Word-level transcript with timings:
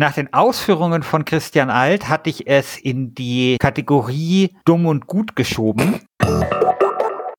Nach 0.00 0.14
den 0.14 0.32
Ausführungen 0.32 1.02
von 1.02 1.26
Christian 1.26 1.68
Alt 1.68 2.08
hatte 2.08 2.30
ich 2.30 2.46
es 2.46 2.78
in 2.78 3.12
die 3.12 3.58
Kategorie 3.60 4.56
dumm 4.64 4.86
und 4.86 5.06
gut 5.06 5.36
geschoben. 5.36 6.00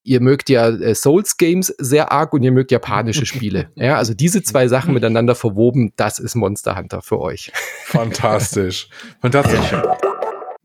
Ihr 0.03 0.21
mögt 0.21 0.47
ja 0.47 0.69
äh, 0.69 0.93
Souls 0.93 1.37
Games 1.37 1.73
sehr 1.79 2.11
arg 2.11 2.33
und 2.33 2.43
ihr 2.43 2.51
mögt 2.51 2.71
japanische 2.71 3.25
Spiele. 3.25 3.71
Ja, 3.75 3.95
also 3.95 4.13
diese 4.13 4.43
zwei 4.43 4.67
Sachen 4.67 4.93
miteinander 4.93 5.33
verwoben, 5.33 5.93
das 5.95 6.19
ist 6.19 6.35
Monster 6.35 6.77
Hunter 6.77 7.01
für 7.01 7.19
euch. 7.19 7.51
Fantastisch. 7.85 8.89
Fantastisch. 9.21 9.73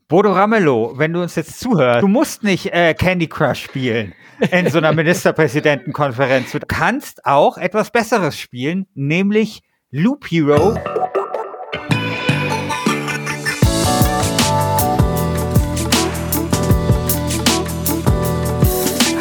Bodo 0.06 0.32
Ramelow, 0.32 0.98
wenn 0.98 1.14
du 1.14 1.22
uns 1.22 1.34
jetzt 1.34 1.58
zuhörst, 1.58 2.02
du 2.02 2.08
musst 2.08 2.42
nicht 2.42 2.74
äh, 2.74 2.92
Candy 2.92 3.26
Crush 3.26 3.62
spielen 3.62 4.12
in 4.50 4.68
so 4.68 4.76
einer 4.76 4.92
Ministerpräsidentenkonferenz. 4.92 6.52
Du 6.52 6.58
kannst 6.58 7.24
auch 7.24 7.56
etwas 7.56 7.90
Besseres 7.90 8.38
spielen, 8.38 8.86
nämlich 8.92 9.62
Loop 9.90 10.26
Hero. 10.30 10.76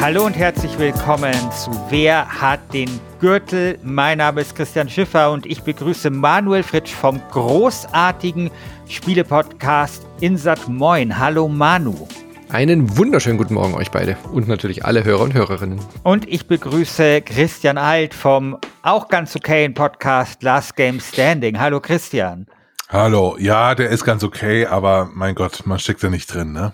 Hallo 0.06 0.24
und 0.24 0.38
herzlich 0.38 0.78
willkommen 0.78 1.34
zu 1.52 1.72
Wer 1.90 2.28
hat 2.28 2.60
den 2.72 2.88
Gürtel? 3.20 3.80
Mein 3.82 4.20
Name 4.20 4.42
ist 4.42 4.56
Christian 4.56 4.88
Schiffer 4.88 5.32
und 5.32 5.48
ich 5.48 5.64
begrüße 5.64 6.12
Manuel 6.12 6.62
Fritsch 6.62 6.94
vom 6.94 7.20
großartigen 7.32 8.52
Spielepodcast 8.88 10.06
Insat 10.20 10.68
Moin. 10.68 11.18
Hallo 11.18 11.48
Manu. 11.48 12.08
Einen 12.50 12.96
wunderschönen 12.96 13.40
guten 13.40 13.56
Morgen 13.56 13.74
euch 13.74 13.90
beide 13.90 14.16
und 14.32 14.48
natürlich 14.48 14.86
alle 14.86 15.04
Hörer 15.04 15.24
und 15.24 15.34
Hörerinnen. 15.34 15.80
Und 16.04 16.30
ich 16.30 16.46
begrüße 16.46 17.24
Christian 17.24 17.80
Alt 17.80 18.14
vom 18.14 18.60
auch 18.84 19.08
ganz 19.08 19.36
okayen 19.36 19.74
Podcast 19.74 20.44
Last 20.44 20.76
Game 20.76 21.00
Standing. 21.00 21.60
Hallo 21.60 21.80
Christian. 21.80 22.46
Hallo, 22.90 23.38
ja, 23.40 23.74
der 23.74 23.90
ist 23.90 24.06
ganz 24.06 24.24
okay, 24.24 24.68
aber 24.68 25.10
mein 25.16 25.34
Gott, 25.34 25.64
man 25.66 25.80
steckt 25.80 26.04
da 26.04 26.12
nicht 26.12 26.32
drin, 26.32 26.52
ne? 26.52 26.74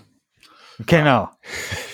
Genau. 0.85 1.29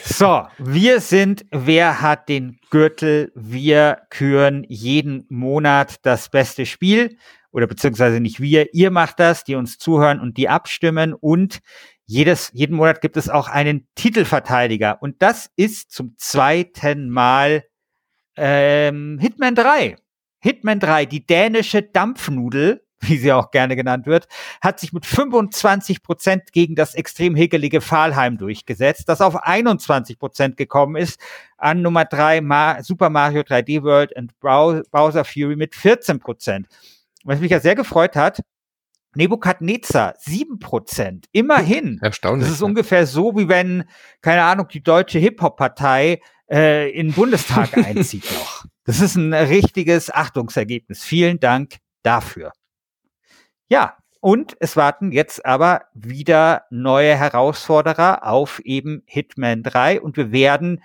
So, 0.03 0.47
wir 0.57 1.01
sind 1.01 1.45
Wer 1.51 2.01
hat 2.01 2.29
den 2.29 2.59
Gürtel? 2.69 3.31
Wir 3.35 4.01
küren 4.09 4.65
jeden 4.67 5.25
Monat 5.29 5.97
das 6.03 6.29
beste 6.29 6.65
Spiel 6.65 7.17
oder 7.51 7.67
beziehungsweise 7.67 8.19
nicht 8.19 8.39
wir, 8.39 8.73
ihr 8.73 8.91
macht 8.91 9.19
das, 9.19 9.43
die 9.43 9.55
uns 9.55 9.77
zuhören 9.77 10.19
und 10.19 10.37
die 10.37 10.49
abstimmen 10.49 11.13
und 11.13 11.59
jedes, 12.05 12.51
jeden 12.53 12.75
Monat 12.75 13.01
gibt 13.01 13.17
es 13.17 13.29
auch 13.29 13.49
einen 13.49 13.87
Titelverteidiger 13.95 15.01
und 15.01 15.21
das 15.21 15.49
ist 15.55 15.91
zum 15.91 16.15
zweiten 16.17 17.09
Mal 17.09 17.65
ähm, 18.37 19.17
Hitman 19.19 19.55
3. 19.55 19.97
Hitman 20.39 20.79
3, 20.79 21.05
die 21.05 21.25
dänische 21.25 21.81
Dampfnudel 21.81 22.86
wie 23.01 23.17
sie 23.17 23.31
auch 23.31 23.51
gerne 23.51 23.75
genannt 23.75 24.05
wird, 24.05 24.27
hat 24.61 24.79
sich 24.79 24.93
mit 24.93 25.05
25 25.05 26.01
Prozent 26.01 26.51
gegen 26.51 26.75
das 26.75 26.95
extrem 26.95 27.35
hegelige 27.35 27.81
Fahlheim 27.81 28.37
durchgesetzt, 28.37 29.07
das 29.07 29.21
auf 29.21 29.35
21 29.35 30.17
Prozent 30.19 30.57
gekommen 30.57 30.95
ist 30.95 31.19
an 31.57 31.81
Nummer 31.81 32.05
drei 32.05 32.41
Ma 32.41 32.81
Super 32.83 33.09
Mario 33.09 33.41
3D 33.41 33.83
World 33.83 34.13
und 34.15 34.39
Bowser 34.39 35.25
Fury 35.25 35.55
mit 35.55 35.75
14 35.75 36.19
Prozent. 36.19 36.67
Was 37.23 37.39
mich 37.39 37.51
ja 37.51 37.59
sehr 37.59 37.75
gefreut 37.75 38.15
hat, 38.15 38.41
Nebukadnezar, 39.15 40.13
sieben 40.19 40.59
Prozent. 40.59 41.25
Immerhin. 41.31 41.99
Erstaunlich. 42.01 42.47
Das 42.47 42.55
ist 42.55 42.61
ungefähr 42.61 43.07
so, 43.07 43.35
wie 43.35 43.49
wenn, 43.49 43.85
keine 44.21 44.43
Ahnung, 44.43 44.67
die 44.71 44.83
deutsche 44.83 45.17
Hip-Hop-Partei 45.17 46.21
äh, 46.49 46.91
in 46.91 47.07
den 47.07 47.15
Bundestag 47.15 47.75
einzieht 47.85 48.25
noch. 48.31 48.65
Das 48.85 49.01
ist 49.01 49.15
ein 49.15 49.33
richtiges 49.33 50.13
Achtungsergebnis. 50.13 51.03
Vielen 51.03 51.39
Dank 51.39 51.77
dafür. 52.03 52.51
Ja, 53.69 53.97
und 54.21 54.55
es 54.59 54.75
warten 54.75 55.11
jetzt 55.11 55.45
aber 55.45 55.83
wieder 55.93 56.63
neue 56.69 57.15
Herausforderer 57.15 58.25
auf 58.25 58.59
eben 58.59 59.03
Hitman 59.05 59.61
3 59.63 60.01
und 60.01 60.17
wir 60.17 60.31
werden 60.31 60.83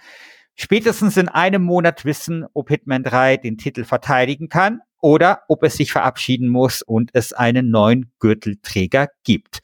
spätestens 0.55 1.17
in 1.17 1.29
einem 1.29 1.63
Monat 1.63 2.05
wissen, 2.05 2.45
ob 2.55 2.69
Hitman 2.69 3.03
3 3.03 3.39
den 3.39 3.57
Titel 3.57 3.85
verteidigen 3.85 4.49
kann 4.49 4.81
oder 5.01 5.43
ob 5.49 5.63
es 5.63 5.77
sich 5.77 5.93
verabschieden 5.93 6.49
muss 6.49 6.83
und 6.83 7.11
es 7.15 7.33
einen 7.33 7.71
neuen 7.71 8.13
Gürtelträger 8.19 9.09
gibt. 9.25 9.61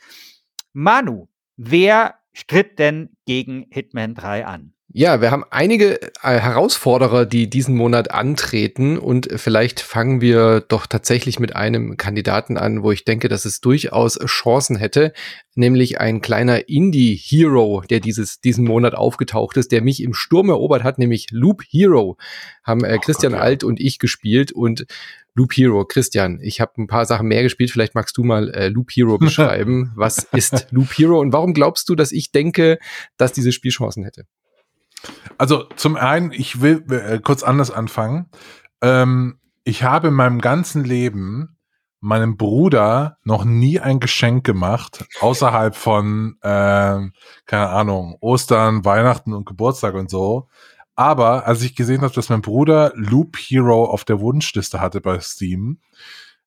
Manu, 0.73 1.29
wer 1.57 2.15
stritt 2.33 2.79
denn 2.79 3.17
gegen 3.27 3.67
Hitman 3.71 4.15
3 4.15 4.47
an? 4.47 4.75
Ja, 4.91 5.21
wir 5.21 5.31
haben 5.31 5.45
einige 5.51 6.01
äh, 6.01 6.39
Herausforderer, 6.39 7.27
die 7.27 7.51
diesen 7.51 7.77
Monat 7.77 8.11
antreten 8.11 8.97
und 8.97 9.29
vielleicht 9.37 9.81
fangen 9.81 10.23
wir 10.23 10.63
doch 10.63 10.87
tatsächlich 10.87 11.39
mit 11.39 11.55
einem 11.55 11.99
Kandidaten 11.99 12.57
an, 12.57 12.83
wo 12.83 12.91
ich 12.91 13.05
denke, 13.05 13.29
dass 13.29 13.45
es 13.45 13.61
durchaus 13.61 14.19
Chancen 14.25 14.77
hätte, 14.77 15.13
nämlich 15.55 16.01
ein 16.01 16.23
kleiner 16.23 16.71
Indie-Hero, 16.71 17.83
der 17.91 18.01
dieses, 18.01 18.41
diesen 18.41 18.65
Monat 18.65 18.95
aufgetaucht 18.95 19.59
ist, 19.59 19.73
der 19.73 19.83
mich 19.83 20.03
im 20.03 20.15
Sturm 20.15 20.49
erobert 20.49 20.85
hat, 20.85 20.99
nämlich 20.99 21.27
Loop 21.33 21.65
Hero, 21.69 22.17
haben 22.65 22.83
äh, 22.83 22.97
Christian 22.97 23.33
Gott, 23.33 23.41
ja. 23.41 23.45
Alt 23.45 23.65
und 23.65 23.81
ich 23.81 23.99
gespielt 23.99 24.53
und 24.53 24.87
Loop 25.35 25.53
Hero, 25.53 25.85
Christian, 25.85 26.41
ich 26.41 26.63
habe 26.63 26.73
ein 26.79 26.87
paar 26.87 27.05
Sachen 27.05 27.29
mehr 27.29 27.43
gespielt, 27.43 27.71
vielleicht 27.71 27.95
magst 27.95 28.17
du 28.17 28.25
mal 28.25 28.49
äh, 28.55 28.69
Loop 28.69 28.91
Hero 28.91 29.19
beschreiben. 29.19 29.93
Was 29.97 30.27
ist 30.33 30.69
Loop 30.71 30.93
Hero 30.97 31.21
und 31.21 31.35
warum 31.35 31.53
glaubst 31.53 31.91
du, 31.91 31.95
dass 31.95 32.11
ich 32.11 32.33
denke, 32.33 32.79
dass 33.19 33.35
dieses 33.35 33.55
Spiel 33.55 33.71
Chancen 33.71 34.03
hätte? 34.03 34.25
Also 35.37 35.65
zum 35.77 35.97
einen, 35.97 36.33
ich 36.33 36.61
will 36.61 36.85
äh, 36.91 37.21
kurz 37.21 37.43
anders 37.43 37.71
anfangen. 37.71 38.31
Ähm, 38.83 39.39
ich 39.65 39.83
habe 39.83 40.09
in 40.09 40.15
meinem 40.15 40.41
ganzen 40.41 40.85
Leben 40.85 41.57
meinem 42.01 42.37
Bruder 42.37 43.19
noch 43.25 43.45
nie 43.45 43.81
ein 43.81 44.01
Geschenk 44.01 44.45
gemacht, 44.45 45.05
außerhalb 45.21 45.75
von, 45.75 46.37
äh, 46.43 47.01
keine 47.47 47.69
Ahnung, 47.69 48.17
Ostern, 48.21 48.85
Weihnachten 48.85 49.33
und 49.33 49.47
Geburtstag 49.47 49.95
und 49.95 50.09
so. 50.09 50.49
Aber 50.95 51.47
als 51.47 51.63
ich 51.63 51.77
gesehen 51.77 52.03
habe, 52.03 52.15
dass 52.15 52.29
mein 52.29 52.43
Bruder 52.43 52.93
Loop 52.95 53.37
Hero 53.37 53.85
auf 53.85 54.05
der 54.05 54.21
Wunschliste 54.21 54.81
hatte 54.81 55.01
bei 55.01 55.21
Steam, 55.21 55.81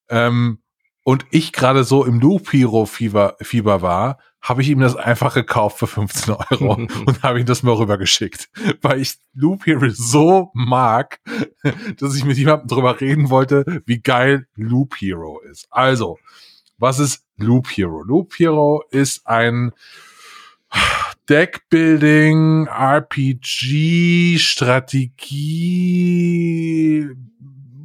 ähm, 0.10 0.61
und 1.04 1.26
ich 1.32 1.52
gerade 1.52 1.84
so 1.84 2.06
im 2.06 2.20
Loop 2.20 2.54
Hero 2.54 2.86
Fieber, 2.86 3.36
Fieber 3.42 3.82
war, 3.82 4.20
habe 4.42 4.62
ich 4.62 4.70
ihm 4.70 4.80
das 4.80 4.96
einfach 4.96 5.36
gekauft 5.36 5.78
für 5.80 5.88
15 5.88 6.34
Euro 6.34 6.74
und 7.06 7.24
habe 7.24 7.40
ihm 7.40 7.46
das 7.46 7.64
mal 7.64 7.76
rübergeschickt, 7.76 8.50
weil 8.82 9.00
ich 9.00 9.16
Loop 9.34 9.66
Hero 9.66 9.90
so 9.90 10.52
mag, 10.54 11.20
dass 12.00 12.16
ich 12.16 12.26
mit 12.26 12.38
jemandem 12.38 12.68
drüber 12.68 13.00
reden 13.00 13.30
wollte, 13.30 13.84
wie 13.86 14.00
geil 14.00 14.48
Loop 14.56 14.96
Hero 15.00 15.40
ist. 15.42 15.68
Also, 15.70 16.18
was 16.78 17.00
ist 17.00 17.24
Loop 17.38 17.70
Hero? 17.70 18.02
Loop 18.02 18.34
Hero 18.38 18.84
ist 18.90 19.28
ein 19.28 19.72
Deckbuilding, 21.30 22.68
RPG, 22.68 24.38
Strategie, 24.40 25.50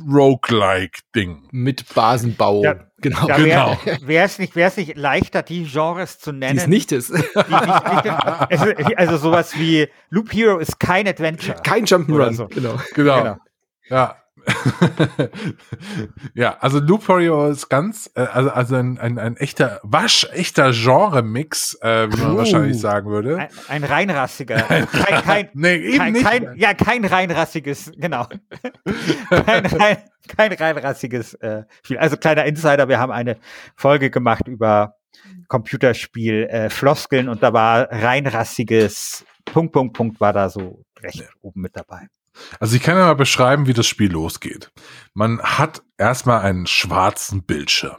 Roguelike-Ding. 0.09 1.48
Mit 1.50 1.94
Basenbau. 1.94 2.62
Ja, 2.62 2.87
genau. 3.10 3.26
genau. 3.36 3.78
Wäre 4.02 4.26
es 4.26 4.38
nicht, 4.38 4.56
wär's 4.56 4.76
nicht 4.76 4.96
leichter, 4.96 5.42
die 5.42 5.64
Genres 5.64 6.18
zu 6.18 6.32
nennen? 6.32 6.54
Die 6.54 6.58
es 6.58 6.66
nicht 6.66 6.92
ist. 6.92 7.10
Die, 7.10 7.22
die, 7.22 8.10
also, 8.10 8.66
also, 8.96 9.16
sowas 9.16 9.58
wie 9.58 9.88
Loop 10.10 10.32
Hero 10.32 10.58
ist 10.58 10.80
kein 10.80 11.06
Adventure. 11.06 11.56
Kein 11.62 11.84
Jump'n'Run. 11.84 12.34
So. 12.34 12.46
Genau. 12.48 12.78
genau. 12.94 13.18
genau. 13.18 13.36
Ja, 13.88 14.16
ja, 16.34 16.56
also 16.60 16.78
Loop 16.78 17.08
Warrior 17.08 17.48
ist 17.48 17.68
ganz, 17.68 18.10
äh, 18.14 18.20
also, 18.20 18.50
also 18.50 18.76
ein, 18.76 18.98
ein, 18.98 19.18
ein 19.18 19.36
echter, 19.36 19.80
waschechter 19.82 20.72
Genre-Mix, 20.72 21.78
äh, 21.80 22.08
wie 22.12 22.20
man 22.20 22.32
uh, 22.32 22.36
wahrscheinlich 22.38 22.80
sagen 22.80 23.10
würde. 23.10 23.38
Ein, 23.38 23.48
ein 23.68 23.84
reinrassiger. 23.84 24.56
Kein, 24.56 25.22
kein, 25.22 25.48
nee, 25.54 25.76
eben 25.76 25.98
kein, 25.98 26.12
nicht. 26.12 26.24
Kein, 26.24 26.56
ja, 26.56 26.74
kein 26.74 27.04
reinrassiges, 27.04 27.92
genau. 27.96 28.26
kein, 29.30 29.66
rein, 29.66 29.98
kein 30.28 30.52
reinrassiges 30.52 31.34
äh, 31.34 31.64
Spiel. 31.82 31.98
Also 31.98 32.16
kleiner 32.16 32.44
Insider, 32.44 32.88
wir 32.88 32.98
haben 32.98 33.12
eine 33.12 33.36
Folge 33.74 34.10
gemacht 34.10 34.47
über 34.47 34.97
Computerspiel 35.48 36.44
äh, 36.44 36.71
Floskeln 36.71 37.28
und 37.28 37.42
da 37.42 37.53
war 37.53 37.88
reinrassiges 37.91 39.24
Punkt, 39.44 39.72
Punkt, 39.72 39.97
Punkt 39.97 40.21
war 40.21 40.32
da 40.32 40.48
so 40.48 40.84
recht 41.00 41.21
ja. 41.21 41.26
oben 41.41 41.62
mit 41.62 41.76
dabei. 41.76 42.09
Also 42.60 42.77
ich 42.77 42.83
kann 42.83 42.97
ja 42.97 43.06
mal 43.06 43.15
beschreiben, 43.15 43.66
wie 43.66 43.74
das 43.74 43.86
Spiel 43.86 44.12
losgeht. 44.12 44.71
Man 45.15 45.41
hat 45.41 45.83
erstmal 45.98 46.41
einen 46.41 46.66
schwarzen 46.66 47.44
Bildschirm. 47.44 47.97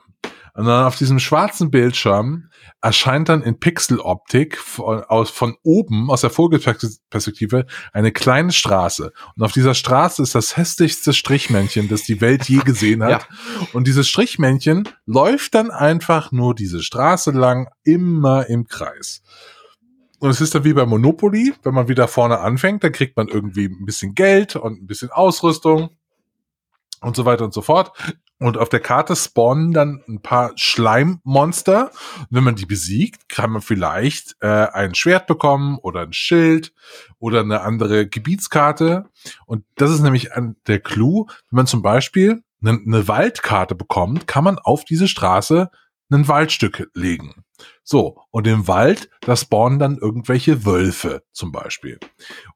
Und 0.57 0.65
dann 0.65 0.85
auf 0.85 0.95
diesem 0.95 1.19
schwarzen 1.19 1.69
Bildschirm 1.69 2.49
erscheint 2.81 3.29
dann 3.29 3.43
in 3.43 3.59
Pixeloptik 3.59 4.57
von, 4.57 5.03
aus, 5.03 5.29
von 5.29 5.55
oben, 5.61 6.09
aus 6.09 6.21
der 6.21 6.31
Vogelperspektive, 6.31 7.67
eine 7.93 8.11
kleine 8.11 8.51
Straße. 8.51 9.13
Und 9.35 9.43
auf 9.43 9.51
dieser 9.51 9.75
Straße 9.75 10.23
ist 10.23 10.33
das 10.33 10.57
hässlichste 10.57 11.13
Strichmännchen, 11.13 11.89
das 11.89 12.03
die 12.03 12.21
Welt 12.21 12.49
je 12.49 12.59
gesehen 12.59 13.03
hat. 13.03 13.07
Ja. 13.07 13.67
Und 13.73 13.87
dieses 13.87 14.07
Strichmännchen 14.09 14.89
läuft 15.05 15.53
dann 15.53 15.71
einfach 15.71 16.31
nur 16.31 16.55
diese 16.55 16.81
Straße 16.81 17.31
lang, 17.31 17.69
immer 17.83 18.47
im 18.47 18.67
Kreis. 18.67 19.21
Und 20.19 20.29
es 20.29 20.41
ist 20.41 20.55
dann 20.55 20.63
wie 20.63 20.73
bei 20.73 20.85
Monopoly, 20.85 21.53
wenn 21.63 21.73
man 21.73 21.87
wieder 21.87 22.07
vorne 22.07 22.39
anfängt, 22.39 22.83
dann 22.83 22.91
kriegt 22.91 23.17
man 23.17 23.27
irgendwie 23.27 23.65
ein 23.65 23.85
bisschen 23.85 24.15
Geld 24.15 24.55
und 24.55 24.81
ein 24.81 24.87
bisschen 24.87 25.11
Ausrüstung. 25.11 25.89
und 27.01 27.15
so 27.15 27.25
weiter 27.25 27.45
und 27.45 27.53
so 27.53 27.61
fort. 27.61 27.91
Und 28.39 28.57
auf 28.57 28.69
der 28.69 28.79
Karte 28.79 29.15
spawnen 29.15 29.71
dann 29.71 30.03
ein 30.07 30.21
paar 30.21 30.51
Schleimmonster. 30.55 31.91
wenn 32.29 32.43
man 32.43 32.55
die 32.55 32.65
besiegt, 32.65 33.29
kann 33.29 33.51
man 33.51 33.61
vielleicht 33.61 34.35
äh, 34.41 34.47
ein 34.47 34.93
Schwert 34.93 35.27
bekommen 35.27 35.77
oder 35.79 36.01
ein 36.01 36.13
Schild 36.13 36.73
oder 37.19 37.41
eine 37.41 37.61
andere 37.61 38.07
Gebietskarte. 38.07 39.05
Und 39.45 39.63
das 39.75 39.91
ist 39.91 40.01
nämlich 40.01 40.29
der 40.67 40.79
Clou. 40.79 41.25
Wenn 41.49 41.57
man 41.57 41.67
zum 41.67 41.81
Beispiel 41.81 42.43
eine, 42.61 42.79
eine 42.85 43.07
Waldkarte 43.07 43.73
bekommt, 43.73 44.27
kann 44.27 44.43
man 44.43 44.59
auf 44.59 44.85
diese 44.85 45.07
Straße 45.07 45.71
ein 46.11 46.27
Waldstück 46.27 46.89
legen. 46.93 47.43
So, 47.89 48.17
und 48.31 48.45
im 48.47 48.67
Wald, 48.67 49.09
da 49.21 49.37
spawnen 49.37 49.79
dann 49.79 49.97
irgendwelche 49.97 50.65
Wölfe 50.65 51.23
zum 51.31 51.53
Beispiel. 51.53 51.97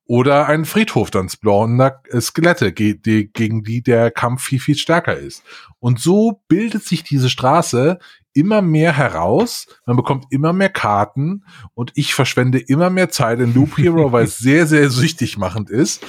Oder 0.03 0.47
ein 0.47 0.65
Friedhof, 0.65 1.09
dann 1.09 1.29
spawnen 1.29 1.77
da 1.77 2.01
Skelette, 2.19 2.73
gegen 2.73 3.63
die 3.63 3.81
der 3.81 4.11
Kampf 4.11 4.43
viel, 4.43 4.59
viel 4.59 4.75
stärker 4.75 5.15
ist. 5.15 5.43
Und 5.79 6.01
so 6.01 6.41
bildet 6.49 6.83
sich 6.83 7.05
diese 7.05 7.29
Straße 7.29 7.97
immer 8.33 8.61
mehr 8.61 8.91
heraus, 8.91 9.67
man 9.85 9.95
bekommt 9.95 10.25
immer 10.31 10.51
mehr 10.51 10.67
Karten 10.67 11.45
und 11.75 11.93
ich 11.95 12.13
verschwende 12.13 12.59
immer 12.59 12.89
mehr 12.89 13.09
Zeit 13.09 13.39
in 13.39 13.53
Loop 13.53 13.77
Hero, 13.77 14.11
weil 14.11 14.25
es 14.25 14.37
sehr, 14.37 14.67
sehr 14.67 14.89
süchtig 14.89 15.37
machend 15.37 15.69
ist. 15.69 16.05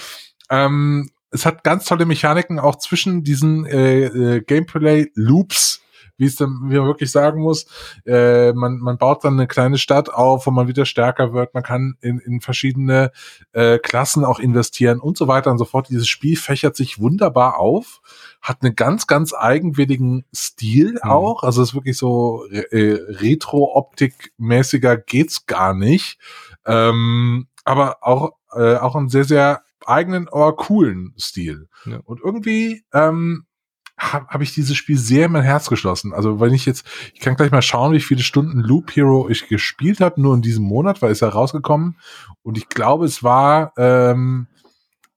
Ähm, 0.51 1.11
es 1.31 1.47
hat 1.47 1.63
ganz 1.63 1.85
tolle 1.85 2.07
Mechaniken 2.07 2.59
auch 2.59 2.75
zwischen 2.75 3.23
diesen 3.23 3.67
äh, 3.67 4.07
äh, 4.07 4.41
Gameplay-Loops 4.41 5.82
wie 6.23 6.27
es 6.27 6.37
dann, 6.37 6.71
wie 6.71 6.79
man 6.79 6.87
wirklich 6.87 7.11
sagen 7.11 7.43
muss, 7.43 7.67
äh, 8.07 8.53
man, 8.53 8.79
man 8.79 8.97
baut 8.97 9.25
dann 9.25 9.33
eine 9.33 9.49
kleine 9.49 9.77
Stadt 9.77 10.09
auf, 10.09 10.47
wo 10.47 10.53
man 10.53 10.69
wieder 10.69 10.87
stärker 10.87 11.33
wird, 11.33 11.53
man 11.53 11.65
kann 11.65 11.97
in, 12.01 12.21
in 12.21 12.41
verschiedene 12.41 13.11
äh, 13.51 13.81
Klassen 13.81 14.25
auch 14.25 14.39
investieren 14.39 15.01
und 15.01 15.19
so 15.19 15.27
weiter 15.27 15.51
und 15.51 15.59
so 15.59 15.65
fort. 15.65 15.89
Dieses 15.89 16.07
Spiel 16.07 16.37
fächert 16.37 16.77
sich 16.77 17.01
wunderbar 17.01 17.59
auf, 17.59 18.03
hat 18.41 18.59
einen 18.63 18.77
ganz, 18.77 19.09
ganz 19.09 19.35
eigenwilligen 19.35 20.25
Stil 20.33 20.93
mhm. 21.03 21.11
auch, 21.11 21.43
also 21.43 21.61
ist 21.61 21.75
wirklich 21.75 21.99
so 21.99 22.47
äh, 22.47 22.99
Retro-Optik-mäßiger 23.09 24.99
geht's 24.99 25.47
gar 25.47 25.75
nicht, 25.75 26.21
ähm, 26.67 27.49
aber 27.65 27.97
auch, 28.03 28.37
äh, 28.55 28.77
auch 28.77 28.95
einen 28.95 29.09
sehr, 29.09 29.25
sehr 29.25 29.63
eigenen, 29.85 30.29
aber 30.29 30.55
coolen 30.55 31.15
Stil. 31.19 31.69
Ja. 31.85 31.99
Und 32.05 32.21
irgendwie 32.23 32.85
ähm, 32.93 33.47
habe 33.99 34.27
hab 34.29 34.41
ich 34.41 34.55
dieses 34.55 34.77
Spiel 34.77 34.99
sehr 34.99 35.27
in 35.27 35.33
mein 35.33 35.43
Herz 35.43 35.69
geschlossen. 35.69 36.13
Also 36.13 36.41
wenn 36.41 36.55
ich 36.55 36.67
jetzt, 36.67 36.87
ich 37.15 37.21
kann 37.21 37.37
gleich 37.37 37.51
mal 37.51 37.63
schauen, 37.63 37.93
wie 37.93 38.01
viele 38.01 38.23
Stunden 38.23 38.61
Loop 38.61 38.95
Hero 38.97 39.29
ich 39.29 39.49
gespielt 39.49 40.01
habe, 40.01 40.21
nur 40.21 40.35
in 40.35 40.43
diesem 40.43 40.65
Monat, 40.65 41.03
weil 41.03 41.13
es 41.13 41.21
ja 41.21 41.29
rausgekommen. 41.29 41.97
Und 42.43 42.59
ich 42.59 42.69
glaube, 42.69 43.05
es 43.05 43.23
war 43.23 43.73
ähm, 43.77 44.49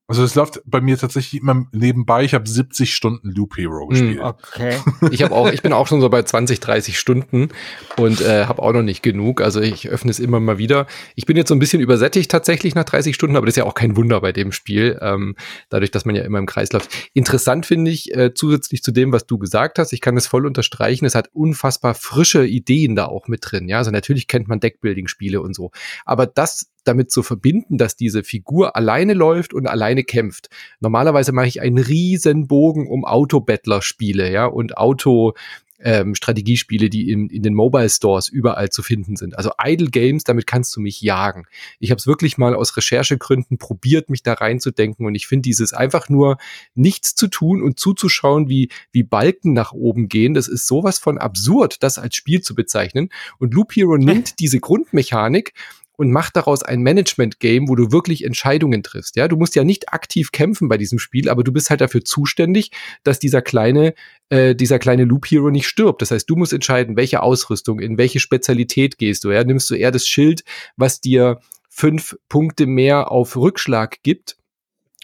also 0.08 0.24
es 0.24 0.36
läuft 0.36 0.62
bei 0.66 0.82
mir 0.82 0.98
tatsächlich 1.00 1.42
immer 1.42 1.66
nebenbei. 1.72 2.24
Ich 2.24 2.36
habe 2.36 2.48
70 2.48 2.94
Stunden 2.94 3.32
Loop 3.32 3.58
Hero 3.58 3.82
hm, 3.82 3.90
gespielt. 3.90 4.20
Okay. 4.22 4.78
Ich 5.12 5.24
habe 5.24 5.34
auch, 5.34 5.52
ich 5.52 5.62
bin 5.62 5.74
auch 5.74 5.88
schon 5.88 6.02
so 6.02 6.10
bei 6.10 6.22
20, 6.22 6.60
30 6.60 7.00
Stunden 7.00 7.50
und 7.98 8.22
äh, 8.22 8.46
habe 8.46 8.62
auch 8.62 8.74
noch 8.74 8.82
nicht 8.82 9.02
genug. 9.02 9.42
Also 9.42 9.62
ich 9.62 9.90
öffne 9.90 10.12
es 10.12 10.20
immer 10.20 10.40
mal 10.40 10.58
wieder. 10.58 10.88
Ich 11.16 11.26
bin 11.26 11.38
jetzt 11.38 11.50
so 11.50 11.56
ein 11.56 11.60
bisschen 11.60 11.82
übersättigt 11.82 12.30
tatsächlich 12.30 12.76
nach 12.76 12.84
30 12.84 13.16
Stunden, 13.16 13.36
aber 13.36 13.46
das 13.46 13.54
ist 13.54 13.58
ja 13.58 13.64
auch 13.66 13.74
kein 13.74 13.96
Wunder 13.96 14.22
bei 14.22 14.32
dem 14.32 14.52
Spiel, 14.52 14.98
ähm, 15.02 15.36
dadurch, 15.70 15.92
dass 15.92 16.06
man 16.06 16.16
ja 16.16 16.24
immer 16.24 16.40
im 16.40 16.46
Kreis 16.46 16.72
läuft. 16.72 16.90
Interessant 17.14 17.66
finde 17.66 17.92
ich 17.92 18.14
äh, 18.14 18.34
zusätzlich 18.34 18.84
zu 18.84 18.92
dem, 18.92 19.12
was 19.12 19.26
du 19.26 19.38
gesagt 19.38 19.80
hast. 19.80 19.94
Ich 19.94 20.02
kann 20.02 20.18
es 20.18 20.28
voll 20.28 20.46
unterstreichen. 20.46 21.06
Es 21.06 21.16
hat 21.16 21.30
unfassbar 21.34 21.96
frische 21.96 22.46
Ideen 22.46 22.96
da 22.96 23.06
auch 23.06 23.28
mit 23.28 23.42
drin. 23.44 23.68
Ja, 23.68 23.78
also 23.78 23.92
natürlich 23.92 24.28
kennt 24.28 24.48
man 24.48 24.60
Deckbuilding-Spiele 24.60 25.42
und 25.42 25.56
so, 25.56 25.72
aber 26.06 26.28
das 26.28 26.70
damit 26.88 27.12
zu 27.12 27.24
verbinden, 27.24 27.78
dass 27.78 27.96
diese 27.96 28.24
Figur 28.24 28.76
alleine 28.76 29.14
läuft 29.14 29.54
und 29.54 29.68
alleine 29.68 30.04
kämpft. 30.04 30.50
Normalerweise 30.80 31.32
mache 31.32 31.48
ich 31.48 31.62
einen 31.62 31.78
riesen 31.78 32.48
Bogen 32.48 32.88
um 32.88 33.06
Autobattler-Spiele, 33.06 34.32
ja, 34.32 34.46
und 34.46 34.78
Auto, 34.78 35.34
ähm, 35.80 36.16
Strategiespiele, 36.16 36.90
die 36.90 37.12
in, 37.12 37.30
in 37.30 37.44
den 37.44 37.54
Mobile 37.54 37.90
Stores 37.90 38.28
überall 38.28 38.70
zu 38.70 38.82
finden 38.82 39.16
sind. 39.16 39.38
Also 39.38 39.52
Idle 39.62 39.90
Games, 39.90 40.24
damit 40.24 40.48
kannst 40.48 40.76
du 40.76 40.82
mich 40.82 41.02
jagen. 41.02 41.46
Ich 41.80 41.92
habe 41.92 42.00
es 42.00 42.08
wirklich 42.08 42.38
mal 42.38 42.56
aus 42.56 42.76
Recherchegründen 42.78 43.58
probiert, 43.58 44.10
mich 44.10 44.24
da 44.24 44.34
reinzudenken 44.34 45.06
und 45.06 45.16
ich 45.16 45.28
finde 45.28 45.44
dieses 45.44 45.74
einfach 45.74 46.10
nur 46.10 46.38
nichts 46.74 47.16
zu 47.16 47.28
tun 47.28 47.62
und 47.62 47.80
zuzuschauen, 47.80 48.50
wie, 48.50 48.70
wie 48.92 49.04
Balken 49.04 49.54
nach 49.54 49.74
oben 49.74 50.08
gehen, 50.08 50.34
das 50.34 50.48
ist 50.48 50.66
sowas 50.66 50.98
von 50.98 51.18
absurd, 51.18 51.84
das 51.84 51.98
als 51.98 52.16
Spiel 52.16 52.42
zu 52.42 52.56
bezeichnen. 52.56 53.10
Und 53.38 53.54
Loop 53.54 53.76
Hero 53.76 53.98
nimmt 53.98 54.40
diese 54.40 54.60
Grundmechanik 54.60 55.54
und 55.98 56.12
mach 56.12 56.30
daraus 56.30 56.64
ein 56.64 56.82
Management-Game, 56.82 57.68
wo 57.68 57.76
du 57.76 57.92
wirklich 57.92 58.24
Entscheidungen 58.24 58.84
triffst. 58.84 59.16
Ja, 59.16 59.28
du 59.28 59.38
musst 59.38 59.56
ja 59.56 59.64
nicht 59.64 59.94
aktiv 59.94 60.32
kämpfen 60.32 60.68
bei 60.68 60.78
diesem 60.78 61.00
Spiel, 61.00 61.30
aber 61.30 61.44
du 61.44 61.52
bist 61.52 61.70
halt 61.70 61.82
dafür 61.82 62.04
zuständig, 62.04 62.72
dass 63.04 63.20
dieser 63.20 63.42
kleine, 63.42 63.94
äh, 64.30 64.56
dieser 64.56 64.80
kleine 64.80 65.06
Loop 65.06 65.26
Hero 65.26 65.50
nicht 65.50 65.68
stirbt. 65.68 66.02
Das 66.02 66.12
heißt, 66.12 66.30
du 66.30 66.36
musst 66.36 66.54
entscheiden, 66.54 66.98
welche 66.98 67.22
Ausrüstung, 67.22 67.80
in 67.80 67.98
welche 67.98 68.20
Spezialität 68.20 68.98
gehst 68.98 69.24
du. 69.24 69.32
Ja, 69.32 69.44
nimmst 69.44 69.70
du 69.70 69.76
eher 69.76 69.92
das 69.92 70.08
Schild, 70.08 70.44
was 70.78 71.02
dir 71.02 71.40
fünf 71.70 72.18
Punkte 72.30 72.68
mehr 72.68 73.12
auf 73.12 73.36
Rückschlag 73.36 74.02
gibt 74.04 74.38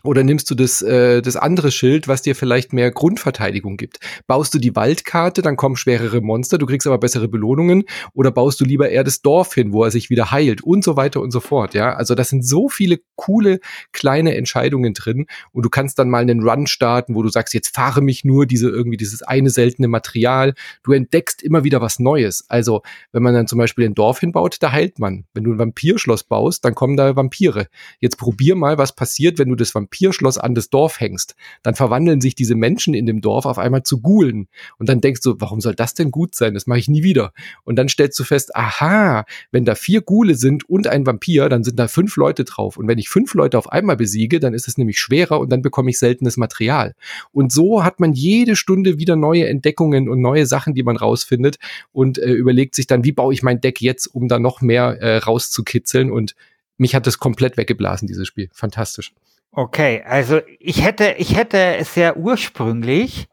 oder 0.03 0.23
nimmst 0.23 0.49
du 0.49 0.55
das, 0.55 0.81
äh, 0.81 1.21
das 1.21 1.35
andere 1.35 1.71
Schild, 1.71 2.07
was 2.07 2.21
dir 2.21 2.35
vielleicht 2.35 2.73
mehr 2.73 2.91
Grundverteidigung 2.91 3.77
gibt? 3.77 3.99
Baust 4.25 4.53
du 4.53 4.59
die 4.59 4.75
Waldkarte, 4.75 5.41
dann 5.41 5.57
kommen 5.57 5.75
schwerere 5.75 6.21
Monster, 6.21 6.57
du 6.57 6.65
kriegst 6.65 6.87
aber 6.87 6.97
bessere 6.97 7.27
Belohnungen. 7.27 7.83
Oder 8.13 8.31
baust 8.31 8.59
du 8.59 8.65
lieber 8.65 8.89
eher 8.89 9.03
das 9.03 9.21
Dorf 9.21 9.53
hin, 9.53 9.73
wo 9.73 9.83
er 9.83 9.91
sich 9.91 10.09
wieder 10.09 10.31
heilt 10.31 10.63
und 10.63 10.83
so 10.83 10.95
weiter 10.95 11.21
und 11.21 11.31
so 11.31 11.39
fort. 11.39 11.73
Ja, 11.73 11.93
also 11.93 12.15
das 12.15 12.29
sind 12.29 12.45
so 12.45 12.67
viele 12.67 12.99
coole 13.15 13.59
kleine 13.91 14.35
Entscheidungen 14.35 14.93
drin. 14.93 15.27
Und 15.51 15.63
du 15.63 15.69
kannst 15.69 15.99
dann 15.99 16.09
mal 16.09 16.21
einen 16.21 16.47
Run 16.47 16.65
starten, 16.65 17.13
wo 17.13 17.21
du 17.21 17.29
sagst, 17.29 17.53
jetzt 17.53 17.75
fahre 17.75 18.01
mich 18.01 18.25
nur 18.25 18.47
diese 18.47 18.69
irgendwie 18.69 18.97
dieses 18.97 19.21
eine 19.21 19.51
seltene 19.51 19.87
Material. 19.87 20.55
Du 20.83 20.93
entdeckst 20.93 21.43
immer 21.43 21.63
wieder 21.63 21.81
was 21.81 21.99
Neues. 21.99 22.45
Also 22.49 22.81
wenn 23.11 23.21
man 23.21 23.35
dann 23.35 23.47
zum 23.47 23.59
Beispiel 23.59 23.85
ein 23.85 23.93
Dorf 23.93 24.19
hinbaut, 24.19 24.57
da 24.61 24.71
heilt 24.71 24.97
man. 24.97 25.25
Wenn 25.33 25.43
du 25.43 25.51
ein 25.51 25.59
Vampirschloss 25.59 26.23
baust, 26.23 26.65
dann 26.65 26.73
kommen 26.73 26.97
da 26.97 27.15
Vampire. 27.15 27.67
Jetzt 27.99 28.17
probier 28.17 28.55
mal, 28.55 28.79
was 28.79 28.95
passiert, 28.95 29.37
wenn 29.37 29.49
du 29.49 29.55
das 29.55 29.75
Vampir 29.75 29.90
Vampirschloss 29.91 30.37
an 30.37 30.55
das 30.55 30.69
Dorf 30.69 30.99
hängst, 30.99 31.35
dann 31.63 31.75
verwandeln 31.75 32.21
sich 32.21 32.35
diese 32.35 32.55
Menschen 32.55 32.93
in 32.93 33.05
dem 33.05 33.21
Dorf 33.21 33.45
auf 33.45 33.57
einmal 33.57 33.83
zu 33.83 34.01
Gulen. 34.01 34.47
Und 34.77 34.89
dann 34.89 35.01
denkst 35.01 35.21
du, 35.21 35.35
warum 35.39 35.61
soll 35.61 35.75
das 35.75 35.93
denn 35.93 36.11
gut 36.11 36.33
sein? 36.35 36.53
Das 36.53 36.67
mache 36.67 36.79
ich 36.79 36.87
nie 36.87 37.03
wieder. 37.03 37.33
Und 37.63 37.75
dann 37.75 37.89
stellst 37.89 38.17
du 38.19 38.23
fest, 38.23 38.55
aha, 38.55 39.25
wenn 39.51 39.65
da 39.65 39.75
vier 39.75 40.01
Gule 40.01 40.35
sind 40.35 40.67
und 40.69 40.87
ein 40.87 41.05
Vampir, 41.05 41.49
dann 41.49 41.63
sind 41.63 41.77
da 41.77 41.87
fünf 41.87 42.15
Leute 42.15 42.45
drauf. 42.45 42.77
Und 42.77 42.87
wenn 42.87 42.97
ich 42.97 43.09
fünf 43.09 43.33
Leute 43.33 43.57
auf 43.57 43.71
einmal 43.71 43.97
besiege, 43.97 44.39
dann 44.39 44.53
ist 44.53 44.67
es 44.67 44.77
nämlich 44.77 44.99
schwerer 44.99 45.39
und 45.39 45.51
dann 45.51 45.61
bekomme 45.61 45.89
ich 45.89 45.99
seltenes 45.99 46.37
Material. 46.37 46.95
Und 47.31 47.51
so 47.51 47.83
hat 47.83 47.99
man 47.99 48.13
jede 48.13 48.55
Stunde 48.55 48.97
wieder 48.97 49.15
neue 49.15 49.47
Entdeckungen 49.47 50.09
und 50.09 50.21
neue 50.21 50.45
Sachen, 50.45 50.73
die 50.73 50.83
man 50.83 50.97
rausfindet 50.97 51.57
und 51.91 52.17
äh, 52.17 52.31
überlegt 52.31 52.75
sich 52.75 52.87
dann, 52.87 53.03
wie 53.03 53.11
baue 53.11 53.33
ich 53.33 53.43
mein 53.43 53.61
Deck 53.61 53.81
jetzt, 53.81 54.07
um 54.07 54.27
da 54.27 54.39
noch 54.39 54.61
mehr 54.61 55.01
äh, 55.01 55.17
rauszukitzeln. 55.17 56.11
Und 56.11 56.35
mich 56.77 56.95
hat 56.95 57.05
das 57.05 57.17
komplett 57.19 57.57
weggeblasen, 57.57 58.07
dieses 58.07 58.27
Spiel. 58.27 58.49
Fantastisch. 58.53 59.13
Okay, 59.51 60.01
also 60.05 60.39
ich 60.59 60.83
hätte, 60.83 61.15
ich 61.17 61.35
hätte 61.35 61.75
es 61.75 61.95
ja 61.95 62.15
ursprünglich, 62.15 63.27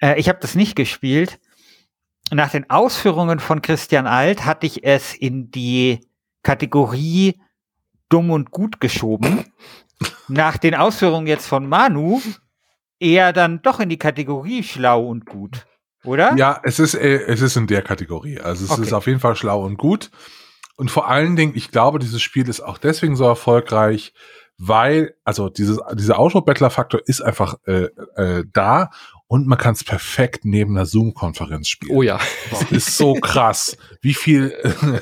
äh, 0.00 0.18
ich 0.18 0.28
habe 0.28 0.40
das 0.40 0.56
nicht 0.56 0.74
gespielt. 0.74 1.38
Nach 2.32 2.50
den 2.50 2.68
Ausführungen 2.68 3.38
von 3.38 3.62
Christian 3.62 4.08
Alt 4.08 4.44
hatte 4.44 4.66
ich 4.66 4.84
es 4.84 5.14
in 5.14 5.52
die 5.52 6.00
Kategorie 6.42 7.40
dumm 8.08 8.30
und 8.30 8.50
gut 8.50 8.80
geschoben. 8.80 9.44
Nach 10.28 10.56
den 10.58 10.74
Ausführungen 10.74 11.28
jetzt 11.28 11.46
von 11.46 11.68
Manu 11.68 12.20
eher 12.98 13.32
dann 13.32 13.62
doch 13.62 13.78
in 13.78 13.88
die 13.88 13.98
Kategorie 13.98 14.64
schlau 14.64 15.06
und 15.06 15.26
gut, 15.26 15.66
oder? 16.04 16.34
Ja, 16.36 16.60
es 16.64 16.80
ist, 16.80 16.94
äh, 16.94 17.22
es 17.26 17.40
ist 17.40 17.56
in 17.56 17.68
der 17.68 17.82
Kategorie. 17.82 18.40
Also 18.40 18.64
es 18.64 18.70
okay. 18.72 18.82
ist 18.82 18.92
auf 18.92 19.06
jeden 19.06 19.20
Fall 19.20 19.36
schlau 19.36 19.64
und 19.64 19.76
gut. 19.76 20.10
Und 20.76 20.90
vor 20.90 21.08
allen 21.08 21.36
Dingen, 21.36 21.52
ich 21.54 21.70
glaube, 21.70 22.00
dieses 22.00 22.20
Spiel 22.20 22.48
ist 22.48 22.60
auch 22.60 22.78
deswegen 22.78 23.16
so 23.16 23.24
erfolgreich, 23.24 24.12
weil, 24.58 25.14
also 25.24 25.48
dieses, 25.48 25.78
dieser 25.94 26.18
Auto-Battler-Faktor 26.18 27.00
ist 27.06 27.20
einfach 27.20 27.56
äh, 27.66 27.88
äh, 28.16 28.44
da 28.52 28.90
und 29.28 29.46
man 29.48 29.58
kann 29.58 29.74
es 29.74 29.82
perfekt 29.82 30.44
neben 30.44 30.76
einer 30.76 30.86
Zoom-Konferenz 30.86 31.68
spielen. 31.68 31.96
Oh 31.96 32.02
ja. 32.02 32.20
Das 32.50 32.70
ist 32.70 32.96
so 32.96 33.14
krass, 33.14 33.76
wie 34.00 34.14
viel, 34.14 34.54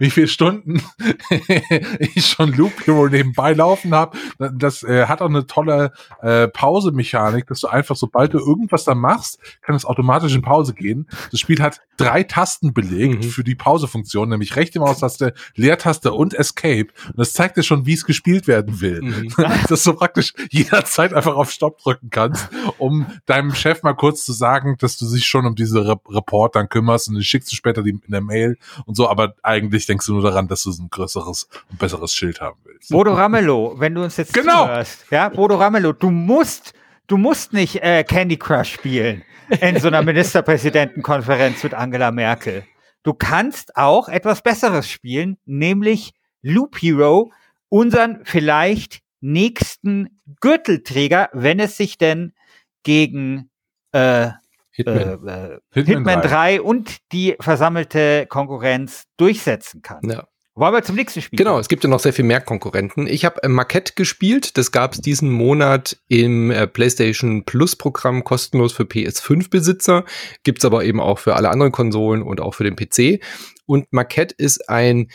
wie 0.00 0.10
viel 0.10 0.26
Stunden 0.26 0.82
ich 1.98 2.26
schon 2.26 2.52
Loop 2.52 2.84
Hero 2.84 3.08
nebenbei 3.08 3.52
laufen 3.52 3.94
habe. 3.94 4.18
Das 4.38 4.82
äh, 4.82 5.06
hat 5.06 5.22
auch 5.22 5.28
eine 5.28 5.46
tolle 5.46 5.92
äh, 6.20 6.48
Pause-Mechanik, 6.48 7.46
dass 7.46 7.60
du 7.60 7.68
einfach, 7.68 7.94
sobald 7.94 8.34
du 8.34 8.38
irgendwas 8.38 8.84
da 8.84 8.96
machst, 8.96 9.38
kann 9.60 9.76
es 9.76 9.84
automatisch 9.84 10.34
in 10.34 10.42
Pause 10.42 10.74
gehen. 10.74 11.08
Das 11.30 11.38
Spiel 11.38 11.62
hat 11.62 11.80
drei 11.96 12.24
Tasten 12.24 12.74
belegt 12.74 13.24
mhm. 13.24 13.28
für 13.28 13.44
die 13.44 13.54
Pause-Funktion, 13.54 14.30
nämlich 14.30 14.56
rechte 14.56 14.80
Maustaste, 14.80 15.32
Leertaste 15.54 16.12
und 16.12 16.34
Escape. 16.34 16.88
Und 17.06 17.18
das 17.18 17.34
zeigt 17.34 17.56
dir 17.56 17.62
schon, 17.62 17.86
wie 17.86 17.92
es 17.92 18.04
gespielt 18.04 18.48
werden 18.48 18.80
will. 18.80 19.00
Mhm. 19.02 19.32
dass 19.68 19.84
du 19.84 19.92
praktisch 19.94 20.34
jederzeit 20.50 21.14
einfach 21.14 21.36
auf 21.36 21.52
Stopp 21.52 21.78
drücken 21.78 22.10
kannst, 22.10 22.48
um 22.78 23.06
deinem 23.26 23.54
Chef 23.54 23.82
mal 23.82 23.94
kurz 23.94 24.24
zu 24.24 24.32
sagen, 24.32 24.76
dass 24.78 24.96
du 24.96 25.10
dich 25.10 25.26
schon 25.26 25.46
um 25.46 25.54
diese 25.54 25.86
Re 25.86 25.96
Report 26.08 26.56
dann 26.56 26.68
kümmerst 26.68 27.08
und 27.08 27.16
die 27.16 27.24
schickst 27.24 27.50
du 27.52 27.56
später 27.56 27.82
die 27.82 27.90
in 27.90 28.00
der 28.08 28.20
Mail 28.20 28.56
und 28.86 28.96
so, 28.96 29.08
aber 29.08 29.34
eigentlich 29.42 29.86
denkst 29.86 30.06
du 30.06 30.14
nur 30.14 30.22
daran, 30.22 30.48
dass 30.48 30.62
du 30.62 30.70
ein 30.70 30.88
größeres 30.90 31.48
und 31.70 31.78
besseres 31.78 32.14
Schild 32.14 32.40
haben 32.40 32.58
willst. 32.64 32.90
Bodo 32.90 33.14
Ramelow, 33.14 33.74
wenn 33.78 33.94
du 33.94 34.02
uns 34.04 34.16
jetzt 34.16 34.32
genau. 34.32 34.66
zuhörst, 34.66 35.06
ja, 35.10 35.28
Bodo 35.28 35.56
Ramelow, 35.56 35.92
du 35.92 36.10
musst 36.10 36.74
du 37.06 37.16
musst 37.16 37.52
nicht 37.52 37.82
äh, 37.82 38.04
Candy 38.04 38.36
Crush 38.36 38.72
spielen 38.72 39.22
in 39.60 39.78
so 39.78 39.88
einer 39.88 40.02
Ministerpräsidentenkonferenz 40.02 41.62
mit 41.62 41.74
Angela 41.74 42.10
Merkel. 42.10 42.64
Du 43.02 43.14
kannst 43.14 43.76
auch 43.76 44.08
etwas 44.08 44.42
Besseres 44.42 44.88
spielen, 44.88 45.36
nämlich 45.44 46.12
Loop 46.42 46.80
Hero, 46.80 47.32
unseren 47.68 48.20
vielleicht 48.24 49.00
nächsten 49.20 50.20
Gürtelträger, 50.40 51.30
wenn 51.32 51.60
es 51.60 51.76
sich 51.76 51.98
denn 51.98 52.32
gegen 52.82 53.50
äh, 53.92 54.30
Hitman, 54.70 54.96
äh, 54.96 55.54
äh, 55.54 55.58
Hitman, 55.72 55.86
Hitman 55.86 56.22
3. 56.22 56.28
3. 56.28 56.62
und 56.62 56.96
die 57.12 57.36
versammelte 57.40 58.26
Konkurrenz 58.28 59.04
durchsetzen 59.16 59.82
kann. 59.82 60.08
Ja. 60.08 60.26
Wollen 60.54 60.74
wir 60.74 60.82
zum 60.82 60.96
nächsten 60.96 61.22
Spiel? 61.22 61.38
Genau, 61.38 61.58
es 61.58 61.68
gibt 61.68 61.82
ja 61.82 61.88
noch 61.88 62.00
sehr 62.00 62.12
viel 62.12 62.26
mehr 62.26 62.40
Konkurrenten. 62.42 63.06
Ich 63.06 63.24
habe 63.24 63.42
äh, 63.42 63.48
Marquette 63.48 63.94
gespielt. 63.94 64.58
Das 64.58 64.70
gab 64.70 64.92
es 64.92 65.00
diesen 65.00 65.30
Monat 65.30 65.98
im 66.08 66.50
äh, 66.50 66.66
PlayStation 66.66 67.44
Plus 67.44 67.74
Programm 67.74 68.22
kostenlos 68.22 68.74
für 68.74 68.82
PS5-Besitzer. 68.82 70.04
Gibt's 70.42 70.66
aber 70.66 70.84
eben 70.84 71.00
auch 71.00 71.18
für 71.18 71.36
alle 71.36 71.48
anderen 71.48 71.72
Konsolen 71.72 72.22
und 72.22 72.42
auch 72.42 72.54
für 72.54 72.64
den 72.64 72.76
PC. 72.76 73.24
Und 73.64 73.90
Marquette 73.92 74.34
ist 74.36 74.68
ein 74.68 75.10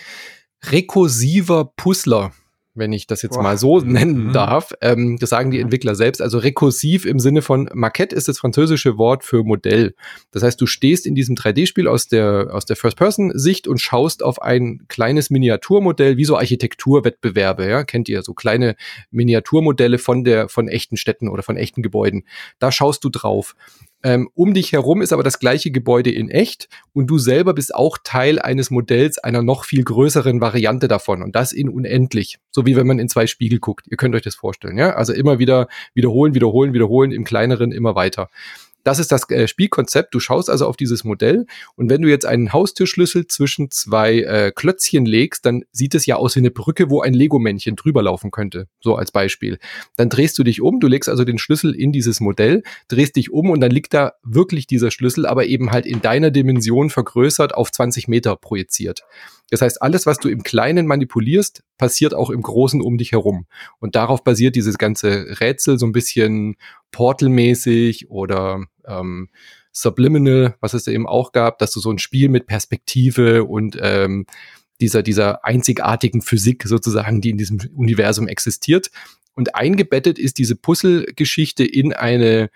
rekursiver 0.66 1.72
Puzzler 1.76 2.32
wenn 2.78 2.94
ich 2.94 3.08
das 3.08 3.22
jetzt 3.22 3.36
Boah. 3.36 3.44
mal 3.44 3.58
so 3.58 3.80
nennen 3.80 4.28
mhm. 4.28 4.34
darf. 4.34 4.74
Ähm, 4.82 5.18
das 5.20 5.30
sagen 5.30 5.52
die 5.52 5.60
Entwickler 5.60 5.96
selbst. 5.96 6.22
Also 6.22 6.38
rekursiv 6.38 7.06
im 7.06 7.20
Sinne 7.20 7.42
von 7.42 7.70
Maquette 7.74 8.16
ist 8.16 8.28
das 8.28 8.40
französische 8.40 8.98
Wort 8.98 9.24
für 9.24 9.44
Modell. 9.44 9.96
Das 10.32 10.44
heißt, 10.44 10.60
du 10.60 10.66
stehst 10.66 11.06
in 11.06 11.16
diesem 11.16 11.36
3D-Spiel 11.36 11.88
aus 11.88 12.08
der, 12.08 12.50
aus 12.52 12.66
der 12.66 12.76
First-Person-Sicht 12.76 13.68
und 13.68 13.80
schaust 13.80 14.24
auf 14.24 14.42
ein 14.42 14.86
kleines 14.88 15.30
Miniaturmodell, 15.30 16.18
wie 16.18 16.26
so 16.26 16.38
Architekturwettbewerbe, 16.38 17.68
ja, 17.68 17.84
kennt 17.84 18.10
ihr, 18.10 18.22
so 18.24 18.34
kleine 18.34 18.76
Miniaturmodelle 19.12 19.98
von 19.98 20.24
der, 20.24 20.50
von 20.50 20.68
echten 20.68 20.98
Städten 20.98 21.30
oder 21.30 21.44
von 21.44 21.58
echten 21.58 21.82
Gebäuden. 21.82 22.26
Da 22.60 22.72
schaust 22.72 23.04
du 23.04 23.10
drauf. 23.10 23.56
Ähm, 24.04 24.30
um 24.36 24.54
dich 24.54 24.72
herum 24.74 25.02
ist 25.02 25.12
aber 25.12 25.24
das 25.24 25.40
gleiche 25.40 25.72
Gebäude 25.72 26.12
in 26.12 26.30
echt 26.30 26.70
und 26.94 27.08
du 27.08 27.18
selber 27.18 27.54
bist 27.54 27.74
auch 27.74 27.98
Teil 28.04 28.40
eines 28.40 28.70
Modells 28.70 29.18
einer 29.18 29.42
noch 29.42 29.66
viel 29.66 29.84
größeren 29.84 30.40
Variante 30.40 30.88
davon 30.88 31.24
und 31.24 31.36
das 31.36 31.52
in 31.52 31.68
unendlich. 31.68 32.38
So 32.52 32.66
wie 32.66 32.76
wenn 32.76 32.86
man 32.86 33.00
in 33.00 33.10
zwei 33.10 33.26
Spiegel 33.26 33.60
guckt. 33.60 33.88
Ihr 33.90 33.98
könnt 33.98 34.14
euch 34.16 34.22
das 34.22 34.36
vorstellen, 34.36 34.78
ja? 34.78 34.92
Also 34.92 35.14
immer 35.14 35.40
wieder 35.40 35.68
wiederholen, 35.96 36.36
wiederholen, 36.36 36.74
wiederholen, 36.74 37.12
im 37.12 37.24
kleineren 37.24 37.72
immer 37.72 37.96
weiter. 37.96 38.30
Das 38.88 39.00
ist 39.00 39.12
das 39.12 39.30
äh, 39.30 39.50
Spielkonzept. 39.50 40.16
Du 40.16 40.22
schaust 40.22 40.50
also 40.50 40.66
auf 40.66 40.78
dieses 40.78 41.04
Modell 41.04 41.46
und 41.76 41.90
wenn 41.90 42.02
du 42.02 42.08
jetzt 42.08 42.26
einen 42.26 42.54
Haustürschlüssel 42.54 43.28
zwischen 43.28 43.70
zwei 43.70 44.22
äh, 44.22 44.54
Klötzchen 44.56 45.06
legst, 45.06 45.46
dann 45.46 45.66
sieht 45.74 45.94
es 45.94 46.06
ja 46.06 46.16
aus 46.16 46.38
wie 46.38 46.40
eine 46.40 46.52
Brücke, 46.52 46.90
wo 46.90 47.02
ein 47.02 47.14
Lego-Männchen 47.14 47.76
drüber 47.76 48.02
laufen 48.02 48.32
könnte. 48.32 48.70
So 48.80 48.96
als 48.96 49.12
Beispiel. 49.12 49.60
Dann 49.98 50.08
drehst 50.08 50.40
du 50.40 50.44
dich 50.46 50.62
um, 50.62 50.80
du 50.80 50.88
legst 50.88 51.10
also 51.10 51.26
den 51.26 51.38
Schlüssel 51.38 51.76
in 51.76 51.92
dieses 51.92 52.22
Modell, 52.22 52.64
drehst 52.88 53.18
dich 53.18 53.30
um 53.30 53.50
und 53.50 53.60
dann 53.60 53.72
liegt 53.72 53.94
da 53.94 54.14
wirklich 54.24 54.68
dieser 54.68 54.90
Schlüssel, 54.90 55.26
aber 55.26 55.48
eben 55.48 55.72
halt 55.72 55.86
in 55.86 56.02
deiner 56.02 56.32
Dimension 56.32 56.90
vergrößert 56.90 57.54
auf 57.54 57.70
20 57.70 58.08
Meter 58.08 58.38
projiziert. 58.38 59.04
Das 59.50 59.62
heißt, 59.62 59.82
alles, 59.82 60.06
was 60.06 60.18
du 60.18 60.30
im 60.30 60.44
Kleinen 60.44 60.88
manipulierst, 60.88 61.64
passiert 61.78 62.14
auch 62.14 62.30
im 62.30 62.42
Großen 62.42 62.82
um 62.82 62.98
dich 62.98 63.14
herum. 63.14 63.48
Und 63.80 63.96
darauf 63.96 64.24
basiert 64.24 64.56
dieses 64.56 64.78
ganze 64.78 65.40
Rätsel 65.40 65.80
so 65.80 65.86
ein 65.86 65.94
bisschen 65.94 66.56
portalmäßig 66.92 68.10
oder 68.10 68.66
ähm, 68.88 69.30
Subliminal, 69.72 70.56
was 70.60 70.74
es 70.74 70.86
da 70.86 70.92
eben 70.92 71.08
auch 71.08 71.32
gab, 71.32 71.60
dass 71.60 71.72
du 71.72 71.80
so 71.80 71.92
ein 71.92 72.00
Spiel 72.00 72.30
mit 72.30 72.48
Perspektive 72.48 73.44
und 73.44 73.78
ähm, 73.80 74.26
dieser, 74.82 75.04
dieser 75.04 75.46
einzigartigen 75.46 76.22
Physik 76.22 76.64
sozusagen, 76.66 77.22
die 77.22 77.30
in 77.30 77.38
diesem 77.38 77.60
Universum 77.76 78.28
existiert. 78.28 78.90
Und 79.34 79.56
eingebettet 79.56 80.18
ist 80.18 80.38
diese 80.40 80.56
Puzzle-Geschichte 80.56 81.64
in 81.64 81.94
eine 81.94 82.50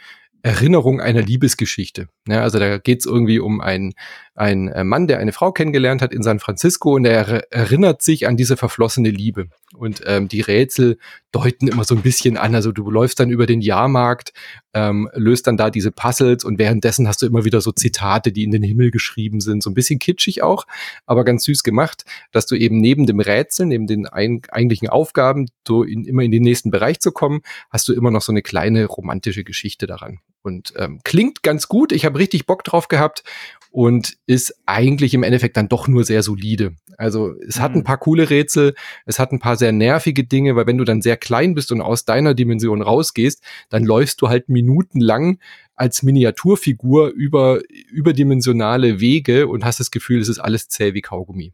Erinnerung 0.43 0.99
einer 0.99 1.21
Liebesgeschichte. 1.21 2.07
Ja, 2.27 2.41
also 2.41 2.59
da 2.59 2.77
geht 2.77 2.99
es 2.99 3.07
irgendwie 3.07 3.39
um 3.39 3.61
einen, 3.61 3.93
einen 4.35 4.67
äh, 4.67 4.83
Mann, 4.83 5.07
der 5.07 5.17
eine 5.17 5.31
Frau 5.31 5.51
kennengelernt 5.51 6.03
hat 6.03 6.13
in 6.13 6.21
San 6.21 6.39
Francisco 6.39 6.93
und 6.93 7.05
er 7.05 7.51
erinnert 7.51 8.03
sich 8.03 8.27
an 8.27 8.37
diese 8.37 8.57
verflossene 8.57 9.09
Liebe. 9.09 9.47
Und 9.73 10.03
ähm, 10.05 10.27
die 10.27 10.41
Rätsel 10.41 10.99
deuten 11.31 11.67
immer 11.67 11.83
so 11.83 11.95
ein 11.95 12.03
bisschen 12.03 12.37
an. 12.37 12.53
Also 12.53 12.71
du 12.71 12.91
läufst 12.91 13.19
dann 13.19 13.31
über 13.31 13.47
den 13.47 13.61
Jahrmarkt, 13.61 14.33
ähm, 14.75 15.09
löst 15.15 15.47
dann 15.47 15.57
da 15.57 15.71
diese 15.71 15.91
Puzzles 15.91 16.43
und 16.43 16.59
währenddessen 16.59 17.07
hast 17.07 17.23
du 17.23 17.25
immer 17.25 17.43
wieder 17.43 17.59
so 17.59 17.71
Zitate, 17.71 18.31
die 18.31 18.43
in 18.43 18.51
den 18.51 18.61
Himmel 18.61 18.91
geschrieben 18.91 19.39
sind. 19.39 19.63
So 19.63 19.71
ein 19.71 19.73
bisschen 19.73 19.97
kitschig 19.97 20.43
auch, 20.43 20.67
aber 21.07 21.23
ganz 21.23 21.45
süß 21.45 21.63
gemacht, 21.63 22.05
dass 22.31 22.45
du 22.45 22.53
eben 22.53 22.77
neben 22.77 23.07
dem 23.07 23.19
Rätsel, 23.19 23.65
neben 23.65 23.87
den 23.87 24.05
ein, 24.05 24.43
eigentlichen 24.51 24.89
Aufgaben, 24.89 25.47
so 25.67 25.81
in, 25.81 26.05
immer 26.05 26.21
in 26.21 26.31
den 26.31 26.43
nächsten 26.43 26.69
Bereich 26.69 26.99
zu 26.99 27.11
kommen, 27.11 27.41
hast 27.71 27.87
du 27.87 27.93
immer 27.93 28.11
noch 28.11 28.21
so 28.21 28.31
eine 28.31 28.43
kleine 28.43 28.85
romantische 28.85 29.43
Geschichte 29.43 29.87
daran. 29.87 30.19
Und 30.43 30.73
ähm, 30.77 30.99
klingt 31.03 31.43
ganz 31.43 31.67
gut. 31.67 31.91
Ich 31.91 32.05
habe 32.05 32.19
richtig 32.19 32.45
Bock 32.45 32.63
drauf 32.63 32.87
gehabt 32.87 33.23
und 33.71 34.17
ist 34.25 34.53
eigentlich 34.65 35.13
im 35.13 35.23
Endeffekt 35.23 35.55
dann 35.55 35.69
doch 35.69 35.87
nur 35.87 36.03
sehr 36.03 36.23
solide. 36.23 36.75
Also 36.97 37.33
es 37.47 37.59
hat 37.59 37.71
ein 37.71 37.79
mhm. 37.79 37.83
paar 37.85 37.97
coole 37.97 38.29
Rätsel, 38.29 38.75
es 39.05 39.17
hat 39.17 39.31
ein 39.31 39.39
paar 39.39 39.55
sehr 39.55 39.71
nervige 39.71 40.25
Dinge, 40.25 40.55
weil 40.55 40.67
wenn 40.67 40.77
du 40.77 40.83
dann 40.83 41.01
sehr 41.01 41.17
klein 41.17 41.55
bist 41.55 41.71
und 41.71 41.81
aus 41.81 42.05
deiner 42.05 42.33
Dimension 42.33 42.81
rausgehst, 42.81 43.41
dann 43.69 43.83
läufst 43.85 44.21
du 44.21 44.29
halt 44.29 44.49
minutenlang 44.49 45.39
als 45.75 46.03
Miniaturfigur 46.03 47.09
über 47.09 47.61
überdimensionale 47.89 48.99
Wege 48.99 49.47
und 49.47 49.63
hast 49.65 49.79
das 49.79 49.89
Gefühl, 49.89 50.19
es 50.19 50.29
ist 50.29 50.39
alles 50.39 50.67
zäh 50.67 50.93
wie 50.93 51.01
Kaugummi. 51.01 51.53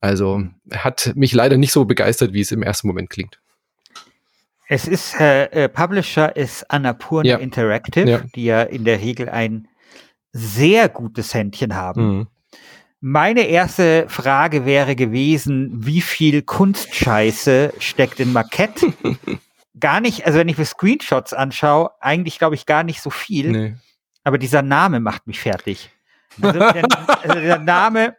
Also 0.00 0.44
hat 0.70 1.12
mich 1.16 1.32
leider 1.32 1.56
nicht 1.56 1.72
so 1.72 1.86
begeistert, 1.86 2.34
wie 2.34 2.40
es 2.40 2.52
im 2.52 2.62
ersten 2.62 2.86
Moment 2.86 3.08
klingt. 3.08 3.40
Es 4.68 4.88
ist, 4.88 5.18
äh, 5.20 5.64
äh 5.64 5.68
Publisher 5.68 6.34
ist 6.36 6.70
Annapurna 6.70 7.28
ja. 7.28 7.36
Interactive, 7.36 8.10
ja. 8.10 8.20
die 8.34 8.44
ja 8.44 8.62
in 8.62 8.84
der 8.84 9.00
Regel 9.00 9.28
ein 9.28 9.68
sehr 10.32 10.88
gutes 10.88 11.34
Händchen 11.34 11.74
haben. 11.74 12.18
Mhm. 12.18 12.26
Meine 13.00 13.42
erste 13.42 14.06
Frage 14.08 14.64
wäre 14.64 14.96
gewesen, 14.96 15.70
wie 15.74 16.00
viel 16.00 16.42
Kunstscheiße 16.42 17.74
steckt 17.78 18.18
in 18.20 18.32
Marquette? 18.32 18.94
gar 19.78 20.00
nicht, 20.00 20.26
also 20.26 20.38
wenn 20.38 20.48
ich 20.48 20.56
mir 20.56 20.64
Screenshots 20.64 21.32
anschaue, 21.32 21.90
eigentlich 22.00 22.38
glaube 22.38 22.54
ich 22.54 22.66
gar 22.66 22.82
nicht 22.82 23.02
so 23.02 23.10
viel. 23.10 23.50
Nee. 23.50 23.74
Aber 24.22 24.38
dieser 24.38 24.62
Name 24.62 25.00
macht 25.00 25.26
mich 25.26 25.40
fertig. 25.40 25.90
Also 26.40 26.58
der, 26.58 26.84
also 27.22 27.40
der 27.40 27.58
Name, 27.58 28.16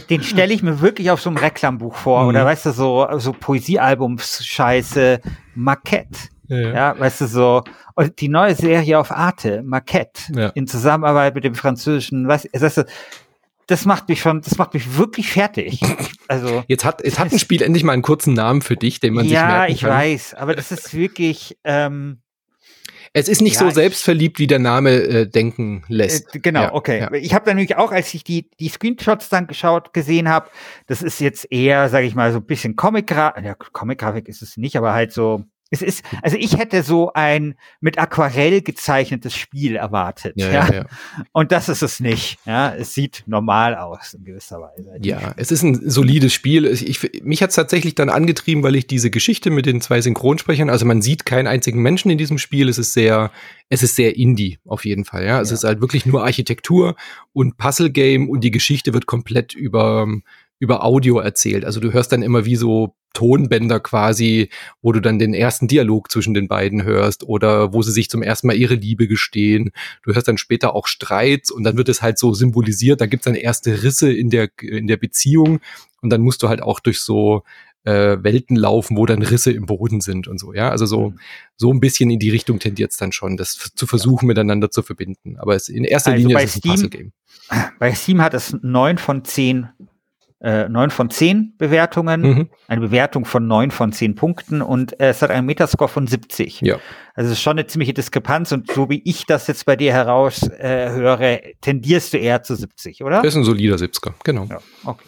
den 0.00 0.22
stelle 0.22 0.52
ich 0.52 0.62
mir 0.62 0.80
wirklich 0.80 1.10
auf 1.10 1.20
so 1.20 1.30
einem 1.30 1.38
Reklambuch 1.38 1.94
vor. 1.94 2.22
Mhm. 2.22 2.28
Oder 2.28 2.44
weißt 2.44 2.66
du, 2.66 2.72
so, 2.72 3.06
so 3.18 3.32
Poesiealbums-Scheiße, 3.32 5.20
Marquette. 5.54 6.18
Ja, 6.48 6.58
ja, 6.58 6.98
weißt 6.98 7.22
du, 7.22 7.26
so. 7.26 7.62
Und 7.94 8.20
die 8.20 8.28
neue 8.28 8.54
Serie 8.54 8.98
auf 8.98 9.10
Arte, 9.10 9.62
Marquette, 9.62 10.32
ja. 10.34 10.48
in 10.50 10.66
Zusammenarbeit 10.66 11.34
mit 11.34 11.44
dem 11.44 11.54
französischen, 11.54 12.26
was, 12.26 12.48
weißt 12.52 12.78
du, 12.78 12.86
das 13.66 13.84
macht 13.84 14.08
mich 14.08 14.20
schon, 14.20 14.40
das 14.40 14.56
macht 14.56 14.72
mich 14.72 14.96
wirklich 14.96 15.30
fertig. 15.30 15.80
Also. 16.26 16.64
Jetzt 16.68 16.84
hat, 16.84 17.04
jetzt 17.04 17.18
hat 17.18 17.32
ein 17.32 17.38
Spiel 17.38 17.62
endlich 17.62 17.84
mal 17.84 17.92
einen 17.92 18.02
kurzen 18.02 18.34
Namen 18.34 18.62
für 18.62 18.76
dich, 18.76 19.00
den 19.00 19.14
man 19.14 19.26
ja, 19.26 19.28
sich 19.28 19.38
merken 19.38 19.50
kann. 19.50 19.68
Ja, 19.68 19.74
ich 19.74 19.84
weiß, 19.84 20.34
aber 20.34 20.54
das 20.54 20.72
ist 20.72 20.94
wirklich, 20.94 21.58
ähm, 21.64 22.22
es 23.18 23.28
ist 23.28 23.42
nicht 23.42 23.60
ja, 23.60 23.60
so 23.60 23.70
selbstverliebt, 23.70 24.38
wie 24.38 24.46
der 24.46 24.58
Name 24.58 24.90
äh, 24.90 25.26
denken 25.26 25.84
lässt. 25.88 26.34
Äh, 26.34 26.40
genau, 26.40 26.62
ja, 26.62 26.74
okay. 26.74 27.00
Ja. 27.00 27.12
Ich 27.12 27.34
habe 27.34 27.44
dann 27.44 27.56
nämlich 27.56 27.76
auch, 27.76 27.92
als 27.92 28.12
ich 28.14 28.24
die, 28.24 28.50
die 28.58 28.68
Screenshots 28.68 29.28
dann 29.28 29.46
geschaut, 29.46 29.92
gesehen 29.92 30.28
habe, 30.28 30.48
das 30.86 31.02
ist 31.02 31.20
jetzt 31.20 31.50
eher, 31.50 31.88
sage 31.88 32.06
ich 32.06 32.14
mal, 32.14 32.32
so 32.32 32.38
ein 32.38 32.46
bisschen 32.46 32.76
Comic-Grafik, 32.76 33.44
ja, 33.44 33.54
Comic-Grafik 33.54 34.28
ist 34.28 34.42
es 34.42 34.56
nicht, 34.56 34.76
aber 34.76 34.92
halt 34.92 35.12
so 35.12 35.44
es 35.70 35.82
ist, 35.82 36.04
also 36.22 36.36
ich 36.38 36.56
hätte 36.56 36.82
so 36.82 37.12
ein 37.12 37.54
mit 37.80 37.98
Aquarell 37.98 38.62
gezeichnetes 38.62 39.34
Spiel 39.34 39.76
erwartet. 39.76 40.34
Ja, 40.36 40.50
ja. 40.50 40.72
ja, 40.72 40.86
Und 41.32 41.52
das 41.52 41.68
ist 41.68 41.82
es 41.82 42.00
nicht. 42.00 42.38
Ja, 42.46 42.74
es 42.74 42.94
sieht 42.94 43.24
normal 43.26 43.74
aus 43.74 44.14
in 44.14 44.24
gewisser 44.24 44.60
Weise. 44.60 44.92
Ja, 45.02 45.34
es 45.36 45.50
ist 45.50 45.62
ein 45.62 45.90
solides 45.90 46.32
Spiel. 46.32 46.64
Ich, 46.66 47.22
mich 47.22 47.42
hat 47.42 47.50
es 47.50 47.56
tatsächlich 47.56 47.94
dann 47.94 48.08
angetrieben, 48.08 48.62
weil 48.62 48.76
ich 48.76 48.86
diese 48.86 49.10
Geschichte 49.10 49.50
mit 49.50 49.66
den 49.66 49.80
zwei 49.80 50.00
Synchronsprechern, 50.00 50.70
also 50.70 50.86
man 50.86 51.02
sieht 51.02 51.26
keinen 51.26 51.46
einzigen 51.46 51.82
Menschen 51.82 52.10
in 52.10 52.18
diesem 52.18 52.38
Spiel. 52.38 52.68
Es 52.68 52.78
ist 52.78 52.94
sehr, 52.94 53.30
es 53.68 53.82
ist 53.82 53.96
sehr 53.96 54.16
Indie 54.16 54.58
auf 54.64 54.84
jeden 54.84 55.04
Fall. 55.04 55.24
Ja, 55.26 55.40
es 55.40 55.50
ja. 55.50 55.54
ist 55.54 55.64
halt 55.64 55.80
wirklich 55.80 56.06
nur 56.06 56.24
Architektur 56.24 56.96
und 57.32 57.58
Puzzle 57.58 57.90
Game 57.90 58.30
und 58.30 58.42
die 58.42 58.50
Geschichte 58.50 58.94
wird 58.94 59.06
komplett 59.06 59.54
über 59.54 60.06
über 60.58 60.84
Audio 60.84 61.18
erzählt. 61.18 61.64
Also 61.64 61.80
du 61.80 61.92
hörst 61.92 62.12
dann 62.12 62.22
immer 62.22 62.44
wie 62.44 62.56
so 62.56 62.94
Tonbänder 63.14 63.80
quasi, 63.80 64.50
wo 64.82 64.92
du 64.92 65.00
dann 65.00 65.18
den 65.18 65.34
ersten 65.34 65.66
Dialog 65.66 66.10
zwischen 66.10 66.34
den 66.34 66.46
beiden 66.46 66.82
hörst 66.84 67.24
oder 67.24 67.72
wo 67.72 67.82
sie 67.82 67.92
sich 67.92 68.10
zum 68.10 68.22
ersten 68.22 68.46
Mal 68.46 68.56
ihre 68.56 68.74
Liebe 68.74 69.08
gestehen. 69.08 69.70
Du 70.02 70.14
hörst 70.14 70.28
dann 70.28 70.38
später 70.38 70.74
auch 70.74 70.86
Streits 70.86 71.50
und 71.50 71.64
dann 71.64 71.76
wird 71.76 71.88
es 71.88 72.02
halt 72.02 72.18
so 72.18 72.34
symbolisiert, 72.34 73.00
da 73.00 73.06
gibt's 73.06 73.24
dann 73.24 73.34
erste 73.34 73.82
Risse 73.82 74.12
in 74.12 74.30
der, 74.30 74.50
in 74.60 74.86
der 74.86 74.98
Beziehung 74.98 75.60
und 76.00 76.10
dann 76.10 76.20
musst 76.20 76.42
du 76.42 76.48
halt 76.48 76.62
auch 76.62 76.80
durch 76.80 77.00
so 77.00 77.42
äh, 77.84 78.22
Welten 78.22 78.56
laufen, 78.56 78.96
wo 78.96 79.06
dann 79.06 79.22
Risse 79.22 79.50
im 79.52 79.66
Boden 79.66 80.00
sind 80.00 80.28
und 80.28 80.38
so, 80.38 80.52
ja. 80.52 80.70
Also 80.70 80.86
so, 80.86 81.10
mhm. 81.10 81.18
so 81.56 81.72
ein 81.72 81.80
bisschen 81.80 82.10
in 82.10 82.18
die 82.18 82.30
Richtung 82.30 82.58
tendiert 82.58 82.90
es 82.90 82.98
dann 82.98 83.12
schon, 83.12 83.36
das 83.36 83.72
zu 83.74 83.86
versuchen, 83.86 84.26
miteinander 84.26 84.70
zu 84.70 84.82
verbinden. 84.82 85.36
Aber 85.38 85.54
es 85.54 85.68
in 85.68 85.84
erster 85.84 86.12
also 86.12 86.28
Linie 86.28 86.44
ist 86.44 86.56
es 86.56 86.64
ein 86.64 86.70
Puzzle-Game. 86.70 87.12
Bei 87.78 87.94
Steam 87.94 88.20
hat 88.20 88.34
es 88.34 88.56
neun 88.62 88.98
von 88.98 89.24
zehn 89.24 89.68
äh, 90.40 90.68
9 90.68 90.90
von 90.90 91.10
10 91.10 91.54
Bewertungen, 91.58 92.20
Mhm. 92.20 92.50
eine 92.68 92.80
Bewertung 92.80 93.24
von 93.24 93.46
9 93.46 93.70
von 93.70 93.92
10 93.92 94.14
Punkten 94.14 94.62
und 94.62 94.98
äh, 95.00 95.08
es 95.08 95.20
hat 95.22 95.30
einen 95.30 95.46
Metascore 95.46 95.88
von 95.88 96.06
70. 96.06 96.60
Ja. 96.60 96.76
Also 97.14 97.28
es 97.32 97.38
ist 97.38 97.42
schon 97.42 97.58
eine 97.58 97.66
ziemliche 97.66 97.92
Diskrepanz 97.94 98.52
und 98.52 98.70
so 98.70 98.88
wie 98.88 99.02
ich 99.04 99.26
das 99.26 99.46
jetzt 99.48 99.66
bei 99.66 99.74
dir 99.76 99.92
heraus 99.92 100.42
äh, 100.48 100.90
höre, 100.90 101.40
tendierst 101.60 102.12
du 102.12 102.18
eher 102.18 102.42
zu 102.42 102.54
70, 102.54 103.02
oder? 103.02 103.16
Das 103.22 103.34
ist 103.34 103.36
ein 103.36 103.44
solider 103.44 103.76
70er, 103.76 104.12
genau. 104.22 104.44
Ja, 104.48 104.58
okay. 104.84 105.04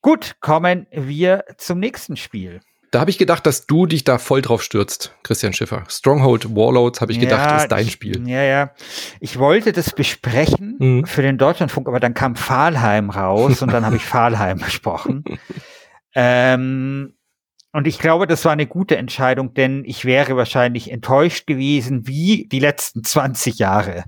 Gut, 0.00 0.36
kommen 0.40 0.86
wir 0.92 1.44
zum 1.58 1.78
nächsten 1.78 2.16
Spiel. 2.16 2.60
Da 2.94 3.00
habe 3.00 3.10
ich 3.10 3.18
gedacht, 3.18 3.44
dass 3.44 3.66
du 3.66 3.86
dich 3.86 4.04
da 4.04 4.18
voll 4.18 4.40
drauf 4.40 4.62
stürzt, 4.62 5.16
Christian 5.24 5.52
Schiffer. 5.52 5.82
Stronghold 5.88 6.54
Warlords, 6.54 7.00
habe 7.00 7.10
ich 7.10 7.18
gedacht, 7.18 7.50
Ja, 7.50 7.56
ist 7.56 7.68
dein 7.72 7.88
Spiel. 7.88 8.22
Ja, 8.28 8.44
ja. 8.44 8.70
Ich 9.18 9.36
wollte 9.36 9.72
das 9.72 9.92
besprechen 9.92 10.76
Mhm. 10.78 11.04
für 11.04 11.20
den 11.22 11.36
Deutschlandfunk, 11.36 11.88
aber 11.88 11.98
dann 11.98 12.14
kam 12.14 12.36
Pfahlheim 12.36 13.10
raus 13.10 13.62
und 13.62 13.72
dann 13.72 13.84
habe 13.84 13.96
ich 13.96 14.04
Pfahlheim 14.06 14.58
besprochen. 14.58 15.24
Ähm, 16.14 17.14
und 17.72 17.88
ich 17.88 17.98
glaube, 17.98 18.28
das 18.28 18.44
war 18.44 18.52
eine 18.52 18.68
gute 18.68 18.96
Entscheidung, 18.96 19.54
denn 19.54 19.82
ich 19.84 20.04
wäre 20.04 20.36
wahrscheinlich 20.36 20.92
enttäuscht 20.92 21.48
gewesen, 21.48 22.06
wie 22.06 22.46
die 22.46 22.60
letzten 22.60 23.02
20 23.02 23.58
Jahre. 23.58 24.04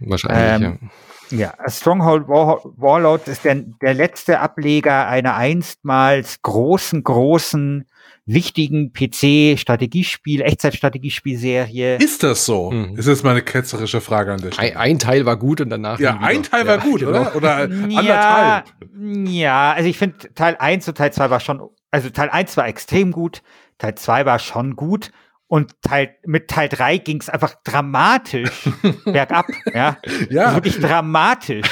Wahrscheinlich, 0.00 0.68
Ähm, 0.68 0.90
Ja, 1.30 1.54
Stronghold 1.68 2.26
War 2.26 2.58
Warlords 2.64 3.28
ist 3.28 3.44
der, 3.44 3.54
der 3.80 3.94
letzte 3.94 4.40
Ableger 4.40 5.06
einer 5.06 5.36
einstmals 5.36 6.42
großen, 6.42 7.04
großen, 7.04 7.86
wichtigen 8.26 8.92
PC-Strategiespiel, 8.92 10.40
Echtzeit-Strategiespielserie. 10.42 11.96
Ist 11.96 12.22
das 12.22 12.46
so? 12.46 12.70
Mhm. 12.70 12.96
Ist 12.96 13.06
jetzt 13.06 13.24
meine 13.24 13.42
ketzerische 13.42 14.00
Frage 14.00 14.32
an. 14.32 14.38
Stelle. 14.38 14.56
Ein, 14.58 14.76
ein 14.76 14.98
Teil 14.98 15.26
war 15.26 15.36
gut 15.36 15.60
und 15.60 15.70
danach. 15.70 15.98
ja, 16.00 16.14
wieder. 16.16 16.26
ein 16.26 16.42
Teil 16.42 16.66
war 16.66 16.78
Ja, 16.78 16.82
gut, 16.84 17.00
genau. 17.00 17.10
oder? 17.10 17.36
Oder 17.36 17.68
Ja, 17.90 18.62
anderthalb. 18.62 19.28
ja, 19.28 19.72
also 19.72 19.88
ich 19.88 19.98
finde 19.98 20.32
Teil 20.34 20.56
1 20.58 20.88
und 20.88 20.96
Teil 20.96 21.12
2 21.12 21.30
war 21.30 21.40
schon, 21.40 21.62
also 21.90 22.08
Teil 22.10 22.30
1 22.30 22.56
war 22.56 22.66
extrem 22.66 23.12
gut, 23.12 23.42
Teil 23.78 23.94
2 23.94 24.24
war 24.26 24.38
schon 24.38 24.74
gut 24.76 25.10
und 25.46 25.80
Teil, 25.82 26.16
mit 26.24 26.48
Teil 26.48 26.68
3 26.70 26.96
ging 26.98 27.20
es 27.20 27.28
einfach 27.28 27.54
dramatisch 27.64 28.50
bergab, 29.04 29.46
ja. 29.74 29.98
Ja, 30.30 30.42
Also 30.44 30.56
wirklich 30.56 30.80
dramatisch. 30.80 31.68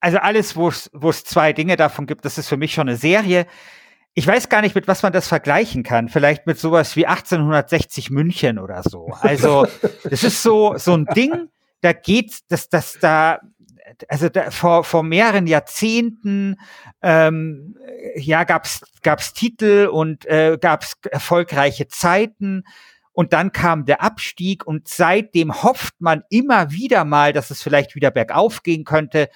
Also 0.00 0.18
alles, 0.18 0.56
wo 0.56 0.68
es 0.68 0.90
wo 0.92 1.10
es 1.10 1.24
zwei 1.24 1.52
Dinge 1.52 1.76
davon 1.76 2.06
gibt, 2.06 2.24
das 2.24 2.36
ist 2.36 2.48
für 2.48 2.56
mich 2.56 2.74
schon 2.74 2.88
eine 2.88 2.96
Serie. 2.98 3.46
Ich 4.14 4.26
weiß 4.26 4.48
gar 4.48 4.60
nicht, 4.60 4.74
mit 4.74 4.88
was 4.88 5.02
man 5.02 5.12
das 5.12 5.26
vergleichen 5.26 5.82
kann. 5.82 6.08
Vielleicht 6.08 6.46
mit 6.46 6.58
sowas 6.58 6.96
wie 6.96 7.06
1860 7.06 8.10
München 8.10 8.58
oder 8.58 8.82
so. 8.82 9.08
Also, 9.20 9.66
das 10.04 10.22
ist 10.22 10.42
so, 10.42 10.76
so 10.76 10.92
ein 10.92 11.06
Ding, 11.06 11.48
da 11.80 11.92
geht, 11.92 12.40
dass 12.48 12.68
das 12.68 12.98
da, 13.00 13.40
also 14.08 14.28
da, 14.28 14.50
vor, 14.50 14.84
vor 14.84 15.02
mehreren 15.02 15.46
Jahrzehnten, 15.46 16.56
ähm, 17.02 17.76
ja, 18.16 18.44
gab's, 18.44 18.82
gab's 19.02 19.32
Titel 19.32 19.88
und 19.90 20.26
äh, 20.26 20.58
gab's 20.60 20.94
erfolgreiche 21.10 21.88
Zeiten. 21.88 22.64
Und 23.14 23.32
dann 23.32 23.52
kam 23.52 23.84
der 23.84 24.02
Abstieg 24.02 24.66
und 24.66 24.88
seitdem 24.88 25.62
hofft 25.62 26.00
man 26.00 26.22
immer 26.30 26.70
wieder 26.70 27.04
mal, 27.04 27.32
dass 27.32 27.50
es 27.50 27.62
vielleicht 27.62 27.94
wieder 27.94 28.10
bergauf 28.10 28.62
gehen 28.62 28.84
könnte. 28.84 29.28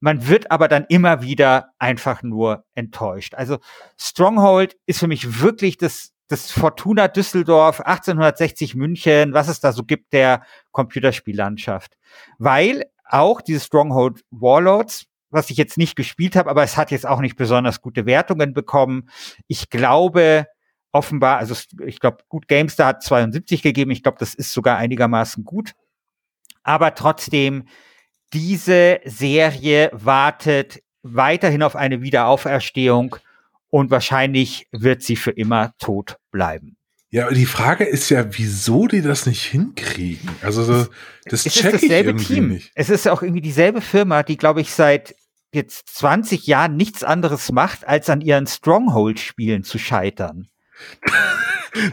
Man 0.00 0.26
wird 0.26 0.50
aber 0.50 0.66
dann 0.66 0.86
immer 0.88 1.22
wieder 1.22 1.72
einfach 1.78 2.22
nur 2.22 2.64
enttäuscht. 2.74 3.34
Also 3.34 3.58
Stronghold 3.98 4.76
ist 4.86 4.98
für 4.98 5.08
mich 5.08 5.40
wirklich 5.40 5.76
das, 5.76 6.12
das 6.28 6.50
Fortuna 6.50 7.08
Düsseldorf, 7.08 7.80
1860 7.80 8.74
München, 8.74 9.34
was 9.34 9.48
es 9.48 9.60
da 9.60 9.72
so 9.72 9.84
gibt, 9.84 10.12
der 10.14 10.42
Computerspiellandschaft. 10.72 11.96
Weil 12.38 12.84
auch 13.04 13.42
dieses 13.42 13.66
Stronghold 13.66 14.24
Warlords, 14.30 15.06
was 15.28 15.50
ich 15.50 15.58
jetzt 15.58 15.76
nicht 15.76 15.96
gespielt 15.96 16.34
habe, 16.34 16.50
aber 16.50 16.62
es 16.62 16.76
hat 16.76 16.90
jetzt 16.90 17.06
auch 17.06 17.20
nicht 17.20 17.36
besonders 17.36 17.82
gute 17.82 18.06
Wertungen 18.06 18.54
bekommen. 18.54 19.10
Ich 19.46 19.68
glaube, 19.68 20.46
offenbar, 20.92 21.38
also 21.38 21.54
ich 21.84 22.00
glaube, 22.00 22.18
gut 22.28 22.48
GameStar 22.48 22.88
hat 22.88 23.02
72 23.02 23.62
gegeben. 23.62 23.90
Ich 23.90 24.02
glaube, 24.02 24.18
das 24.18 24.34
ist 24.34 24.52
sogar 24.52 24.76
einigermaßen 24.76 25.44
gut. 25.44 25.72
Aber 26.62 26.94
trotzdem, 26.94 27.64
diese 28.32 29.00
Serie 29.04 29.90
wartet 29.92 30.82
weiterhin 31.02 31.62
auf 31.62 31.76
eine 31.76 32.02
Wiederauferstehung 32.02 33.16
und 33.70 33.90
wahrscheinlich 33.90 34.68
wird 34.72 35.02
sie 35.02 35.16
für 35.16 35.30
immer 35.30 35.72
tot 35.78 36.16
bleiben. 36.30 36.76
ja, 37.10 37.26
aber 37.26 37.34
die 37.34 37.46
Frage 37.46 37.84
ist 37.84 38.10
ja, 38.10 38.24
wieso 38.36 38.86
die 38.86 39.02
das 39.02 39.26
nicht 39.26 39.44
hinkriegen? 39.44 40.28
Also 40.42 40.62
so, 40.64 40.86
das 41.24 41.40
es 41.40 41.46
ist 41.46 41.54
check 41.54 41.74
ich 41.74 41.80
dasselbe 41.82 42.10
irgendwie 42.10 42.34
Team. 42.34 42.48
nicht. 42.48 42.72
Es 42.74 42.90
ist 42.90 43.08
auch 43.08 43.22
irgendwie 43.22 43.40
dieselbe 43.40 43.80
Firma, 43.80 44.22
die, 44.22 44.36
glaube 44.36 44.60
ich, 44.60 44.72
seit 44.72 45.14
jetzt 45.52 45.88
20 45.96 46.46
Jahren 46.46 46.76
nichts 46.76 47.02
anderes 47.02 47.50
macht, 47.50 47.86
als 47.86 48.08
an 48.08 48.20
ihren 48.20 48.46
Stronghold-Spielen 48.46 49.64
zu 49.64 49.78
scheitern. 49.78 50.48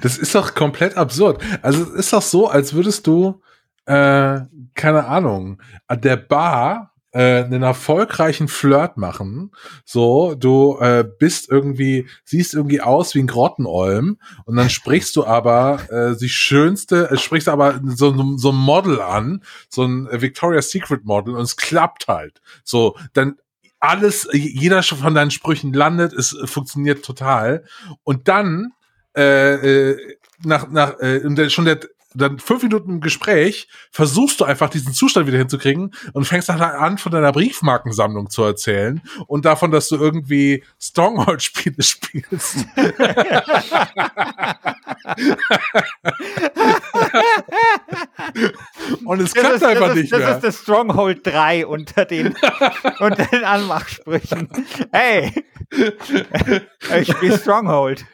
Das 0.01 0.17
ist 0.17 0.33
doch 0.33 0.55
komplett 0.55 0.97
absurd. 0.97 1.43
Also 1.61 1.83
es 1.83 1.89
ist 1.91 2.11
doch 2.11 2.23
so, 2.23 2.47
als 2.47 2.73
würdest 2.73 3.05
du, 3.05 3.43
äh, 3.87 4.41
keine 4.75 5.05
Ahnung, 5.05 5.61
an 5.87 6.01
der 6.01 6.17
Bar 6.17 6.93
äh, 7.13 7.43
einen 7.43 7.63
erfolgreichen 7.63 8.49
Flirt 8.49 8.97
machen. 8.97 9.51
So, 9.85 10.35
du 10.35 10.77
äh, 10.79 11.05
bist 11.17 11.49
irgendwie, 11.49 12.07
siehst 12.25 12.53
irgendwie 12.53 12.81
aus 12.81 13.15
wie 13.15 13.19
ein 13.19 13.27
Grottenolm 13.27 14.17
und 14.45 14.55
dann 14.57 14.69
sprichst 14.69 15.15
du 15.15 15.25
aber 15.25 15.79
äh, 15.89 16.17
die 16.17 16.29
schönste, 16.29 17.09
äh, 17.09 17.17
sprichst 17.17 17.47
aber 17.47 17.79
so, 17.85 18.37
so 18.37 18.51
ein 18.51 18.57
Model 18.57 19.01
an, 19.01 19.41
so 19.69 19.85
ein 19.85 20.07
Victoria's 20.11 20.69
Secret 20.69 21.05
Model 21.05 21.35
und 21.35 21.43
es 21.43 21.55
klappt 21.55 22.09
halt. 22.09 22.41
So, 22.63 22.97
dann 23.13 23.37
alles, 23.79 24.27
jeder 24.33 24.83
von 24.83 25.15
deinen 25.15 25.31
Sprüchen 25.31 25.71
landet, 25.71 26.11
es 26.11 26.35
funktioniert 26.45 27.05
total. 27.05 27.63
Und 28.03 28.27
dann 28.27 28.73
äh, 29.15 29.91
äh, 29.91 30.17
nach, 30.43 30.69
nach 30.69 30.99
äh, 30.99 31.49
schon 31.49 31.65
der 31.65 31.79
dann 32.17 32.39
fünf 32.39 32.63
Minuten 32.63 32.89
im 32.91 33.01
Gespräch 33.01 33.67
versuchst 33.91 34.39
du 34.39 34.45
einfach 34.45 34.69
diesen 34.69 34.93
Zustand 34.93 35.27
wieder 35.27 35.37
hinzukriegen 35.37 35.93
und 36.13 36.25
fängst 36.25 36.49
dann 36.49 36.61
an, 36.61 36.97
von 36.97 37.11
deiner 37.11 37.31
Briefmarkensammlung 37.31 38.29
zu 38.29 38.43
erzählen 38.43 39.01
und 39.27 39.45
davon, 39.45 39.71
dass 39.71 39.89
du 39.89 39.95
irgendwie 39.95 40.63
Stronghold-Spiele 40.79 41.75
spielst. 41.81 42.65
und 49.05 49.21
es 49.21 49.33
klappt 49.33 49.55
ist, 49.55 49.63
einfach 49.63 49.87
das 49.87 49.95
nicht 49.95 50.03
ist, 50.05 50.11
das 50.13 50.19
mehr. 50.19 50.35
ist 50.35 50.43
das 50.43 50.61
Stronghold 50.61 51.25
3 51.25 51.67
unter 51.67 52.05
den, 52.05 52.35
unter 52.99 53.25
den 53.25 53.43
Anmachsprüchen. 53.43 54.49
Hey, 54.91 55.31
ich 56.99 57.11
spiele 57.11 57.37
Stronghold. 57.37 58.05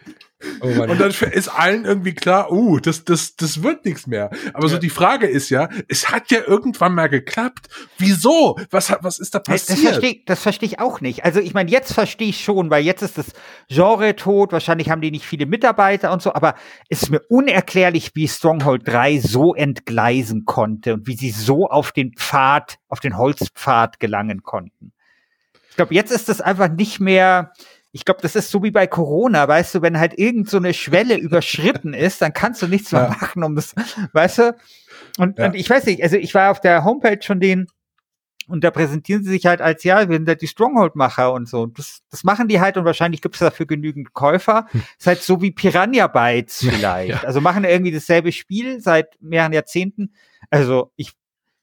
Oh. 0.62 0.68
Und 0.68 1.00
dann 1.00 1.12
ist 1.12 1.48
allen 1.50 1.86
irgendwie 1.86 2.14
klar, 2.14 2.52
uh, 2.52 2.80
das, 2.80 3.06
das, 3.06 3.36
das 3.36 3.64
wird 3.64 3.86
nichts 3.86 4.08
mehr. 4.08 4.30
Aber 4.54 4.68
so 4.68 4.76
Ja. 4.76 4.80
die 4.80 4.90
Frage 4.90 5.28
ist 5.28 5.50
ja, 5.50 5.70
es 5.88 6.10
hat 6.10 6.32
ja 6.32 6.40
irgendwann 6.46 6.94
mal 6.96 7.08
geklappt. 7.10 7.68
Wieso? 7.98 8.58
Was 8.72 8.90
hat, 8.90 9.00
was 9.04 9.20
ist 9.20 9.36
da 9.36 9.40
Das 9.40 9.66
passiert? 9.68 9.94
verstehe 9.94 10.22
das 10.26 10.42
versteh 10.42 10.66
ich 10.66 10.80
auch 10.80 11.02
nicht. 11.02 11.24
Also 11.26 11.40
ich 11.40 11.54
meine, 11.54 11.70
jetzt 11.72 11.94
verstehe 11.94 12.30
ich 12.30 12.44
schon, 12.44 12.70
weil 12.70 12.84
jetzt 12.84 13.02
ist 13.02 13.18
das 13.18 13.28
Genre 13.70 14.16
tot, 14.16 14.52
wahrscheinlich 14.52 14.90
haben 14.90 15.02
die 15.02 15.12
nicht 15.12 15.26
viele 15.26 15.46
Mitarbeiter 15.46 16.12
und 16.12 16.22
so, 16.22 16.34
aber 16.34 16.56
es 16.90 17.04
ist 17.04 17.10
mir 17.10 17.22
unerklärlich, 17.30 18.12
wie 18.16 18.28
Stronghold 18.28 18.88
3 18.88 19.20
so 19.20 19.54
entgleisen 19.56 20.46
konnte 20.46 20.94
und 20.96 21.08
wie 21.08 21.16
sie 21.16 21.32
so 21.32 21.68
auf 21.68 21.92
den 21.92 22.14
Pfad, 22.14 22.78
auf 22.90 23.00
den 23.00 23.18
Holzpfad 23.18 24.00
gelangen 24.00 24.44
konnten. 24.44 24.94
Ich 25.70 25.76
glaube, 25.78 25.96
jetzt 25.96 26.12
ist 26.12 26.30
das 26.30 26.40
einfach 26.40 26.70
nicht 26.70 27.00
mehr, 27.00 27.52
ich 27.96 28.06
glaube, 28.06 28.22
das 28.22 28.36
ist 28.36 28.50
so 28.52 28.62
wie 28.64 28.72
bei 28.72 28.88
Corona, 28.88 29.48
weißt 29.48 29.76
du, 29.76 29.82
wenn 29.82 29.98
halt 30.00 30.18
irgend 30.18 30.50
so 30.50 30.58
eine 30.58 30.74
Schwelle 30.74 31.16
überschritten 31.18 31.94
ist, 31.94 32.22
dann 32.22 32.34
kannst 32.34 32.62
du 32.62 32.68
nichts 32.68 32.92
mehr 32.92 33.04
Ja. 33.04 33.08
machen, 33.10 33.44
um 33.44 33.56
das, 33.56 33.74
weißt 34.12 34.38
du? 34.40 34.56
Und, 35.20 35.38
Ja. 35.40 35.46
und 35.46 35.56
ich 35.56 35.70
weiß 35.70 35.86
nicht, 35.86 36.04
also 36.04 36.18
ich 36.18 36.34
war 36.34 36.52
auf 36.52 36.60
der 36.60 36.84
Homepage 36.84 37.20
von 37.24 37.40
denen 37.40 37.68
und 38.48 38.64
da 38.66 38.72
präsentieren 38.72 39.24
sie 39.24 39.30
sich 39.30 39.46
halt 39.46 39.62
als, 39.62 39.84
ja, 39.86 40.10
wir 40.10 40.18
sind 40.18 40.28
halt 40.28 40.42
die 40.42 40.48
Stronghold-Macher 40.48 41.32
und 41.32 41.48
so. 41.48 41.68
Das, 41.68 42.02
das 42.10 42.26
machen 42.26 42.50
die 42.50 42.60
halt 42.60 42.76
und 42.76 42.84
wahrscheinlich 42.84 43.22
gibt 43.22 43.36
es 43.36 43.40
dafür 43.40 43.66
genügend 43.66 44.14
Käufer. 44.14 44.68
Ist 45.00 45.08
halt 45.08 45.22
so 45.22 45.42
wie 45.42 45.52
Piranha 45.52 46.08
Bytes 46.08 46.58
vielleicht. 46.70 47.10
Ja. 47.24 47.24
Also 47.24 47.40
machen 47.40 47.64
irgendwie 47.64 47.94
dasselbe 47.94 48.34
Spiel 48.34 48.82
seit 48.82 49.16
mehreren 49.22 49.54
Jahrzehnten. 49.54 50.14
Also 50.50 50.92
ich, 50.98 51.14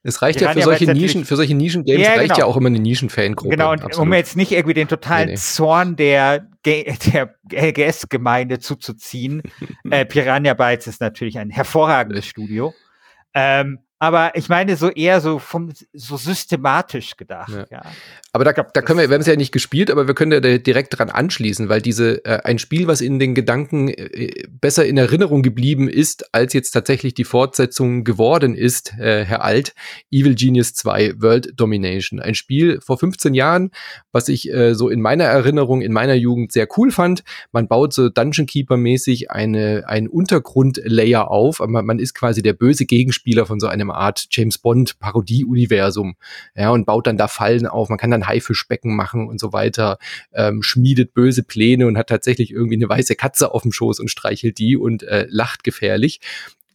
es 0.03 0.23
reicht 0.23 0.41
ja 0.41 0.53
für 0.53 0.59
ja 0.61 0.65
solche 0.65 0.93
Nischen, 0.93 1.25
für 1.25 1.37
solche 1.37 1.55
Nischen-Games 1.55 2.03
Ja, 2.03 2.15
reicht 2.15 2.23
genau. 2.35 2.39
ja 2.39 2.45
auch 2.47 2.57
immer 2.57 2.69
eine 2.69 2.79
Nischen-Fangruppe. 2.81 3.51
genau, 3.51 3.73
und 3.73 3.83
absolut. 3.85 4.07
um 4.09 4.15
jetzt 4.15 4.37
nicht 4.37 4.53
irgendwie 4.53 4.75
den 4.75 4.89
totalen 4.89 5.27
Nee, 5.27 5.33
nee. 5.33 5.39
Zorn 5.39 5.97
der, 5.97 6.47
der 6.67 7.35
LGS-Gemeinde 7.53 8.59
zuzuziehen, 8.61 9.43
äh, 9.91 10.05
Piranha 10.07 10.55
Bytes 10.55 10.87
ist 10.87 11.01
natürlich 11.01 11.39
ein 11.39 11.51
hervorragendes 11.51 12.27
Studio. 12.27 12.73
Ähm, 13.35 13.81
aber 14.03 14.35
ich 14.35 14.49
meine 14.49 14.77
so 14.77 14.89
eher 14.89 15.21
so 15.21 15.39
vom 15.39 15.73
so 15.93 16.17
systematisch 16.17 17.19
gedacht. 17.19 17.53
Ja. 17.53 17.67
ja. 17.71 17.83
Aber 18.33 18.45
da, 18.45 18.53
da 18.53 18.81
können 18.81 18.99
wir, 18.99 19.11
wir 19.11 19.15
haben 19.15 19.21
es 19.21 19.27
ja 19.27 19.37
nicht 19.37 19.53
gespielt, 19.53 19.91
aber 19.91 20.07
wir 20.07 20.15
können 20.15 20.33
ja 20.33 20.59
direkt 20.59 20.99
dran 20.99 21.11
anschließen, 21.11 21.69
weil 21.69 21.83
diese 21.83 22.25
äh, 22.25 22.41
ein 22.45 22.59
Spiel, 22.59 22.87
was 22.87 23.03
in 23.03 23.19
den 23.19 23.35
Gedanken 23.35 23.89
äh, 23.89 24.47
besser 24.49 24.87
in 24.87 24.97
Erinnerung 24.97 25.43
geblieben 25.43 25.87
ist, 25.87 26.35
als 26.35 26.55
jetzt 26.55 26.71
tatsächlich 26.71 27.13
die 27.13 27.25
Fortsetzung 27.25 28.03
geworden 28.03 28.55
ist, 28.55 28.95
äh, 28.99 29.27
Herr 29.27 29.45
Alt, 29.45 29.75
Evil 30.11 30.35
Genius 30.35 30.73
2 30.73 31.21
World 31.21 31.53
Domination. 31.61 32.21
Ein 32.21 32.35
Spiel 32.35 32.81
vor 32.81 32.97
15 32.97 33.35
Jahren, 33.35 33.71
was 34.13 34.31
ich 34.31 34.51
äh, 34.51 34.75
so 34.75 34.89
in 34.89 35.03
meiner 35.03 35.25
Erinnerung, 35.25 35.83
in 35.83 35.93
meiner 35.93 36.15
Jugend 36.15 36.53
sehr 36.53 36.69
cool 36.79 36.91
fand. 36.91 37.23
Man 37.53 37.69
baut 37.69 37.93
so 37.93 38.09
Dungeon 38.09 38.47
Keeper 38.47 38.79
mäßig 38.79 39.31
eine 39.31 39.85
ein 39.87 40.09
Untergrundlayer 40.09 41.31
auf, 41.31 41.61
aber 41.61 41.83
man 41.83 41.99
ist 41.99 42.15
quasi 42.15 42.41
der 42.41 42.55
böse 42.55 42.87
Gegenspieler 42.87 43.45
von 43.45 43.61
so 43.61 43.67
einem 43.67 43.89
Art 43.94 44.26
James 44.31 44.59
Bond 44.59 44.98
Parodie 44.98 45.44
Universum, 45.44 46.16
ja 46.55 46.70
und 46.70 46.87
baut 46.87 47.07
dann 47.07 47.16
da 47.16 47.29
Fallen 47.29 47.66
auf. 47.66 47.88
Man 47.88 47.98
kann 47.98 48.11
dann 48.11 48.26
Haifischbecken 48.26 48.94
machen 48.94 49.29
und 49.29 49.40
so 49.40 49.53
weiter, 49.53 49.98
ähm, 50.33 50.62
schmiedet 50.62 51.14
böse 51.14 51.42
Pläne 51.42 51.87
und 51.87 51.96
hat 51.96 52.09
tatsächlich 52.09 52.50
irgendwie 52.53 52.76
eine 52.76 52.88
weiße 52.88 53.16
Katze 53.16 53.53
auf 53.53 53.62
dem 53.62 53.72
Schoß 53.72 54.00
und 54.00 54.09
streichelt 54.09 54.59
die 54.59 54.76
und 54.76 55.03
äh, 55.03 55.26
lacht 55.29 55.64
gefährlich 55.64 56.20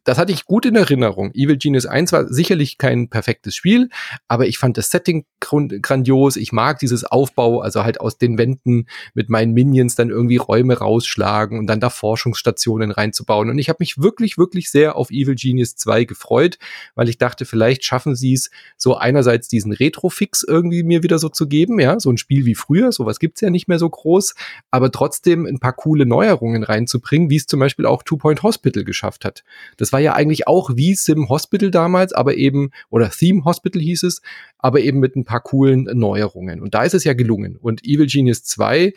das 0.06 0.18
hatte 0.18 0.32
ich 0.32 0.46
gut 0.46 0.66
in 0.66 0.76
Erinnerung. 0.76 1.32
Evil 1.34 1.58
Genius 1.58 1.86
1 1.86 2.14
war 2.14 2.28
sicherlich 2.28 2.78
kein 2.78 3.10
perfektes 3.10 3.56
Spiel, 3.56 3.90
aber 4.28 4.48
ich 4.48 4.58
fand 4.58 4.78
das 4.78 4.92
Setting 4.92 5.26
grandios. 5.40 6.38
Ich 6.38 6.52
mag 6.52 6.80
dieses 6.80 7.04
Aufbau, 7.04 7.60
also 7.60 7.84
halt 7.84 8.00
aus 8.00 8.18
den 8.18 8.38
Wänden 8.38 8.86
mit 9.14 9.30
meinen 9.30 9.54
Minions 9.54 9.96
dann 9.96 10.10
irgendwie 10.10 10.38
Räume 10.38 10.78
rausschlagen 10.78 11.58
und 11.60 11.68
dann 11.68 11.80
da 11.80 11.90
Forschungsstationen 11.90 12.92
reinzubauen. 12.92 13.50
Und 13.50 13.58
ich 13.58 13.68
habe 13.68 13.78
mich 13.80 13.98
wirklich, 13.98 14.38
wirklich 14.38 14.70
sehr 14.70 14.96
auf 14.96 15.10
Evil 15.10 15.36
Genius 15.36 15.76
2 15.76 16.04
gefreut, 16.04 16.60
weil 16.94 17.10
ich 17.10 17.18
dachte, 17.18 17.46
vielleicht 17.46 17.84
schaffen 17.84 18.16
sie 18.16 18.34
es, 18.34 18.52
so 18.78 18.96
einerseits 18.96 19.48
diesen 19.48 19.72
Retro-Fix 19.72 20.44
irgendwie 20.44 20.84
mir 20.84 21.02
wieder 21.02 21.18
so 21.18 21.30
zu 21.30 21.48
geben, 21.48 21.80
ja, 21.80 22.00
so 22.00 22.12
ein 22.12 22.18
Spiel 22.18 22.46
wie 22.46 22.56
früher, 22.56 22.92
sowas 22.92 23.20
gibt's 23.20 23.42
ja 23.42 23.50
nicht 23.50 23.68
mehr 23.68 23.80
so 23.80 23.90
groß, 23.90 24.36
aber 24.70 24.92
trotzdem 24.92 25.48
ein 25.48 25.60
paar 25.60 25.74
coole 25.74 26.06
Neuerungen 26.06 26.64
reinzubringen, 26.64 27.32
wie 27.32 27.38
es 27.38 27.48
zum 27.48 27.60
Beispiel 27.60 27.88
auch 27.88 28.04
Two 28.04 28.18
Point 28.18 28.44
Hospital 28.44 28.84
geschafft 28.84 29.26
hat. 29.26 29.44
Das 29.78 29.95
war 29.96 30.02
ja 30.02 30.12
eigentlich 30.12 30.46
auch 30.46 30.72
wie 30.76 30.94
Sim 30.94 31.30
Hospital 31.30 31.72
damals, 31.72 32.12
aber 32.12 32.36
eben, 32.36 32.72
oder 32.90 33.10
Theme 33.10 33.46
Hospital 33.46 33.82
hieß 33.82 34.04
es, 34.04 34.22
aber 34.58 34.82
eben 34.82 35.00
mit 35.00 35.16
ein 35.16 35.24
paar 35.24 35.40
coolen 35.40 35.84
Neuerungen. 35.94 36.60
Und 36.60 36.74
da 36.74 36.84
ist 36.84 36.94
es 36.94 37.06
ja 37.06 37.14
gelungen. 37.14 37.56
Und 37.56 37.86
Evil 37.86 38.06
Genius 38.06 38.44
2, 38.44 38.94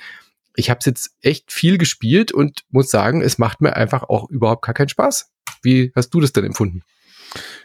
ich 0.56 0.70
habe 0.70 0.78
es 0.80 0.86
jetzt 0.86 1.10
echt 1.20 1.52
viel 1.52 1.78
gespielt 1.78 2.32
und 2.32 2.64
muss 2.70 2.90
sagen, 2.90 3.22
es 3.22 3.38
macht 3.38 3.60
mir 3.60 3.76
einfach 3.76 4.08
auch 4.08 4.28
überhaupt 4.28 4.64
gar 4.64 4.74
keinen 4.74 4.88
Spaß. 4.88 5.30
Wie 5.62 5.92
hast 5.94 6.10
du 6.10 6.20
das 6.20 6.32
denn 6.32 6.42
empfunden? 6.42 6.82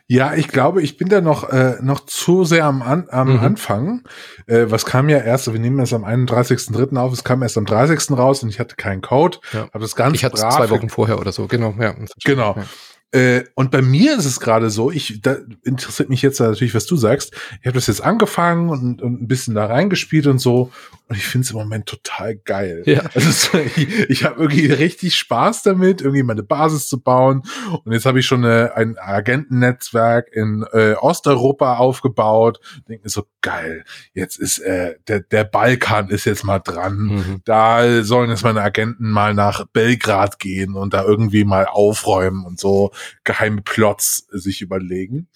Ja, 0.05 0.35
ich 0.35 0.49
glaube, 0.49 0.83
ich 0.83 0.97
bin 0.97 1.09
da 1.09 1.19
noch, 1.19 1.49
äh, 1.49 1.77
noch 1.81 2.01
zu 2.01 2.45
sehr 2.45 2.65
am, 2.65 2.83
An 2.83 3.07
am 3.09 3.33
mhm. 3.33 3.39
Anfang. 3.39 4.03
Äh, 4.45 4.65
was 4.67 4.85
kam 4.85 5.09
ja 5.09 5.17
erst, 5.17 5.51
wir 5.51 5.59
nehmen 5.59 5.79
es 5.79 5.91
am 5.91 6.05
31.3. 6.05 6.97
auf, 6.97 7.13
es 7.13 7.23
kam 7.23 7.41
erst 7.41 7.57
am 7.57 7.65
30. 7.65 8.15
raus 8.15 8.43
und 8.43 8.49
ich 8.49 8.59
hatte 8.59 8.75
keinen 8.75 9.01
Code. 9.01 9.39
Ja. 9.53 9.69
Hab 9.73 9.81
das 9.81 9.95
ganz 9.95 10.13
ich 10.13 10.23
hatte 10.23 10.35
zwei 10.35 10.69
Wochen 10.69 10.89
vorher 10.89 11.17
oder 11.17 11.31
so, 11.31 11.47
genau. 11.47 11.73
Ja, 11.79 11.95
genau. 12.23 12.57
Ja. 12.57 12.65
Äh, 13.13 13.43
und 13.53 13.69
bei 13.69 13.83
mir 13.83 14.17
ist 14.17 14.25
es 14.25 14.39
gerade 14.39 14.71
so, 14.71 14.89
ich, 14.89 15.21
da 15.21 15.37
interessiert 15.63 16.09
mich 16.09 16.23
jetzt 16.23 16.39
natürlich, 16.39 16.73
was 16.73 16.87
du 16.87 16.95
sagst. 16.95 17.35
Ich 17.61 17.67
habe 17.67 17.75
das 17.75 17.85
jetzt 17.85 18.03
angefangen 18.03 18.69
und, 18.69 19.03
und 19.03 19.21
ein 19.21 19.27
bisschen 19.27 19.53
da 19.53 19.67
reingespielt 19.67 20.25
und 20.25 20.39
so. 20.39 20.71
Und 21.09 21.17
ich 21.17 21.25
finde 21.25 21.45
es 21.45 21.51
im 21.51 21.57
Moment 21.57 21.85
total 21.85 22.35
geil. 22.35 22.81
Ja. 22.87 23.01
Also 23.13 23.57
ich, 23.75 24.09
ich 24.09 24.23
habe 24.23 24.41
irgendwie 24.41 24.65
richtig 24.71 25.15
Spaß 25.15 25.61
damit, 25.61 26.01
irgendwie 26.01 26.23
meine 26.23 26.41
Basis 26.41 26.87
zu 26.87 26.99
bauen. 26.99 27.43
Und 27.83 27.91
jetzt 27.91 28.07
habe 28.07 28.19
ich 28.19 28.25
schon 28.25 28.43
eine, 28.43 28.75
ein 28.75 28.97
Agentennetzwerk 28.97 30.29
in 30.33 30.65
äh, 30.73 30.93
Osteuropa 30.93 31.77
aufgebaut. 31.77 32.59
Denke 32.87 33.03
mir 33.03 33.09
so, 33.09 33.25
geil, 33.41 33.83
jetzt 34.15 34.37
ist 34.39 34.57
äh, 34.57 34.95
der, 35.07 35.19
der 35.19 35.43
Balkan 35.43 36.09
ist 36.09 36.25
jetzt 36.25 36.45
mal 36.45 36.59
dran. 36.59 36.97
Mhm. 36.97 37.41
Da 37.45 38.03
sollen 38.03 38.31
jetzt 38.31 38.43
meine 38.43 38.61
Agenten 38.61 39.11
mal 39.11 39.35
nach 39.35 39.65
Belgrad 39.71 40.39
gehen 40.39 40.73
und 40.73 40.95
da 40.95 41.03
irgendwie 41.03 41.43
mal 41.43 41.67
aufräumen 41.67 42.43
und 42.43 42.59
so 42.59 42.91
geheime 43.23 43.61
Plots 43.61 44.27
sich 44.31 44.61
überlegen. 44.61 45.27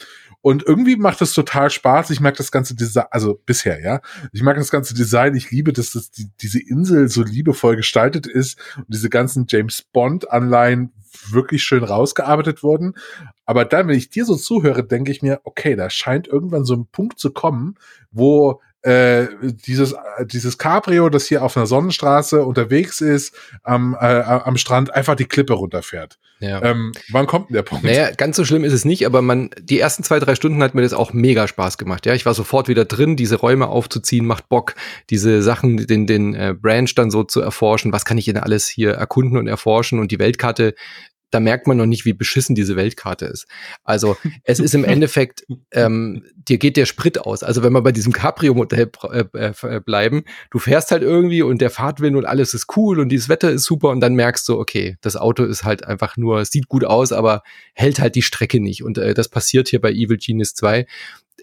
Und 0.42 0.64
irgendwie 0.64 0.96
macht 0.96 1.22
es 1.22 1.34
total 1.34 1.70
Spaß. 1.70 2.10
Ich 2.12 2.20
mag 2.20 2.36
das 2.38 2.52
ganze 2.52 2.76
Design, 2.76 3.06
also 3.12 3.42
bisher, 3.46 3.82
ja. 3.82 4.02
Ich 4.32 4.44
mag 4.44 4.56
das 4.56 4.72
ganze 4.72 4.94
Design. 4.94 5.36
Ich 5.36 5.52
liebe, 5.52 5.74
dass 5.74 5.92
das 5.92 6.12
die, 6.12 6.30
diese 6.40 6.62
Insel 6.62 7.10
so 7.10 7.24
liebevoll 7.24 7.76
gestaltet 7.76 8.28
ist 8.28 8.58
und 8.78 8.86
diese 8.88 9.10
ganzen 9.10 9.46
James 9.50 9.84
Bond 9.92 10.32
Anleihen 10.32 10.94
wirklich 11.30 11.64
schön 11.64 11.84
rausgearbeitet 11.84 12.64
wurden. 12.64 12.94
Aber 13.46 13.66
dann, 13.66 13.88
wenn 13.88 13.98
ich 13.98 14.10
dir 14.10 14.26
so 14.26 14.36
zuhöre, 14.36 14.86
denke 14.86 15.12
ich 15.12 15.22
mir, 15.22 15.42
okay, 15.44 15.76
da 15.76 15.90
scheint 15.90 16.28
irgendwann 16.28 16.66
so 16.66 16.76
ein 16.76 16.88
Punkt 16.88 17.20
zu 17.20 17.32
kommen, 17.32 17.76
wo 18.12 18.62
äh, 18.88 19.28
dieses, 19.42 19.96
dieses 20.24 20.58
Cabrio, 20.58 21.10
das 21.10 21.26
hier 21.26 21.44
auf 21.44 21.58
einer 21.58 21.68
Sonnenstraße 21.68 22.42
unterwegs 22.42 23.02
ist, 23.02 23.36
am, 23.64 23.98
äh, 24.00 24.06
am 24.06 24.56
Strand 24.56 24.96
einfach 24.96 25.16
die 25.16 25.26
Klippe 25.26 25.54
runterfährt. 25.54 26.18
Ja. 26.40 26.64
Ähm, 26.64 26.94
wann 27.10 27.28
kommt 27.28 27.50
denn 27.50 27.56
der 27.56 27.64
Punkt? 27.64 27.84
Naja, 27.84 28.12
ganz 28.12 28.38
so 28.38 28.46
schlimm 28.46 28.64
ist 28.64 28.72
es 28.72 28.86
nicht, 28.86 29.06
aber 29.06 29.22
man, 29.22 29.50
die 29.60 29.80
ersten 29.80 30.04
zwei, 30.04 30.20
drei 30.20 30.36
Stunden 30.36 30.64
hat 30.64 30.74
mir 30.74 30.84
das 30.84 30.94
auch 30.94 31.12
mega 31.12 31.48
Spaß 31.50 31.78
gemacht. 31.78 32.06
Ja, 32.06 32.14
ich 32.14 32.26
war 32.26 32.34
sofort 32.34 32.70
wieder 32.70 32.86
drin, 32.86 33.18
diese 33.18 33.36
Räume 33.36 33.68
aufzuziehen, 33.68 34.26
macht 34.26 34.48
Bock, 34.48 34.76
diese 35.10 35.42
Sachen, 35.42 35.86
den, 35.86 36.08
den 36.08 36.34
äh, 36.34 36.56
Branch 36.58 36.90
dann 36.96 37.12
so 37.12 37.24
zu 37.24 37.42
erforschen. 37.42 37.92
Was 37.92 38.06
kann 38.06 38.18
ich 38.18 38.26
denn 38.26 38.38
alles 38.38 38.68
hier 38.68 38.92
erkunden 38.92 39.38
und 39.38 39.48
erforschen? 39.48 40.00
Und 40.00 40.12
die 40.12 40.20
Weltkarte 40.20 40.76
da 41.32 41.40
merkt 41.40 41.68
man 41.68 41.78
noch 41.78 41.86
nicht, 41.86 42.06
wie 42.06 42.14
beschissen 42.14 42.56
diese 42.56 42.76
Weltkarte 42.76 43.26
ist. 43.26 43.48
Also 43.84 44.18
es 44.44 44.60
ist 44.60 44.76
im 44.76 44.84
Endeffekt, 44.86 45.46
ähm, 45.72 46.24
dir 46.36 46.58
geht 46.58 46.78
der 46.78 46.86
Sprit 46.86 47.20
aus. 47.20 47.44
Also 47.44 47.64
wenn 47.64 47.74
wir 47.74 47.82
bei 47.82 47.92
diesem 47.92 48.14
Cabrio-Modell 48.14 48.92
äh, 49.12 49.26
äh, 49.34 49.54
äh, 49.62 49.80
bleiben, 49.82 50.24
du 50.52 50.60
fährst 50.60 50.92
halt 50.92 51.04
irgendwie 51.04 51.42
und 51.42 51.60
der 51.60 51.70
Fahrtwind 51.70 52.16
und 52.16 52.26
alles 52.26 52.54
ist 52.54 52.68
cool 52.78 53.00
und 53.00 53.10
dieses 53.10 53.30
Wetter 53.30 53.52
ist 53.52 53.64
super 53.64 53.90
und 53.90 54.00
dann 54.00 54.16
merkst 54.16 54.48
du, 54.48 54.58
okay, 54.58 54.98
das 55.02 55.16
Auto 55.16 55.44
ist 55.44 55.64
halt 55.64 55.86
einfach 55.86 56.18
nur, 56.18 56.44
sieht 56.46 56.68
gut 56.68 56.86
aus, 56.86 57.12
aber 57.12 57.44
hält 57.74 58.00
halt 58.00 58.16
die 58.16 58.22
Strecke 58.22 58.60
nicht. 58.60 58.84
Und 58.84 58.98
äh, 58.98 59.14
das 59.14 59.30
passiert 59.30 59.68
hier 59.68 59.82
bei 59.82 59.92
Evil 59.92 60.18
Genius 60.18 60.54
2 60.54 60.86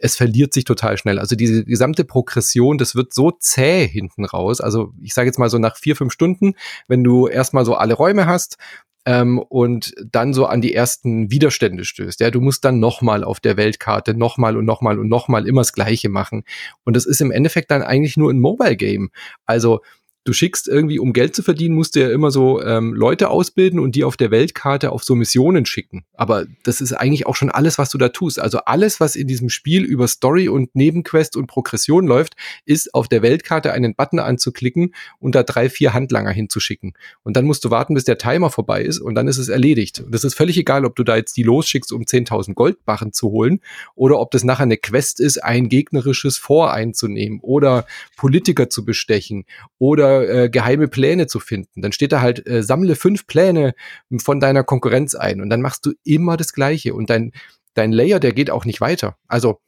es 0.00 0.16
verliert 0.16 0.52
sich 0.52 0.64
total 0.64 0.98
schnell. 0.98 1.18
Also 1.18 1.36
diese 1.36 1.64
gesamte 1.64 2.04
Progression, 2.04 2.78
das 2.78 2.94
wird 2.94 3.14
so 3.14 3.30
zäh 3.30 3.86
hinten 3.86 4.24
raus. 4.24 4.60
Also 4.60 4.92
ich 5.00 5.14
sage 5.14 5.28
jetzt 5.28 5.38
mal 5.38 5.48
so 5.48 5.58
nach 5.58 5.76
vier, 5.76 5.96
fünf 5.96 6.12
Stunden, 6.12 6.54
wenn 6.88 7.04
du 7.04 7.28
erstmal 7.28 7.64
so 7.64 7.74
alle 7.74 7.94
Räume 7.94 8.26
hast, 8.26 8.56
ähm, 9.06 9.38
und 9.38 9.94
dann 10.10 10.32
so 10.32 10.46
an 10.46 10.60
die 10.60 10.74
ersten 10.74 11.30
Widerstände 11.30 11.84
stößt. 11.84 12.20
Ja, 12.20 12.30
du 12.30 12.40
musst 12.40 12.64
dann 12.64 12.80
nochmal 12.80 13.24
auf 13.24 13.40
der 13.40 13.56
Weltkarte 13.56 14.14
nochmal 14.14 14.56
und 14.56 14.64
nochmal 14.64 14.98
und 14.98 15.08
nochmal 15.08 15.46
immer 15.46 15.60
das 15.60 15.72
Gleiche 15.72 16.08
machen. 16.08 16.44
Und 16.84 16.96
das 16.96 17.06
ist 17.06 17.20
im 17.20 17.30
Endeffekt 17.30 17.70
dann 17.70 17.82
eigentlich 17.82 18.16
nur 18.16 18.30
ein 18.30 18.40
Mobile 18.40 18.76
Game. 18.76 19.10
Also 19.46 19.80
du 20.24 20.32
schickst 20.32 20.68
irgendwie, 20.68 20.98
um 20.98 21.12
Geld 21.12 21.36
zu 21.36 21.42
verdienen, 21.42 21.74
musst 21.74 21.94
du 21.94 22.00
ja 22.00 22.10
immer 22.10 22.30
so 22.30 22.62
ähm, 22.62 22.94
Leute 22.94 23.28
ausbilden 23.28 23.78
und 23.78 23.94
die 23.94 24.04
auf 24.04 24.16
der 24.16 24.30
Weltkarte 24.30 24.90
auf 24.90 25.04
so 25.04 25.14
Missionen 25.14 25.66
schicken. 25.66 26.04
Aber 26.14 26.46
das 26.64 26.80
ist 26.80 26.94
eigentlich 26.94 27.26
auch 27.26 27.36
schon 27.36 27.50
alles, 27.50 27.78
was 27.78 27.90
du 27.90 27.98
da 27.98 28.08
tust. 28.08 28.40
Also 28.40 28.58
alles, 28.60 29.00
was 29.00 29.16
in 29.16 29.28
diesem 29.28 29.50
Spiel 29.50 29.84
über 29.84 30.08
Story 30.08 30.48
und 30.48 30.74
Nebenquest 30.74 31.36
und 31.36 31.46
Progression 31.46 32.06
läuft, 32.06 32.34
ist 32.64 32.94
auf 32.94 33.06
der 33.08 33.22
Weltkarte 33.22 33.72
einen 33.72 33.94
Button 33.94 34.18
anzuklicken 34.18 34.94
und 35.18 35.34
da 35.34 35.42
drei, 35.42 35.68
vier 35.68 35.92
Handlanger 35.92 36.30
hinzuschicken. 36.30 36.94
Und 37.22 37.36
dann 37.36 37.44
musst 37.44 37.64
du 37.64 37.70
warten, 37.70 37.94
bis 37.94 38.04
der 38.04 38.16
Timer 38.16 38.50
vorbei 38.50 38.82
ist 38.82 39.00
und 39.00 39.14
dann 39.14 39.28
ist 39.28 39.38
es 39.38 39.48
erledigt. 39.48 40.00
Und 40.00 40.14
das 40.14 40.24
ist 40.24 40.34
völlig 40.34 40.56
egal, 40.56 40.86
ob 40.86 40.96
du 40.96 41.04
da 41.04 41.16
jetzt 41.16 41.36
die 41.36 41.42
losschickst, 41.42 41.92
um 41.92 42.02
10.000 42.02 42.54
Goldbarren 42.54 43.12
zu 43.12 43.30
holen 43.30 43.60
oder 43.94 44.18
ob 44.18 44.30
das 44.30 44.42
nachher 44.42 44.62
eine 44.62 44.78
Quest 44.78 45.20
ist, 45.20 45.44
ein 45.44 45.68
gegnerisches 45.68 46.38
Vor 46.38 46.72
einzunehmen 46.72 47.40
oder 47.42 47.86
Politiker 48.16 48.70
zu 48.70 48.84
bestechen 48.86 49.44
oder 49.78 50.13
äh, 50.22 50.48
geheime 50.50 50.88
Pläne 50.88 51.26
zu 51.26 51.40
finden. 51.40 51.82
Dann 51.82 51.92
steht 51.92 52.12
da 52.12 52.20
halt, 52.20 52.46
äh, 52.46 52.62
sammle 52.62 52.96
fünf 52.96 53.26
Pläne 53.26 53.74
von 54.18 54.40
deiner 54.40 54.64
Konkurrenz 54.64 55.14
ein 55.14 55.40
und 55.40 55.50
dann 55.50 55.62
machst 55.62 55.86
du 55.86 55.92
immer 56.04 56.36
das 56.36 56.52
Gleiche 56.52 56.94
und 56.94 57.10
dein, 57.10 57.32
dein 57.74 57.92
Layer, 57.92 58.20
der 58.20 58.32
geht 58.32 58.50
auch 58.50 58.64
nicht 58.64 58.80
weiter. 58.80 59.16
Also 59.28 59.60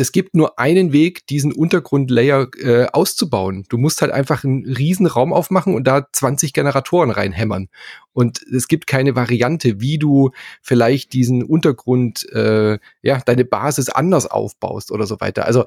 es 0.00 0.12
gibt 0.12 0.34
nur 0.34 0.60
einen 0.60 0.92
Weg, 0.92 1.26
diesen 1.26 1.52
Untergrundlayer 1.52 2.46
äh, 2.60 2.86
auszubauen. 2.86 3.64
Du 3.68 3.78
musst 3.78 4.00
halt 4.00 4.12
einfach 4.12 4.44
einen 4.44 4.64
riesen 4.64 5.06
Raum 5.06 5.32
aufmachen 5.32 5.74
und 5.74 5.88
da 5.88 6.06
20 6.12 6.52
Generatoren 6.52 7.10
reinhämmern. 7.10 7.68
Und 8.12 8.40
es 8.42 8.68
gibt 8.68 8.86
keine 8.86 9.16
Variante, 9.16 9.80
wie 9.80 9.98
du 9.98 10.30
vielleicht 10.62 11.12
diesen 11.14 11.42
Untergrund, 11.42 12.30
äh, 12.32 12.78
ja, 13.02 13.20
deine 13.26 13.44
Basis 13.44 13.88
anders 13.88 14.26
aufbaust 14.26 14.92
oder 14.92 15.04
so 15.04 15.20
weiter. 15.20 15.46
Also 15.46 15.64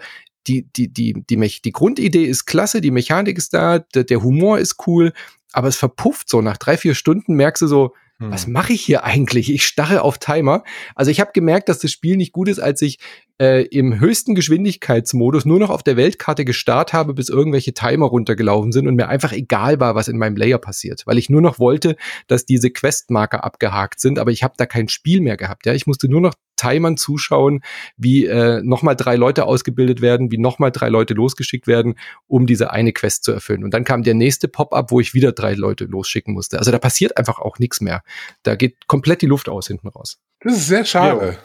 die, 0.47 0.67
die, 0.73 0.87
die, 0.87 1.23
die, 1.29 1.37
Mech 1.37 1.61
die 1.61 1.71
Grundidee 1.71 2.25
ist 2.25 2.45
klasse, 2.45 2.81
die 2.81 2.91
Mechanik 2.91 3.37
ist 3.37 3.53
da, 3.53 3.79
der, 3.79 4.03
der 4.03 4.23
Humor 4.23 4.59
ist 4.59 4.87
cool, 4.87 5.13
aber 5.53 5.67
es 5.67 5.75
verpufft 5.75 6.29
so. 6.29 6.41
Nach 6.41 6.57
drei, 6.57 6.77
vier 6.77 6.95
Stunden 6.95 7.35
merkst 7.35 7.61
du 7.61 7.67
so, 7.67 7.93
hm. 8.17 8.31
was 8.31 8.47
mache 8.47 8.73
ich 8.73 8.81
hier 8.81 9.03
eigentlich? 9.03 9.51
Ich 9.51 9.65
starre 9.65 10.01
auf 10.01 10.17
Timer. 10.17 10.63
Also 10.95 11.11
ich 11.11 11.19
habe 11.19 11.31
gemerkt, 11.33 11.69
dass 11.69 11.79
das 11.79 11.91
Spiel 11.91 12.17
nicht 12.17 12.31
gut 12.31 12.47
ist, 12.47 12.59
als 12.59 12.81
ich 12.81 12.99
äh, 13.41 13.63
im 13.63 13.99
höchsten 13.99 14.35
Geschwindigkeitsmodus 14.35 15.45
nur 15.45 15.57
noch 15.57 15.71
auf 15.71 15.81
der 15.81 15.97
Weltkarte 15.97 16.45
gestarrt 16.45 16.93
habe, 16.93 17.15
bis 17.15 17.27
irgendwelche 17.27 17.73
Timer 17.73 18.05
runtergelaufen 18.05 18.71
sind 18.71 18.87
und 18.87 18.95
mir 18.95 19.07
einfach 19.07 19.31
egal 19.31 19.79
war, 19.79 19.95
was 19.95 20.07
in 20.07 20.19
meinem 20.19 20.35
Layer 20.35 20.59
passiert, 20.59 21.01
weil 21.07 21.17
ich 21.17 21.31
nur 21.31 21.41
noch 21.41 21.57
wollte, 21.57 21.95
dass 22.27 22.45
diese 22.45 22.69
Questmarker 22.69 23.43
abgehakt 23.43 23.99
sind, 23.99 24.19
aber 24.19 24.29
ich 24.29 24.43
habe 24.43 24.53
da 24.57 24.67
kein 24.67 24.89
Spiel 24.89 25.21
mehr 25.21 25.37
gehabt. 25.37 25.65
Ja, 25.65 25.73
ich 25.73 25.87
musste 25.87 26.07
nur 26.07 26.21
noch 26.21 26.35
Timern 26.55 26.97
zuschauen, 26.97 27.61
wie 27.97 28.27
äh, 28.27 28.61
nochmal 28.63 28.95
drei 28.95 29.15
Leute 29.15 29.45
ausgebildet 29.45 30.01
werden, 30.01 30.31
wie 30.31 30.37
nochmal 30.37 30.71
drei 30.71 30.89
Leute 30.89 31.15
losgeschickt 31.15 31.65
werden, 31.65 31.95
um 32.27 32.45
diese 32.45 32.69
eine 32.69 32.93
Quest 32.93 33.23
zu 33.23 33.31
erfüllen. 33.31 33.63
Und 33.63 33.73
dann 33.73 33.85
kam 33.85 34.03
der 34.03 34.13
nächste 34.13 34.49
Pop-up, 34.49 34.91
wo 34.91 34.99
ich 34.99 35.15
wieder 35.15 35.31
drei 35.31 35.55
Leute 35.55 35.85
losschicken 35.85 36.35
musste. 36.35 36.59
Also 36.59 36.69
da 36.69 36.77
passiert 36.77 37.17
einfach 37.17 37.39
auch 37.39 37.57
nichts 37.57 37.81
mehr. 37.81 38.03
Da 38.43 38.53
geht 38.53 38.85
komplett 38.85 39.23
die 39.23 39.25
Luft 39.25 39.49
aus 39.49 39.65
hinten 39.65 39.87
raus. 39.87 40.19
Das 40.41 40.53
ist 40.53 40.67
sehr 40.67 40.85
schade. 40.85 41.39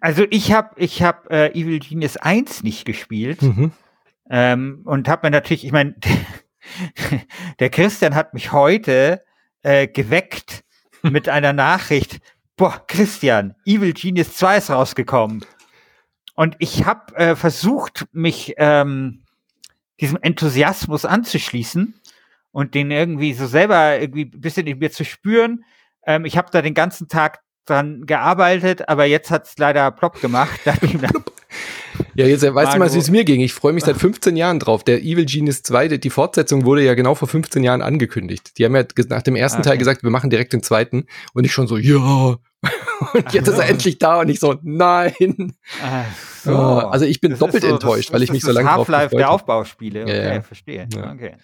Also 0.00 0.24
ich 0.30 0.52
habe 0.52 0.70
ich 0.76 1.02
hab, 1.02 1.30
äh, 1.30 1.48
Evil 1.48 1.78
Genius 1.78 2.16
1 2.16 2.62
nicht 2.62 2.84
gespielt. 2.84 3.42
Mhm. 3.42 3.72
Ähm, 4.30 4.82
und 4.84 5.08
habe 5.08 5.26
mir 5.26 5.30
natürlich, 5.30 5.64
ich 5.64 5.72
meine, 5.72 5.94
der 7.58 7.70
Christian 7.70 8.14
hat 8.14 8.32
mich 8.32 8.52
heute 8.52 9.22
äh, 9.62 9.88
geweckt 9.88 10.64
mit 11.02 11.28
einer 11.28 11.52
Nachricht. 11.52 12.20
Boah, 12.56 12.84
Christian, 12.86 13.54
Evil 13.64 13.92
Genius 13.92 14.34
2 14.36 14.58
ist 14.58 14.70
rausgekommen. 14.70 15.44
Und 16.34 16.56
ich 16.58 16.86
habe 16.86 17.14
äh, 17.16 17.36
versucht, 17.36 18.06
mich 18.12 18.54
ähm, 18.56 19.24
diesem 20.00 20.18
Enthusiasmus 20.22 21.04
anzuschließen 21.04 22.00
und 22.52 22.74
den 22.74 22.90
irgendwie 22.90 23.34
so 23.34 23.46
selber 23.46 23.98
irgendwie 23.98 24.24
ein 24.24 24.40
bisschen 24.40 24.66
in 24.66 24.78
mir 24.78 24.90
zu 24.90 25.04
spüren. 25.04 25.64
Ähm, 26.06 26.24
ich 26.24 26.36
habe 26.38 26.48
da 26.50 26.62
den 26.62 26.74
ganzen 26.74 27.08
Tag 27.08 27.40
dran 27.66 28.06
gearbeitet, 28.06 28.88
aber 28.88 29.04
jetzt 29.04 29.30
hat's 29.30 29.54
leider 29.58 29.90
plopp 29.90 30.20
gemacht. 30.20 30.60
ja, 32.14 32.26
jetzt 32.26 32.42
weißt 32.42 32.74
du 32.74 32.78
mal, 32.78 32.92
wie 32.92 32.98
es 32.98 33.10
mir 33.10 33.24
ging. 33.24 33.40
Ich 33.40 33.52
freue 33.52 33.72
mich 33.72 33.84
seit 33.84 33.96
15 33.96 34.36
Jahren 34.36 34.58
drauf. 34.58 34.84
Der 34.84 35.00
Evil 35.00 35.26
Genius 35.26 35.62
2, 35.62 35.88
die 35.98 36.10
Fortsetzung 36.10 36.64
wurde 36.64 36.82
ja 36.82 36.94
genau 36.94 37.14
vor 37.14 37.28
15 37.28 37.62
Jahren 37.62 37.82
angekündigt. 37.82 38.58
Die 38.58 38.64
haben 38.64 38.74
ja 38.74 38.84
nach 39.08 39.22
dem 39.22 39.36
ersten 39.36 39.60
okay. 39.60 39.70
Teil 39.70 39.78
gesagt, 39.78 40.02
wir 40.02 40.10
machen 40.10 40.30
direkt 40.30 40.52
den 40.52 40.62
zweiten. 40.62 41.06
Und 41.32 41.44
ich 41.44 41.52
schon 41.52 41.66
so, 41.66 41.76
ja. 41.76 42.36
Und 43.14 43.32
jetzt 43.32 43.48
ist 43.48 43.58
er 43.58 43.68
endlich 43.68 43.98
da 43.98 44.20
und 44.20 44.28
ich 44.28 44.40
so, 44.40 44.56
nein. 44.62 45.54
So. 46.44 46.54
Also 46.54 47.06
ich 47.06 47.22
bin 47.22 47.30
das 47.30 47.40
doppelt 47.40 47.62
so, 47.62 47.70
enttäuscht, 47.70 48.10
das, 48.10 48.14
weil 48.14 48.22
ich 48.22 48.30
mich 48.30 48.42
so 48.42 48.52
lange 48.52 48.68
drauf 48.68 48.88
Half-Life 48.88 49.16
der 49.16 49.30
Aufbauspiele. 49.30 50.02
Okay, 50.02 50.24
ja, 50.24 50.34
ja. 50.34 50.42
verstehe. 50.42 50.86
Okay. 50.94 51.36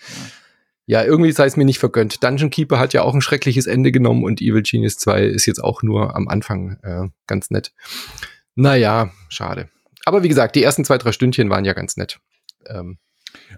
Ja, 0.86 1.02
irgendwie 1.04 1.32
sei 1.32 1.46
es 1.46 1.56
mir 1.56 1.64
nicht 1.64 1.80
vergönnt. 1.80 2.22
Dungeon 2.22 2.50
Keeper 2.50 2.78
hat 2.78 2.92
ja 2.92 3.02
auch 3.02 3.12
ein 3.12 3.20
schreckliches 3.20 3.66
Ende 3.66 3.90
genommen 3.90 4.24
und 4.24 4.40
Evil 4.40 4.62
Genius 4.62 4.96
2 4.98 5.24
ist 5.24 5.46
jetzt 5.46 5.62
auch 5.62 5.82
nur 5.82 6.14
am 6.14 6.28
Anfang 6.28 6.78
äh, 6.82 7.08
ganz 7.26 7.50
nett. 7.50 7.72
Naja, 8.54 9.10
schade. 9.28 9.68
Aber 10.04 10.22
wie 10.22 10.28
gesagt, 10.28 10.54
die 10.54 10.62
ersten 10.62 10.84
zwei, 10.84 10.98
drei 10.98 11.10
Stündchen 11.10 11.50
waren 11.50 11.64
ja 11.64 11.72
ganz 11.72 11.96
nett. 11.96 12.20
Ähm, 12.66 12.98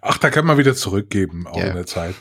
Ach, 0.01 0.19
da 0.19 0.31
kann 0.31 0.47
man 0.47 0.59
wieder 0.59 0.75
zurückgeben, 0.75 1.47
auch 1.47 1.57
yeah. 1.57 1.69
in 1.69 1.75
der 1.75 1.87
Zeit. 1.87 2.15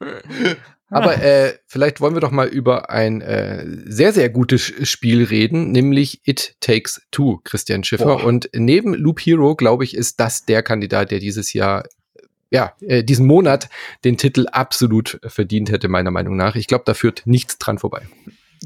Aber 0.90 1.22
äh, 1.22 1.54
vielleicht 1.66 2.00
wollen 2.00 2.14
wir 2.14 2.20
doch 2.20 2.30
mal 2.30 2.48
über 2.48 2.88
ein 2.90 3.20
äh, 3.20 3.64
sehr, 3.84 4.12
sehr 4.12 4.30
gutes 4.30 4.62
Spiel 4.88 5.24
reden, 5.24 5.70
nämlich 5.70 6.22
It 6.26 6.56
Takes 6.60 7.02
Two, 7.10 7.40
Christian 7.44 7.84
Schiffer. 7.84 8.16
Boah. 8.16 8.24
Und 8.24 8.48
neben 8.54 8.94
Loop 8.94 9.20
Hero, 9.20 9.54
glaube 9.54 9.84
ich, 9.84 9.94
ist 9.94 10.18
das 10.18 10.46
der 10.46 10.62
Kandidat, 10.62 11.10
der 11.10 11.18
dieses 11.18 11.52
Jahr, 11.52 11.84
ja, 12.50 12.72
äh, 12.80 13.04
diesen 13.04 13.26
Monat 13.26 13.68
den 14.04 14.16
Titel 14.16 14.46
absolut 14.50 15.20
verdient 15.26 15.70
hätte, 15.70 15.88
meiner 15.88 16.10
Meinung 16.10 16.36
nach. 16.36 16.56
Ich 16.56 16.66
glaube, 16.66 16.84
da 16.86 16.94
führt 16.94 17.22
nichts 17.26 17.58
dran 17.58 17.78
vorbei. 17.78 18.02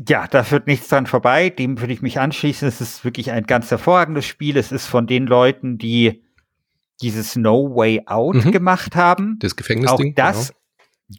Ja, 0.08 0.26
da 0.28 0.44
führt 0.44 0.68
nichts 0.68 0.88
dran 0.88 1.06
vorbei. 1.06 1.50
Dem 1.50 1.80
würde 1.80 1.92
ich 1.92 2.02
mich 2.02 2.20
anschließen. 2.20 2.66
Es 2.66 2.80
ist 2.80 3.04
wirklich 3.04 3.32
ein 3.32 3.44
ganz 3.44 3.70
hervorragendes 3.70 4.24
Spiel. 4.24 4.56
Es 4.56 4.70
ist 4.70 4.86
von 4.86 5.06
den 5.06 5.26
Leuten, 5.26 5.76
die 5.76 6.22
dieses 7.02 7.34
No 7.36 7.74
Way 7.74 8.02
Out 8.06 8.36
mhm. 8.36 8.52
gemacht 8.52 8.94
haben. 8.94 9.38
Das 9.40 9.56
Gefängnisding. 9.56 10.12
Auch 10.12 10.16
das, 10.16 10.54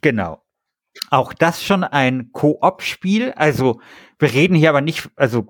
genau. 0.02 0.43
Auch 1.10 1.32
das 1.32 1.62
schon 1.62 1.84
ein 1.84 2.30
Koop-Spiel. 2.32 3.32
Also 3.32 3.80
wir 4.18 4.32
reden 4.32 4.54
hier 4.54 4.70
aber 4.70 4.80
nicht, 4.80 5.10
also, 5.16 5.48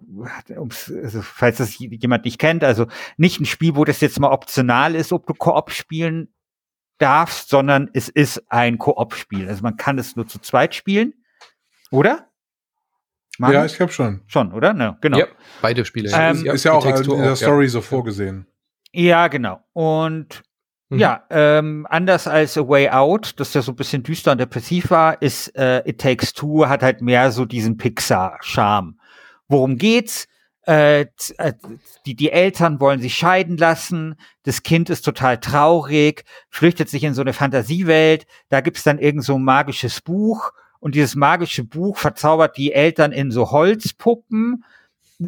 also 0.57 1.22
falls 1.22 1.59
das 1.59 1.78
jemand 1.78 2.24
nicht 2.24 2.38
kennt, 2.38 2.64
also 2.64 2.87
nicht 3.16 3.40
ein 3.40 3.44
Spiel, 3.44 3.76
wo 3.76 3.85
das 3.85 4.00
jetzt 4.00 4.18
mal 4.20 4.30
optional 4.30 4.94
ist, 4.94 5.12
ob 5.12 5.26
du 5.26 5.35
Koop 5.35 5.70
spielen 5.70 6.35
darfst, 6.98 7.48
sondern 7.48 7.90
es 7.92 8.09
ist 8.09 8.50
ein 8.50 8.78
Koop-Spiel. 8.78 9.48
Also 9.48 9.62
man 9.62 9.76
kann 9.76 9.98
es 9.98 10.16
nur 10.16 10.26
zu 10.26 10.38
zweit 10.38 10.74
spielen, 10.74 11.14
oder? 11.90 12.30
Mann? 13.38 13.52
Ja, 13.52 13.64
ich 13.64 13.76
glaube 13.76 13.92
schon. 13.92 14.22
Schon, 14.26 14.52
oder? 14.52 14.72
No, 14.72 14.96
genau. 15.00 15.18
Ja, 15.18 15.26
beide 15.61 15.85
Spiele. 15.85 16.11
Ähm, 16.14 16.46
ist 16.46 16.64
ja 16.64 16.72
auch 16.72 16.85
in 16.87 17.22
der 17.22 17.37
Story 17.37 17.64
ja. 17.64 17.70
so 17.70 17.80
vorgesehen. 17.80 18.46
Ja, 18.92 19.28
genau. 19.28 19.61
Und 19.72 20.42
Mhm. 20.94 21.00
Ja, 21.00 21.24
ähm, 21.30 21.87
anders 21.90 22.26
als 22.26 22.57
A 22.57 22.66
Way 22.68 22.90
Out, 22.90 23.35
das 23.38 23.54
ja 23.54 23.62
so 23.62 23.72
ein 23.72 23.76
bisschen 23.76 24.02
düster 24.02 24.33
und 24.33 24.38
depressiv 24.38 24.90
war, 24.90 25.20
ist 25.20 25.54
äh, 25.57 25.88
It 25.88 26.00
Takes 26.00 26.33
Two, 26.33 26.66
hat 26.66 26.83
halt 26.83 27.00
mehr 27.00 27.30
so 27.30 27.44
diesen 27.44 27.76
Pixar-Charme. 27.76 28.98
Worum 29.48 29.76
geht's? 29.76 30.26
Äh, 30.66 31.02
äh, 31.37 31.52
die, 32.07 32.14
die 32.14 32.30
Eltern 32.30 32.80
wollen 32.80 33.00
sich 33.00 33.14
scheiden 33.14 33.59
lassen, 33.59 34.16
das 34.44 34.62
Kind 34.62 34.88
ist 34.88 35.02
total 35.02 35.38
traurig, 35.38 36.24
flüchtet 36.48 36.88
sich 36.88 37.04
in 37.04 37.12
so 37.12 37.20
eine 37.20 37.35
Fantasiewelt, 37.35 38.26
da 38.48 38.62
gibt's 38.62 38.83
dann 38.83 38.98
irgend 38.98 39.24
so 39.24 39.35
ein 39.35 39.44
magisches 39.44 40.00
Buch 40.00 40.52
und 40.80 40.94
dieses 40.94 41.16
magische 41.16 41.64
Buch 41.64 41.98
verzaubert 41.98 42.57
die 42.57 42.72
Eltern 42.72 43.12
in 43.12 43.30
so 43.30 43.50
Holzpuppen. 43.50 44.64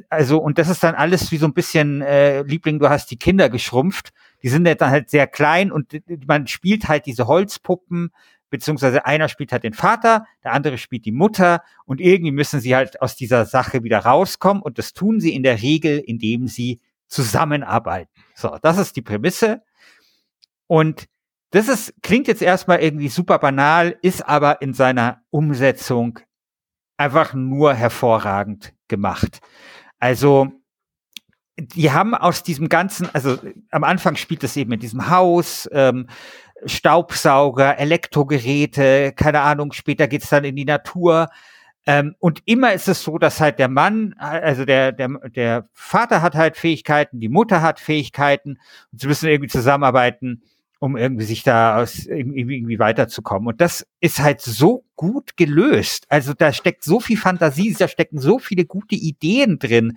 Also, 0.09 0.38
und 0.38 0.57
das 0.59 0.68
ist 0.68 0.83
dann 0.83 0.94
alles 0.94 1.31
wie 1.33 1.37
so 1.37 1.46
ein 1.46 1.55
bisschen, 1.55 2.00
äh, 2.00 2.42
Liebling, 2.42 2.79
du 2.79 2.88
hast 2.88 3.11
die 3.11 3.18
Kinder 3.18 3.50
geschrumpft 3.50 4.12
die 4.42 4.49
sind 4.49 4.64
dann 4.64 4.90
halt 4.90 5.11
sehr 5.11 5.27
klein 5.27 5.72
und 5.72 5.92
man 6.27 6.46
spielt 6.46 6.88
halt 6.88 7.07
diese 7.07 7.27
Holzpuppen, 7.27 8.11
beziehungsweise 8.51 9.07
einer 9.07 9.29
spielt 9.29 9.53
halt 9.53 9.64
den 9.64 9.72
Vater, 9.72 10.27
der 10.44 10.53
andere 10.53 10.79
spielt 10.79 11.05
die 11.05 11.12
Mutter 11.12 11.62
und 11.85 12.01
irgendwie 12.01 12.33
müssen 12.33 12.61
sie 12.61 12.75
halt 12.75 13.03
aus 13.03 13.16
dieser 13.16 13.44
Sache 13.44 13.83
wieder 13.83 14.01
rauskommen 14.01 14.62
und 14.62 14.79
das 14.79 14.92
tun 14.92 15.20
sie 15.20 15.35
in 15.35 15.42
der 15.42 15.62
Regel, 15.62 15.99
indem 15.99 16.46
sie 16.46 16.81
zusammenarbeiten. 17.09 18.11
So, 18.35 18.57
das 18.62 18.79
ist 18.79 18.96
die 18.96 19.03
Prämisse. 19.03 19.62
Und 20.66 21.07
das 21.51 21.68
ist, 21.68 21.94
klingt 22.03 22.29
jetzt 22.29 22.42
erstmal 22.42 22.81
irgendwie 22.81 23.09
super 23.09 23.38
banal, 23.38 23.96
ist 24.03 24.27
aber 24.27 24.62
in 24.62 24.75
seiner 24.75 25.22
Umsetzung 25.31 26.18
einfach 26.96 27.35
nur 27.35 27.75
hervorragend 27.75 28.75
gemacht. 28.88 29.40
Also, 29.99 30.53
die 31.59 31.90
haben 31.90 32.14
aus 32.14 32.42
diesem 32.42 32.69
ganzen, 32.69 33.09
also 33.14 33.38
am 33.71 33.85
Anfang 33.85 34.16
spielt 34.16 34.45
es 34.45 34.57
eben 34.57 34.73
in 34.73 34.81
diesem 34.81 35.09
Haus, 35.11 35.69
ähm, 35.73 36.07
Staubsauger, 36.64 37.79
Elektrogeräte, 37.79 39.12
keine 39.12 39.40
Ahnung, 39.40 39.73
später 39.73 40.09
geht's 40.09 40.29
dann 40.29 40.45
in 40.45 40.57
die 40.57 40.64
Natur. 40.64 41.29
Ähm, 41.87 42.14
und 42.19 42.42
immer 42.47 42.73
ist 42.73 42.88
es 42.88 43.03
so, 43.03 43.19
dass 43.19 43.40
halt 43.40 43.59
der 43.59 43.69
Mann, 43.69 44.14
also 44.19 44.64
der, 44.64 44.92
der, 44.92 45.09
der 45.29 45.69
Vater 45.73 46.21
hat 46.21 46.35
halt 46.35 46.57
Fähigkeiten, 46.57 47.21
die 47.21 47.29
Mutter 47.29 47.62
hat 47.62 47.79
Fähigkeiten 47.79 48.59
und 48.92 49.01
sie 49.01 49.07
müssen 49.07 49.29
irgendwie 49.29 49.51
zusammenarbeiten, 49.51 50.42
um 50.79 50.97
irgendwie 50.97 51.25
sich 51.25 51.42
da 51.42 51.81
aus, 51.81 52.07
irgendwie, 52.07 52.57
irgendwie 52.57 52.79
weiterzukommen. 52.79 53.49
Und 53.49 53.61
das 53.61 53.87
ist 54.01 54.19
halt 54.19 54.40
so 54.40 54.85
gut 54.97 55.37
gelöst. 55.37 56.07
Also 56.09 56.35
da 56.35 56.53
steckt 56.53 56.85
so 56.85 57.01
viel 57.01 57.16
Fantasie, 57.16 57.75
da 57.79 57.88
stecken 57.88 58.19
so 58.19 58.38
viele 58.38 58.66
gute 58.66 58.95
Ideen 58.95 59.59
drin 59.59 59.97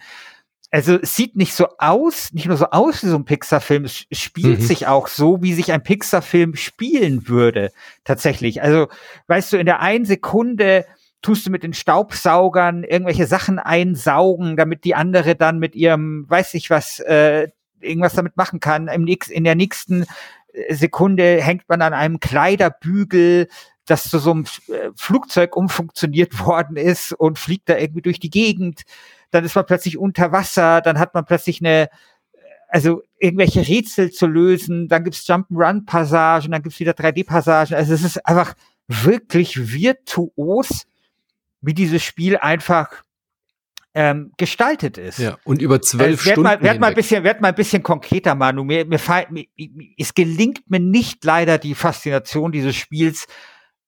also 0.71 0.99
es 1.01 1.15
sieht 1.15 1.35
nicht 1.35 1.53
so 1.53 1.67
aus, 1.79 2.31
nicht 2.31 2.45
nur 2.45 2.57
so 2.57 2.67
aus 2.67 3.03
wie 3.03 3.07
so 3.07 3.15
ein 3.15 3.25
Pixar-Film, 3.25 3.85
es 3.85 4.05
spielt 4.11 4.59
mhm. 4.59 4.63
sich 4.63 4.87
auch 4.87 5.07
so, 5.07 5.41
wie 5.41 5.53
sich 5.53 5.71
ein 5.71 5.83
Pixar-Film 5.83 6.55
spielen 6.55 7.27
würde, 7.27 7.71
tatsächlich. 8.03 8.61
Also, 8.61 8.87
weißt 9.27 9.53
du, 9.53 9.57
in 9.57 9.65
der 9.65 9.79
einen 9.79 10.05
Sekunde 10.05 10.85
tust 11.21 11.45
du 11.45 11.49
mit 11.49 11.63
den 11.63 11.73
Staubsaugern 11.73 12.83
irgendwelche 12.83 13.25
Sachen 13.25 13.59
einsaugen, 13.59 14.57
damit 14.57 14.83
die 14.83 14.95
andere 14.95 15.35
dann 15.35 15.59
mit 15.59 15.75
ihrem, 15.75 16.29
weiß 16.29 16.53
ich 16.53 16.69
was, 16.69 16.99
äh, 16.99 17.47
irgendwas 17.81 18.13
damit 18.13 18.37
machen 18.37 18.59
kann. 18.59 18.87
Im 18.87 19.03
nächsten, 19.03 19.33
in 19.33 19.43
der 19.43 19.55
nächsten 19.55 20.05
äh, 20.53 20.73
Sekunde 20.75 21.41
hängt 21.41 21.67
man 21.67 21.81
an 21.81 21.93
einem 21.93 22.19
Kleiderbügel, 22.19 23.47
das 23.85 24.03
zu 24.03 24.19
so 24.19 24.31
einem 24.31 24.45
äh, 24.67 24.91
Flugzeug 24.95 25.55
umfunktioniert 25.55 26.39
worden 26.45 26.77
ist 26.77 27.11
und 27.11 27.39
fliegt 27.39 27.69
da 27.69 27.77
irgendwie 27.77 28.03
durch 28.03 28.19
die 28.19 28.29
Gegend 28.29 28.83
dann 29.31 29.45
ist 29.45 29.55
man 29.55 29.65
plötzlich 29.65 29.97
unter 29.97 30.31
Wasser, 30.31 30.81
dann 30.81 30.99
hat 30.99 31.13
man 31.13 31.25
plötzlich 31.25 31.61
eine, 31.61 31.89
also 32.67 33.01
irgendwelche 33.19 33.67
Rätsel 33.67 34.11
zu 34.11 34.27
lösen, 34.27 34.87
dann 34.87 35.03
gibt's 35.03 35.27
Jump'n'Run-Passagen, 35.27 36.51
dann 36.51 36.61
gibt's 36.61 36.79
wieder 36.79 36.93
3D-Passagen. 36.93 37.75
Also 37.75 37.93
es 37.93 38.03
ist 38.03 38.25
einfach 38.25 38.53
wirklich 38.87 39.73
virtuos, 39.73 40.85
wie 41.61 41.73
dieses 41.73 42.03
Spiel 42.03 42.37
einfach 42.37 43.03
ähm, 43.93 44.31
gestaltet 44.37 44.97
ist. 44.97 45.19
Ja, 45.19 45.37
und 45.43 45.61
über 45.61 45.81
zwölf 45.81 46.25
äh, 46.25 46.31
Stunden. 46.31 46.43
Mal, 46.43 46.61
werd, 46.61 46.79
mal 46.79 46.87
ein 46.87 46.93
bisschen, 46.93 47.23
werd 47.23 47.41
mal 47.41 47.49
ein 47.49 47.55
bisschen 47.55 47.83
konkreter, 47.83 48.35
Manu. 48.35 48.63
Mir, 48.63 48.85
mir, 48.85 48.99
mir, 49.29 49.45
es 49.97 50.13
gelingt 50.13 50.69
mir 50.69 50.79
nicht 50.79 51.23
leider 51.25 51.57
die 51.57 51.75
Faszination 51.75 52.51
dieses 52.51 52.75
Spiels, 52.75 53.27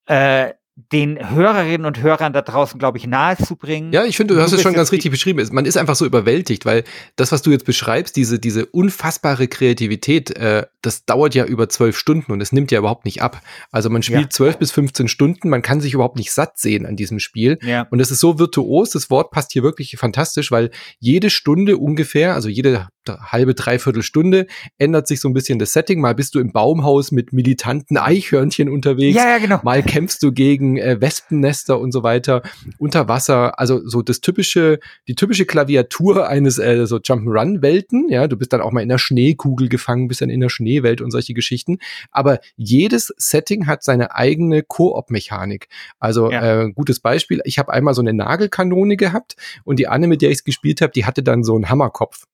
äh, 0.08 0.54
den 0.92 1.30
Hörerinnen 1.30 1.86
und 1.86 2.02
Hörern 2.02 2.34
da 2.34 2.42
draußen, 2.42 2.80
glaube 2.80 2.98
ich, 2.98 3.08
nahezubringen. 3.08 3.94
Ja, 3.94 4.06
ich 4.06 4.18
finde, 4.18 4.36
du 4.36 4.42
hast 4.42 4.52
es 4.52 4.62
schon 4.62 4.74
ganz 4.74 4.92
richtig 4.92 5.12
beschrieben. 5.12 5.46
Man 5.52 5.66
ist 5.66 5.78
einfach 5.78 5.96
so 5.96 6.06
überwältigt, 6.06 6.66
weil 6.66 6.84
das, 7.16 7.32
was 7.32 7.42
du 7.42 7.52
jetzt 7.52 7.66
beschreibst, 7.66 8.16
diese, 8.16 8.40
diese 8.40 8.66
unfassbare 8.66 9.48
Kreativität, 9.48 10.36
äh, 10.38 10.66
das 10.82 11.06
dauert 11.06 11.36
ja 11.36 11.46
über 11.46 11.70
zwölf 11.70 11.98
Stunden 11.98 12.32
und 12.32 12.42
es 12.42 12.52
nimmt 12.52 12.72
ja 12.72 12.80
überhaupt 12.80 13.06
nicht 13.06 13.22
ab. 13.22 13.42
Also 13.72 13.90
man 13.90 14.04
spielt 14.04 14.34
zwölf 14.34 14.56
ja. 14.56 14.60
bis 14.60 14.72
15 14.72 15.08
Stunden, 15.08 15.50
man 15.50 15.62
kann 15.62 15.82
sich 15.82 15.94
überhaupt 15.94 16.18
nicht 16.18 16.32
satt 16.32 16.58
sehen 16.58 16.86
an 16.86 16.96
diesem 16.96 17.20
Spiel. 17.20 17.60
Ja. 17.62 17.88
Und 17.92 18.00
es 18.00 18.12
ist 18.12 18.20
so 18.20 18.40
virtuos, 18.40 18.92
das 18.92 19.10
Wort 19.10 19.32
passt 19.32 19.52
hier 19.52 19.64
wirklich 19.64 19.96
fantastisch, 19.98 20.52
weil 20.52 20.72
jede 21.00 21.30
Stunde 21.30 21.78
ungefähr, 21.78 22.34
also 22.34 22.50
jede 22.50 22.88
halbe, 23.08 23.54
dreiviertel 23.54 24.04
Stunde 24.04 24.48
ändert 24.78 25.08
sich 25.08 25.20
so 25.20 25.28
ein 25.28 25.34
bisschen 25.34 25.60
das 25.60 25.74
Setting. 25.74 26.02
Mal 26.02 26.16
bist 26.16 26.36
du 26.36 26.40
im 26.40 26.52
Baumhaus 26.52 27.12
mit 27.12 27.34
militanten 27.34 27.98
Eichhörnchen 27.98 28.70
unterwegs. 28.70 29.16
Ja, 29.16 29.30
ja, 29.30 29.38
genau. 29.40 29.60
Mal 29.64 29.84
kämpfst 29.84 30.22
du 30.24 30.32
gegen 30.32 30.78
äh, 30.78 31.00
Wespennester 31.02 31.80
und 31.80 31.92
so 31.92 32.04
weiter 32.04 32.42
unter 32.78 33.08
Wasser. 33.08 33.60
Also 33.60 33.88
so 33.88 34.02
das 34.02 34.22
typische, 34.22 34.80
die 35.08 35.16
typische 35.16 35.46
Klaviatur 35.46 36.28
eines 36.28 36.58
äh, 36.58 36.86
so 36.86 36.98
Jump'n'Run-Welten. 36.98 38.10
Ja, 38.10 38.28
du 38.28 38.38
bist 38.38 38.54
dann 38.54 38.62
auch 38.62 38.72
mal 38.72 38.82
in 38.82 38.90
der 38.90 38.98
Schneekugel 38.98 39.70
gefangen, 39.70 40.08
bist 40.08 40.22
dann 40.22 40.30
in 40.30 40.40
der 40.40 40.50
Schneewelt 40.50 41.02
und 41.02 41.12
solche 41.12 41.34
Geschichten. 41.34 41.80
Aber 42.12 42.40
jedes 42.56 43.14
Setting 43.18 43.68
hat 43.68 43.84
seine 43.84 44.16
eigene 44.16 44.64
Koop-Mechanik. 44.64 45.68
Also 46.00 46.32
ja. 46.32 46.64
äh, 46.64 46.72
gutes 46.72 47.00
Beispiel. 47.00 47.42
Ich 47.46 47.60
habe 47.60 47.74
einmal 47.74 47.94
so 47.94 48.02
eine 48.02 48.14
Nagelkanone 48.14 48.98
gehabt 48.98 49.36
und 49.64 49.80
die 49.80 49.88
Anne, 49.88 50.08
mit 50.08 50.22
der 50.22 50.30
ich 50.30 50.40
es 50.40 50.44
gespielt 50.44 50.82
habe, 50.82 50.94
die 50.94 51.06
hatte 51.06 51.24
dann 51.24 51.44
so 51.44 51.56
einen 51.56 51.70
Hammerkopf. 51.70 52.26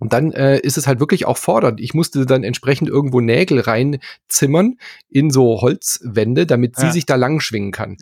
Und 0.00 0.14
dann 0.14 0.32
äh, 0.32 0.58
ist 0.58 0.78
es 0.78 0.86
halt 0.86 0.98
wirklich 0.98 1.26
auch 1.26 1.36
fordernd. 1.36 1.78
Ich 1.78 1.92
musste 1.92 2.24
dann 2.24 2.42
entsprechend 2.42 2.88
irgendwo 2.88 3.20
Nägel 3.20 3.60
reinzimmern 3.60 4.78
in 5.10 5.30
so 5.30 5.60
Holzwände, 5.60 6.46
damit 6.46 6.76
sie 6.76 6.86
ja. 6.86 6.92
sich 6.92 7.04
da 7.04 7.16
lang 7.16 7.40
schwingen 7.40 7.70
kann. 7.70 7.98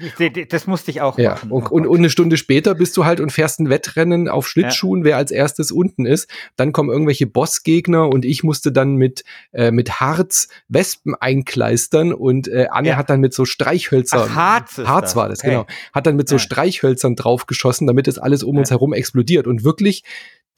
Das 0.49 0.69
musste 0.69 0.93
ich 0.93 1.01
auch 1.01 1.19
ja. 1.19 1.33
machen. 1.33 1.51
Und, 1.51 1.65
oh 1.65 1.75
und, 1.75 1.87
und, 1.89 1.99
eine 1.99 2.09
Stunde 2.09 2.37
später 2.37 2.77
bist 2.77 2.97
du 2.97 3.05
halt 3.05 3.19
und 3.19 3.33
fährst 3.33 3.59
ein 3.59 3.69
Wettrennen 3.69 4.29
auf 4.29 4.47
Schlittschuhen, 4.47 5.01
ja. 5.01 5.07
wer 5.07 5.17
als 5.17 5.33
erstes 5.33 5.73
unten 5.73 6.07
ist. 6.07 6.31
Dann 6.55 6.73
kommen 6.73 6.89
irgendwelche 6.89 7.27
Bossgegner 7.27 8.09
und 8.09 8.25
ich 8.25 8.45
musste 8.45 8.71
dann 8.71 8.95
mit, 8.95 9.25
äh, 9.53 9.73
mit 9.73 10.01
Harz 10.01 10.49
Wespen 10.69 11.17
einkleistern 11.17 12.13
und 12.13 12.47
äh, 12.47 12.69
Anne 12.71 12.97
hat 12.97 13.11
dann 13.11 13.21
mit 13.21 13.35
so 13.35 13.45
Streichhölzern. 13.45 14.29
Ach, 14.31 14.37
Harz, 14.37 14.79
Harz 14.79 15.17
war 15.17 15.29
das, 15.29 15.41
okay. 15.41 15.49
genau. 15.49 15.67
Hat 15.93 16.07
dann 16.07 16.15
mit 16.15 16.29
so 16.29 16.39
Streichhölzern 16.39 17.17
draufgeschossen, 17.17 17.89
damit 17.89 18.07
es 18.07 18.19
alles 18.19 18.45
um 18.45 18.57
uns 18.57 18.71
herum 18.71 18.93
explodiert. 18.93 19.49
Und 19.49 19.65
wirklich 19.65 20.05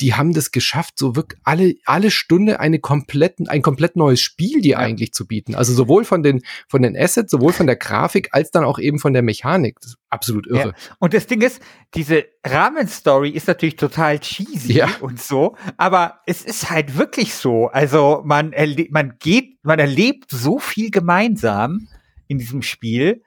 die 0.01 0.15
haben 0.15 0.33
das 0.33 0.51
geschafft, 0.51 0.99
so 0.99 1.17
wirklich 1.17 1.39
alle, 1.45 1.75
alle 1.85 2.11
Stunde 2.11 2.61
eine 2.61 2.79
kompletten, 2.79 3.49
ein 3.49 3.63
komplett 3.63 3.97
neues 3.97 4.21
Spiel 4.21 4.61
dir 4.61 4.73
ja. 4.73 4.79
eigentlich 4.79 5.13
zu 5.13 5.27
bieten. 5.27 5.55
Also 5.55 5.73
sowohl 5.75 6.05
von 6.05 6.23
den, 6.23 6.43
von 6.69 6.83
den 6.83 6.97
Assets, 6.97 7.31
sowohl 7.31 7.53
von 7.53 7.67
der 7.67 7.77
Grafik, 7.77 8.31
als 8.33 8.51
dann 8.51 8.65
auch 8.65 8.79
eben 8.79 8.99
von 8.99 9.13
der 9.13 9.23
Mechanik. 9.23 9.79
Das 9.81 9.91
ist 9.91 9.99
absolut 10.09 10.47
irre. 10.47 10.69
Ja. 10.69 10.95
Und 10.99 11.15
das 11.15 11.27
Ding 11.27 11.43
ist, 11.43 11.61
diese 11.95 12.25
Rahmenstory 12.45 13.31
ist 13.31 13.47
natürlich 13.47 13.77
total 13.77 14.19
cheesy 14.19 14.73
ja. 14.73 14.89
und 15.01 15.21
so, 15.21 15.57
aber 15.77 16.21
es 16.27 16.43
ist 16.43 16.71
halt 16.71 16.97
wirklich 16.97 17.35
so. 17.35 17.67
Also 17.69 18.23
man, 18.25 18.55
man 18.91 19.15
geht, 19.19 19.59
man 19.63 19.79
erlebt 19.79 20.31
so 20.31 20.59
viel 20.59 20.91
gemeinsam 20.91 21.89
in 22.27 22.39
diesem 22.39 22.63
Spiel. 22.63 23.23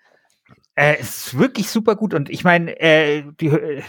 Äh, 0.75 0.97
es 0.99 1.27
ist 1.27 1.37
wirklich 1.37 1.69
super 1.69 1.95
gut 1.95 2.13
und 2.13 2.29
ich 2.29 2.43
meine, 2.43 2.79
äh, 2.79 3.23
die, 3.39 3.47
äh, 3.47 3.83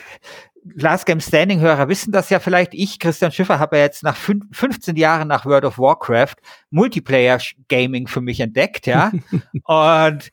Last 0.75 1.07
Game 1.07 1.21
Standing 1.21 1.61
Hörer 1.61 1.89
wissen 1.89 2.13
das 2.13 2.31
ja 2.31 2.41
vielleicht. 2.41 2.75
Ich, 2.75 2.99
Christian 2.99 3.33
Schiffer, 3.33 3.59
habe 3.59 3.77
ja 3.77 3.83
jetzt 3.83 4.03
nach 4.03 4.17
15 4.17 4.97
Jahren 4.97 5.29
nach 5.29 5.45
World 5.45 5.65
of 5.65 5.79
Warcraft 5.79 6.37
Multiplayer 6.71 7.39
Gaming 7.69 8.07
für 8.07 8.21
mich 8.21 8.41
entdeckt, 8.41 8.87
ja. 8.87 9.13
und 9.65 10.31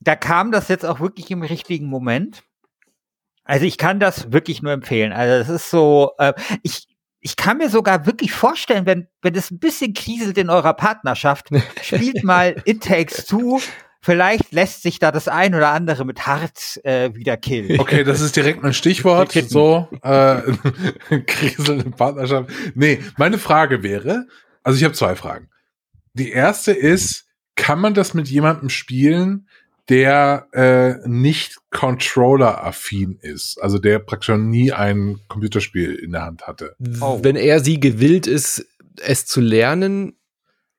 da 0.00 0.16
kam 0.16 0.50
das 0.52 0.68
jetzt 0.68 0.84
auch 0.84 1.00
wirklich 1.00 1.30
im 1.30 1.42
richtigen 1.42 1.86
Moment. 1.86 2.42
Also 3.44 3.66
ich 3.66 3.78
kann 3.78 4.00
das 4.00 4.32
wirklich 4.32 4.62
nur 4.62 4.72
empfehlen. 4.72 5.12
Also 5.12 5.34
es 5.34 5.62
ist 5.62 5.70
so, 5.70 6.12
äh, 6.18 6.32
ich, 6.62 6.86
ich 7.20 7.36
kann 7.36 7.58
mir 7.58 7.68
sogar 7.68 8.06
wirklich 8.06 8.32
vorstellen, 8.32 8.86
wenn, 8.86 9.08
wenn 9.22 9.34
es 9.34 9.50
ein 9.50 9.58
bisschen 9.58 9.92
kriselt 9.92 10.38
in 10.38 10.50
eurer 10.50 10.74
Partnerschaft, 10.74 11.48
spielt 11.82 12.22
mal 12.22 12.62
It 12.64 12.82
Takes 12.82 13.26
Two 13.26 13.60
Vielleicht 14.02 14.52
lässt 14.52 14.82
sich 14.82 14.98
da 14.98 15.12
das 15.12 15.28
ein 15.28 15.54
oder 15.54 15.70
andere 15.70 16.06
mit 16.06 16.26
Harz 16.26 16.80
äh, 16.84 17.14
wieder 17.14 17.36
killen. 17.36 17.78
Okay, 17.78 18.02
das 18.02 18.20
ist 18.20 18.34
direkt 18.34 18.62
mein 18.62 18.72
Stichwort. 18.72 19.32
so, 19.32 19.88
äh, 20.02 20.40
kriselnde 21.26 21.90
Partnerschaft. 21.90 22.50
Nee, 22.74 23.00
meine 23.18 23.36
Frage 23.36 23.82
wäre, 23.82 24.26
also 24.62 24.78
ich 24.78 24.84
habe 24.84 24.94
zwei 24.94 25.16
Fragen. 25.16 25.48
Die 26.14 26.30
erste 26.30 26.72
ist, 26.72 27.26
kann 27.56 27.78
man 27.78 27.92
das 27.92 28.14
mit 28.14 28.28
jemandem 28.28 28.70
spielen, 28.70 29.46
der 29.90 30.46
äh, 30.52 31.06
nicht 31.06 31.58
Controller-affin 31.70 33.18
ist, 33.20 33.60
also 33.60 33.78
der 33.78 33.98
praktisch 33.98 34.34
nie 34.36 34.72
ein 34.72 35.18
Computerspiel 35.28 35.94
in 35.94 36.12
der 36.12 36.22
Hand 36.22 36.46
hatte. 36.46 36.74
Oh. 37.00 37.18
Wenn 37.22 37.36
er 37.36 37.60
sie 37.60 37.80
gewillt 37.80 38.26
ist, 38.26 38.64
es 39.02 39.26
zu 39.26 39.40
lernen, 39.40 40.14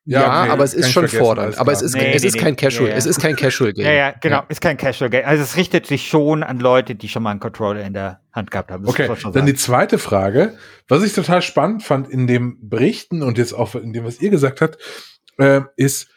ja, 0.06 0.22
ja 0.22 0.42
okay, 0.42 0.52
aber 0.52 0.64
es 0.64 0.74
ist 0.74 0.92
schon 0.92 1.08
fordernd. 1.08 1.60
Aber 1.60 1.72
es 1.72 1.82
ist, 1.82 1.94
nee, 1.94 2.12
es 2.14 2.24
nee, 2.24 2.30
ist 2.30 2.38
kein 2.38 2.56
Casual. 2.56 2.88
Ja, 2.88 2.92
ja. 2.94 2.98
Es 2.98 3.06
ist 3.06 3.20
kein 3.20 3.36
Casual 3.36 3.72
Game. 3.72 3.86
Ja, 3.86 3.92
ja, 3.92 4.12
genau. 4.20 4.44
Ist 4.50 4.60
kein 4.60 4.78
Casual 4.78 5.12
Game. 5.12 5.26
Also 5.26 5.44
es 5.44 5.56
richtet 5.58 5.86
sich 5.86 6.08
schon 6.08 6.42
an 6.42 6.60
Leute, 6.60 6.96
die 6.96 7.08
schon 7.08 7.22
mal 7.22 7.32
einen 7.32 7.40
Controller 7.40 7.84
in 7.84 7.94
der 7.94 8.20
Hand 8.34 8.50
gehabt 8.50 8.72
haben. 8.72 8.84
Das 8.84 8.94
okay. 8.94 9.16
Dann 9.32 9.46
die 9.46 9.54
zweite 9.54 10.00
Frage, 10.00 10.58
was 10.88 11.04
ich 11.04 11.14
total 11.14 11.44
spannend 11.44 11.84
fand 11.84 12.10
in 12.10 12.26
dem 12.26 12.58
Berichten 12.68 13.22
und 13.22 13.38
jetzt 13.38 13.54
auch 13.54 13.76
in 13.76 13.94
dem, 13.94 14.04
was 14.04 14.20
ihr 14.20 14.32
gesagt 14.32 14.62
habt, 14.62 14.80
äh, 15.38 15.62
ist, 15.76 16.10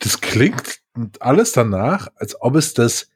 das 0.00 0.20
klingt 0.20 0.80
alles 1.20 1.52
danach, 1.52 2.08
als 2.16 2.40
ob 2.40 2.56
es 2.56 2.74
das 2.74 3.08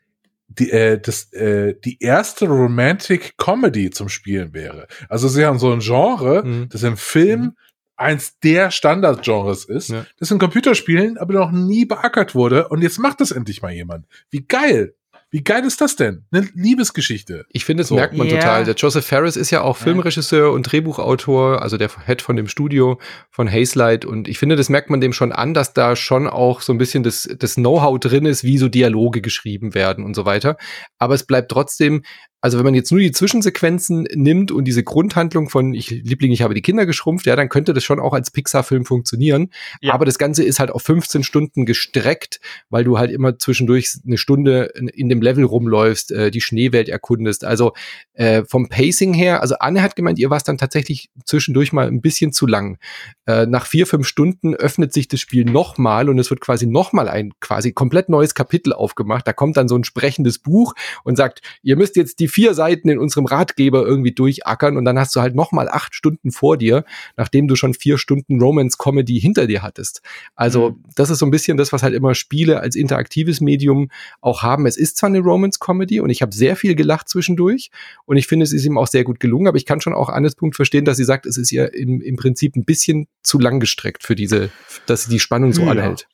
die, 0.47 0.71
äh, 0.71 1.01
das, 1.01 1.33
äh, 1.33 1.75
die 1.83 1.99
erste 2.01 2.47
Romantic 2.47 3.39
Comedy 3.39 3.91
zum 3.91 4.11
Spielen 4.11 4.53
wäre. 4.53 4.87
Also 5.09 5.27
sie 5.27 5.47
haben 5.47 5.59
so 5.59 5.73
ein 5.73 5.81
Genre, 5.81 6.45
mhm. 6.45 6.69
das 6.69 6.83
im 6.85 6.97
Film 6.97 7.41
mhm 7.41 7.57
eins 7.97 8.39
der 8.41 8.71
Standardgenres 8.71 9.65
ist, 9.65 9.91
ja. 9.91 10.07
das 10.19 10.31
in 10.31 10.39
Computerspielen 10.39 11.19
aber 11.19 11.35
noch 11.35 11.53
nie 11.53 11.85
beackert 11.85 12.35
wurde 12.35 12.69
und 12.69 12.83
jetzt 12.83 12.99
macht 12.99 13.21
das 13.21 13.31
endlich 13.31 13.63
mal 13.63 13.73
jemand. 13.73 14.07
Wie 14.31 14.45
geil! 14.47 14.95
Wie 15.35 15.43
geil 15.43 15.65
ist 15.65 15.81
das 15.81 15.97
denn? 15.97 16.27
Eine 16.31 16.47
Liebesgeschichte. 16.55 17.47
Ich 17.49 17.65
finde, 17.65 17.81
das 17.81 17.89
so. 17.89 17.95
merkt 17.95 18.15
man 18.15 18.27
yeah. 18.27 18.37
total. 18.39 18.65
Der 18.67 18.75
Joseph 18.75 19.07
Ferris 19.07 19.37
ist 19.37 19.51
ja 19.51 19.63
auch 19.63 19.79
Filmregisseur 19.79 20.53
und 20.53 20.65
Drehbuchautor, 20.65 21.63
also 21.63 21.79
der 21.79 21.89
Head 22.05 22.21
von 22.21 22.37
dem 22.37 22.49
Studio 22.49 23.01
von 23.31 23.51
Hazelight. 23.51 24.05
Und 24.05 24.29
ich 24.29 24.37
finde, 24.37 24.57
das 24.57 24.69
merkt 24.69 24.91
man 24.91 25.01
dem 25.01 25.15
schon 25.15 25.33
an, 25.33 25.55
dass 25.55 25.73
da 25.73 25.97
schon 25.97 26.27
auch 26.27 26.61
so 26.61 26.75
ein 26.75 26.79
bisschen 26.79 27.03
das, 27.03 27.27
das 27.39 27.55
Know-how 27.55 27.99
drin 27.99 28.27
ist, 28.27 28.45
wie 28.45 28.59
so 28.59 28.69
Dialoge 28.69 29.23
geschrieben 29.23 29.75
werden 29.75 30.05
und 30.05 30.13
so 30.13 30.27
weiter. 30.27 30.59
Aber 30.99 31.15
es 31.15 31.25
bleibt 31.25 31.51
trotzdem 31.51 32.03
also 32.43 32.59
wenn 32.59 32.65
man 32.65 32.75
jetzt 32.75 32.91
nur 32.91 33.01
die 33.01 33.13
Zwischensequenzen 33.13 34.03
nimmt 34.15 34.51
und 34.51 34.65
diese 34.65 34.83
Grundhandlung 34.83 35.49
von 35.49 35.75
ich 35.75 35.91
Liebling, 35.91 36.33
ich 36.33 36.43
habe 36.43 36.55
die 36.55 36.61
Kinder 36.61 36.87
geschrumpft, 36.87 37.25
ja, 37.27 37.37
dann 37.37 37.49
könnte 37.49 37.73
das 37.73 37.85
schon 37.85 38.01
auch 38.01 38.13
als 38.13 38.33
Pixar-Film 38.33 38.85
funktionieren. 38.85 39.51
Ja. 39.81 39.95
Aber 39.95 40.05
das 40.05 40.19
Ganze 40.19 40.43
ist 40.43 40.59
halt 40.59 40.73
auf 40.73 40.83
15 40.83 41.23
Stunden 41.23 41.67
gestreckt, 41.67 42.41
weil 42.69 42.83
du 42.83 42.99
halt 42.99 43.13
immer 43.13 43.39
zwischendurch 43.39 43.97
eine 44.05 44.19
Stunde 44.19 44.73
in 44.93 45.09
dem 45.09 45.23
Level 45.23 45.45
rumläufst, 45.45 46.11
äh, 46.11 46.33
die 46.33 46.41
Schneewelt 46.41 46.89
erkundest. 46.89 47.45
Also 47.45 47.75
äh, 48.15 48.43
vom 48.45 48.69
Pacing 48.69 49.15
her, 49.15 49.41
also 49.41 49.55
Anne 49.61 49.81
hat 49.81 49.95
gemeint, 49.95 50.19
ihr 50.19 50.29
war 50.29 50.37
es 50.37 50.45
dann 50.45 50.59
tatsächlich 50.59 51.11
zwischendurch 51.25 51.73
mal 51.73 51.87
ein 51.87 52.01
bisschen 52.01 52.33
zu 52.33 52.49
lang. 52.49 52.79
Äh, 53.25 53.47
nach 53.47 53.67
vier, 53.67 53.87
fünf 53.87 54.09
Stunden 54.09 54.57
öffnet 54.57 54.93
sich 54.93 55.07
das 55.07 55.21
Spiel 55.21 55.45
nochmal 55.45 56.09
und 56.09 56.19
es 56.19 56.29
wird 56.29 56.41
quasi 56.41 56.67
nochmal 56.67 57.09
ein 57.09 57.35
quasi 57.39 57.71
komplett 57.71 58.09
neues 58.09 58.35
Kapitel 58.35 58.73
aufgemacht. 58.73 59.29
Da 59.29 59.33
kommt 59.33 59.57
dann 59.57 59.69
so 59.69 59.77
ein 59.77 59.85
sprechendes 59.85 60.41
Buch 60.41 60.75
und 61.05 61.15
sagt, 61.15 61.41
ihr 61.63 61.77
müsst 61.77 61.95
jetzt 61.95 62.19
die 62.19 62.32
vier 62.33 62.55
Seiten 62.55 62.89
in 62.89 62.99
unserem 62.99 63.27
Ratgeber 63.27 63.85
irgendwie 63.85 64.13
durchackern 64.13 64.77
und 64.77 64.85
dann 64.85 64.99
hast 64.99 65.15
du 65.15 65.21
halt 65.21 65.35
noch 65.35 65.53
mal 65.53 65.69
acht 65.69 65.95
Stunden 65.95 66.31
vor 66.31 66.57
dir, 66.57 66.85
nachdem 67.17 67.47
du 67.47 67.57
schon 67.57 67.75
vier 67.75 67.99
Stunden 67.99 68.41
Romance-Comedy 68.41 69.21
hinter 69.21 69.47
dir 69.47 69.63
hattest. 69.63 70.01
Also 70.35 70.71
mhm. 70.71 70.85
das 70.97 71.11
ist 71.11 71.19
so 71.19 71.27
ein 71.27 71.31
bisschen 71.31 71.57
das, 71.57 71.73
was 71.73 71.83
halt 71.83 71.95
immer 71.95 72.15
Spiele 72.15 72.61
als 72.61 72.75
interaktives 72.75 73.41
Medium 73.41 73.91
auch 74.21 74.43
haben. 74.43 74.67
Es 74.67 74.77
ist 74.77 74.97
zwar 74.97 75.09
eine 75.09 75.21
Romance-Comedy 75.21 76.01
und 76.01 76.11
ich 76.11 76.23
habe 76.23 76.35
sehr 76.35 76.57
viel 76.57 76.75
gelacht 76.75 77.09
zwischendurch 77.09 77.71
und 78.07 78.17
ich 78.17 78.27
finde, 78.27 78.45
es 78.45 78.53
ist 78.53 78.65
ihm 78.65 78.79
auch 78.79 78.87
sehr 78.87 79.05
gut 79.05 79.21
gelungen, 79.21 79.47
aber 79.47 79.57
ich 79.57 79.67
kann 79.67 79.81
schon 79.81 79.93
auch 79.93 80.09
Annes 80.09 80.35
Punkt 80.35 80.57
verstehen, 80.57 80.85
dass 80.85 80.97
sie 80.97 81.05
sagt, 81.05 81.27
es 81.27 81.37
ist 81.37 81.53
ihr 81.53 81.75
im, 81.75 82.01
im 82.01 82.17
Prinzip 82.17 82.57
ein 82.57 82.65
bisschen 82.65 83.07
zu 83.23 83.39
lang 83.39 83.61
gestreckt 83.61 84.05
für 84.05 84.15
diese, 84.15 84.51
dass 84.87 85.05
sie 85.05 85.11
die 85.11 85.21
Spannung 85.21 85.53
so 85.53 85.63
ja. 85.63 85.73
anhält. 85.73 86.09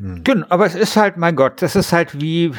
Genau, 0.00 0.46
aber 0.48 0.66
es 0.66 0.76
ist 0.76 0.96
halt, 0.96 1.16
mein 1.16 1.34
Gott, 1.34 1.60
das 1.60 1.74
ist 1.74 1.92
halt 1.92 2.20
wie, 2.20 2.52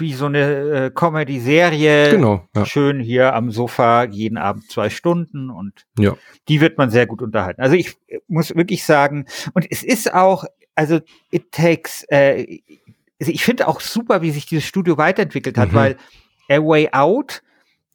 wie 0.00 0.12
so 0.12 0.26
eine 0.26 0.40
äh, 0.40 0.90
Comedy-Serie. 0.90 2.10
Genau. 2.10 2.48
Ja. 2.54 2.66
Schön 2.66 3.00
hier 3.00 3.34
am 3.34 3.50
Sofa, 3.50 4.04
jeden 4.04 4.38
Abend 4.38 4.70
zwei 4.70 4.90
Stunden 4.90 5.50
und 5.50 5.86
ja. 5.98 6.16
die 6.48 6.60
wird 6.60 6.78
man 6.78 6.90
sehr 6.90 7.06
gut 7.06 7.22
unterhalten. 7.22 7.60
Also 7.60 7.76
ich 7.76 7.96
muss 8.28 8.54
wirklich 8.54 8.84
sagen, 8.84 9.26
und 9.54 9.66
es 9.70 9.82
ist 9.82 10.12
auch, 10.12 10.44
also 10.74 11.00
it 11.30 11.52
takes, 11.52 12.04
äh, 12.08 12.60
also 13.20 13.32
ich 13.32 13.44
finde 13.44 13.68
auch 13.68 13.80
super, 13.80 14.22
wie 14.22 14.30
sich 14.30 14.46
dieses 14.46 14.64
Studio 14.64 14.96
weiterentwickelt 14.96 15.58
hat, 15.58 15.72
mhm. 15.72 15.76
weil 15.76 15.96
A 16.50 16.58
Way 16.58 16.90
Out 16.92 17.42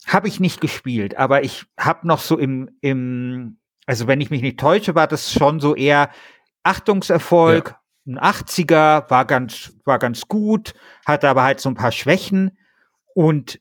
habe 0.06 0.28
ich 0.28 0.40
nicht 0.40 0.62
gespielt, 0.62 1.18
aber 1.18 1.44
ich 1.44 1.66
habe 1.78 2.08
noch 2.08 2.20
so 2.20 2.38
im, 2.38 2.70
im, 2.82 3.58
also 3.86 4.08
wenn 4.08 4.22
ich 4.22 4.30
mich 4.30 4.42
nicht 4.42 4.60
täusche, 4.60 4.96
war 4.96 5.08
das 5.08 5.34
schon 5.34 5.60
so 5.60 5.76
eher 5.76 6.10
Achtungserfolg, 6.64 7.70
ja 7.70 7.80
ein 8.08 8.20
80er, 8.20 9.10
war 9.10 9.26
ganz, 9.26 9.74
war 9.86 10.00
ganz 10.00 10.28
gut, 10.28 10.74
hatte 11.06 11.30
aber 11.30 11.44
halt 11.44 11.60
so 11.60 11.70
ein 11.70 11.76
paar 11.76 11.92
Schwächen. 11.92 12.58
Und 13.14 13.60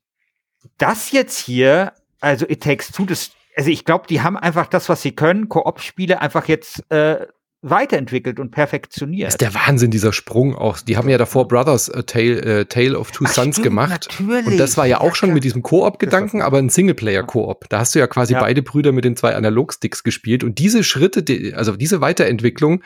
das 0.78 1.12
jetzt 1.12 1.38
hier, 1.38 1.92
also 2.20 2.46
It 2.48 2.62
Takes 2.62 2.92
Two, 2.92 3.04
das, 3.04 3.32
also 3.56 3.70
ich 3.70 3.84
glaube, 3.84 4.06
die 4.08 4.22
haben 4.22 4.36
einfach 4.36 4.66
das, 4.66 4.88
was 4.88 5.02
sie 5.02 5.12
können, 5.12 5.48
Koop-Spiele 5.48 6.20
einfach 6.20 6.46
jetzt 6.46 6.90
äh, 6.90 7.26
weiterentwickelt 7.62 8.38
und 8.38 8.50
perfektioniert. 8.50 9.26
Das 9.26 9.34
ist 9.34 9.40
der 9.40 9.54
Wahnsinn, 9.54 9.90
dieser 9.90 10.12
Sprung 10.12 10.54
auch. 10.54 10.78
Die 10.78 10.96
haben 10.96 11.08
ja 11.08 11.18
davor 11.18 11.48
Brothers 11.48 11.90
A 11.90 12.02
Tale, 12.02 12.60
äh, 12.60 12.64
Tale 12.66 12.98
of 12.98 13.10
Two 13.10 13.24
Ach, 13.26 13.32
Sons 13.32 13.56
stimmt, 13.56 13.64
gemacht. 13.64 14.08
Natürlich. 14.10 14.46
Und 14.46 14.58
das 14.58 14.76
war 14.76 14.86
ja 14.86 15.00
auch 15.00 15.14
schon 15.14 15.32
mit 15.32 15.42
diesem 15.42 15.62
Koop-Gedanken, 15.62 16.42
aber 16.42 16.58
ein 16.58 16.68
Singleplayer-Koop. 16.68 17.68
Da 17.68 17.80
hast 17.80 17.94
du 17.94 17.98
ja 17.98 18.06
quasi 18.06 18.34
ja. 18.34 18.40
beide 18.40 18.62
Brüder 18.62 18.92
mit 18.92 19.04
den 19.04 19.16
zwei 19.16 19.34
Analog-Sticks 19.34 20.04
gespielt. 20.04 20.44
Und 20.44 20.58
diese 20.58 20.84
Schritte, 20.84 21.22
die, 21.22 21.54
also 21.54 21.74
diese 21.76 22.00
Weiterentwicklung, 22.00 22.82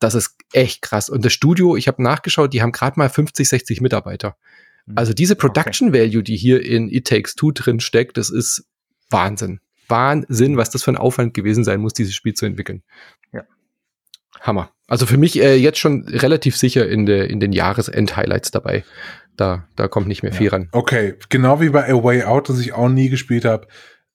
das 0.00 0.14
ist 0.14 0.34
echt 0.52 0.82
krass. 0.82 1.08
Und 1.08 1.24
das 1.24 1.32
Studio, 1.32 1.76
ich 1.76 1.86
habe 1.86 2.02
nachgeschaut, 2.02 2.52
die 2.52 2.62
haben 2.62 2.72
gerade 2.72 2.98
mal 2.98 3.08
50, 3.08 3.48
60 3.48 3.80
Mitarbeiter. 3.80 4.36
Hm. 4.86 4.94
Also 4.96 5.12
diese 5.12 5.36
Production 5.36 5.90
okay. 5.90 6.00
Value, 6.00 6.22
die 6.22 6.36
hier 6.36 6.64
in 6.64 6.88
It 6.88 7.06
Takes 7.06 7.34
Two 7.36 7.52
drin 7.52 7.80
steckt, 7.80 8.16
das 8.16 8.30
ist 8.30 8.64
Wahnsinn. 9.10 9.60
Wahnsinn, 9.88 10.56
was 10.56 10.70
das 10.70 10.84
für 10.84 10.92
ein 10.92 10.96
Aufwand 10.96 11.34
gewesen 11.34 11.64
sein 11.64 11.80
muss, 11.80 11.92
dieses 11.92 12.14
Spiel 12.14 12.34
zu 12.34 12.46
entwickeln. 12.46 12.82
Ja. 13.32 13.44
Hammer. 14.40 14.72
Also 14.86 15.06
für 15.06 15.18
mich 15.18 15.40
äh, 15.40 15.56
jetzt 15.56 15.78
schon 15.78 16.08
relativ 16.08 16.56
sicher 16.56 16.88
in, 16.88 17.06
der 17.06 17.28
in 17.28 17.40
den 17.40 17.52
Jahresend-Highlights 17.52 18.50
dabei. 18.50 18.84
Da, 19.36 19.68
da 19.76 19.88
kommt 19.88 20.08
nicht 20.08 20.22
mehr 20.22 20.32
viel 20.32 20.46
ja. 20.46 20.52
ran. 20.52 20.68
Okay, 20.72 21.14
genau 21.28 21.60
wie 21.60 21.70
bei 21.70 21.88
A 21.88 22.02
Way 22.02 22.24
Out, 22.24 22.48
das 22.48 22.58
ich 22.58 22.72
auch 22.72 22.88
nie 22.88 23.08
gespielt 23.08 23.44
habe, 23.44 23.68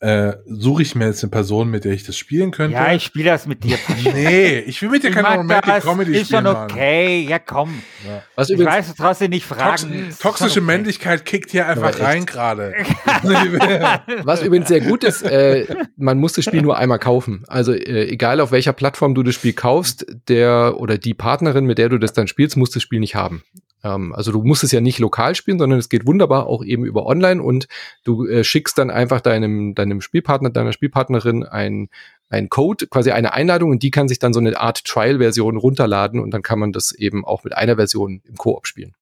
äh, 0.05 0.37
suche 0.45 0.83
ich 0.83 0.93
mir 0.93 1.07
jetzt 1.07 1.23
eine 1.23 1.31
Person, 1.31 1.67
mit 1.71 1.83
der 1.83 1.91
ich 1.93 2.03
das 2.03 2.15
spielen 2.15 2.51
könnte. 2.51 2.75
Ja, 2.75 2.93
ich 2.93 3.03
spiele 3.03 3.31
das 3.31 3.47
mit 3.47 3.63
dir. 3.63 3.79
nee, 4.13 4.59
ich 4.59 4.79
will 4.83 4.89
mit 4.89 5.01
dir 5.01 5.09
keine 5.09 5.37
Romantic 5.37 5.81
Comedy 5.81 6.11
ist 6.11 6.27
spielen. 6.27 6.45
Ist 6.45 6.51
schon 6.51 6.63
okay, 6.63 7.21
Mann. 7.21 7.29
ja 7.31 7.39
komm. 7.39 7.81
Ja. 8.07 8.21
Was 8.35 8.51
ich 8.51 8.63
weiß, 8.63 8.89
du 8.89 9.01
traust 9.01 9.21
dir 9.21 9.29
nicht 9.29 9.47
fragen. 9.47 10.09
Tox 10.09 10.19
toxische 10.19 10.59
okay. 10.59 10.67
Männlichkeit 10.67 11.25
kickt 11.25 11.49
hier 11.49 11.67
einfach 11.67 11.99
rein 11.99 12.27
gerade. 12.27 12.73
Was 14.23 14.43
übrigens 14.43 14.67
sehr 14.67 14.81
gut 14.81 15.03
ist, 15.03 15.23
äh, 15.23 15.65
man 15.97 16.19
muss 16.19 16.33
das 16.33 16.45
Spiel 16.45 16.61
nur 16.61 16.77
einmal 16.77 16.99
kaufen. 16.99 17.43
Also 17.47 17.73
äh, 17.73 18.07
egal 18.07 18.41
auf 18.41 18.51
welcher 18.51 18.73
Plattform 18.73 19.15
du 19.15 19.23
das 19.23 19.33
Spiel 19.33 19.53
kaufst, 19.53 20.05
der 20.27 20.79
oder 20.79 20.99
die 20.99 21.15
Partnerin, 21.15 21.65
mit 21.65 21.79
der 21.79 21.89
du 21.89 21.97
das 21.97 22.13
dann 22.13 22.27
spielst, 22.27 22.57
muss 22.57 22.69
das 22.69 22.83
Spiel 22.83 22.99
nicht 22.99 23.15
haben. 23.15 23.41
Ähm, 23.86 24.13
also 24.13 24.31
du 24.31 24.43
musst 24.43 24.63
es 24.63 24.71
ja 24.71 24.81
nicht 24.81 24.99
lokal 24.99 25.36
spielen, 25.36 25.59
sondern 25.59 25.79
es 25.79 25.89
geht 25.89 26.05
wunderbar 26.05 26.47
auch 26.47 26.63
eben 26.63 26.83
über 26.83 27.05
online 27.05 27.41
und 27.41 27.67
du 28.03 28.25
äh, 28.25 28.43
schickst 28.43 28.77
dann 28.77 28.89
einfach 28.89 29.21
deinem, 29.21 29.75
deinem 29.75 30.01
Spielpartner, 30.01 30.49
deiner 30.49 30.73
Spielpartnerin 30.73 31.43
ein, 31.43 31.89
ein 32.29 32.49
Code, 32.49 32.88
quasi 32.88 33.11
eine 33.11 33.33
Einladung 33.33 33.69
und 33.69 33.83
die 33.83 33.91
kann 33.91 34.07
sich 34.07 34.19
dann 34.19 34.33
so 34.33 34.39
eine 34.39 34.59
Art 34.59 34.83
Trial-Version 34.83 35.57
runterladen 35.57 36.19
und 36.19 36.31
dann 36.31 36.41
kann 36.41 36.59
man 36.59 36.71
das 36.71 36.91
eben 36.91 37.23
auch 37.23 37.43
mit 37.43 37.55
einer 37.55 37.75
Version 37.75 38.21
im 38.25 38.36
Koop 38.36 38.65
spielen. 38.65 38.95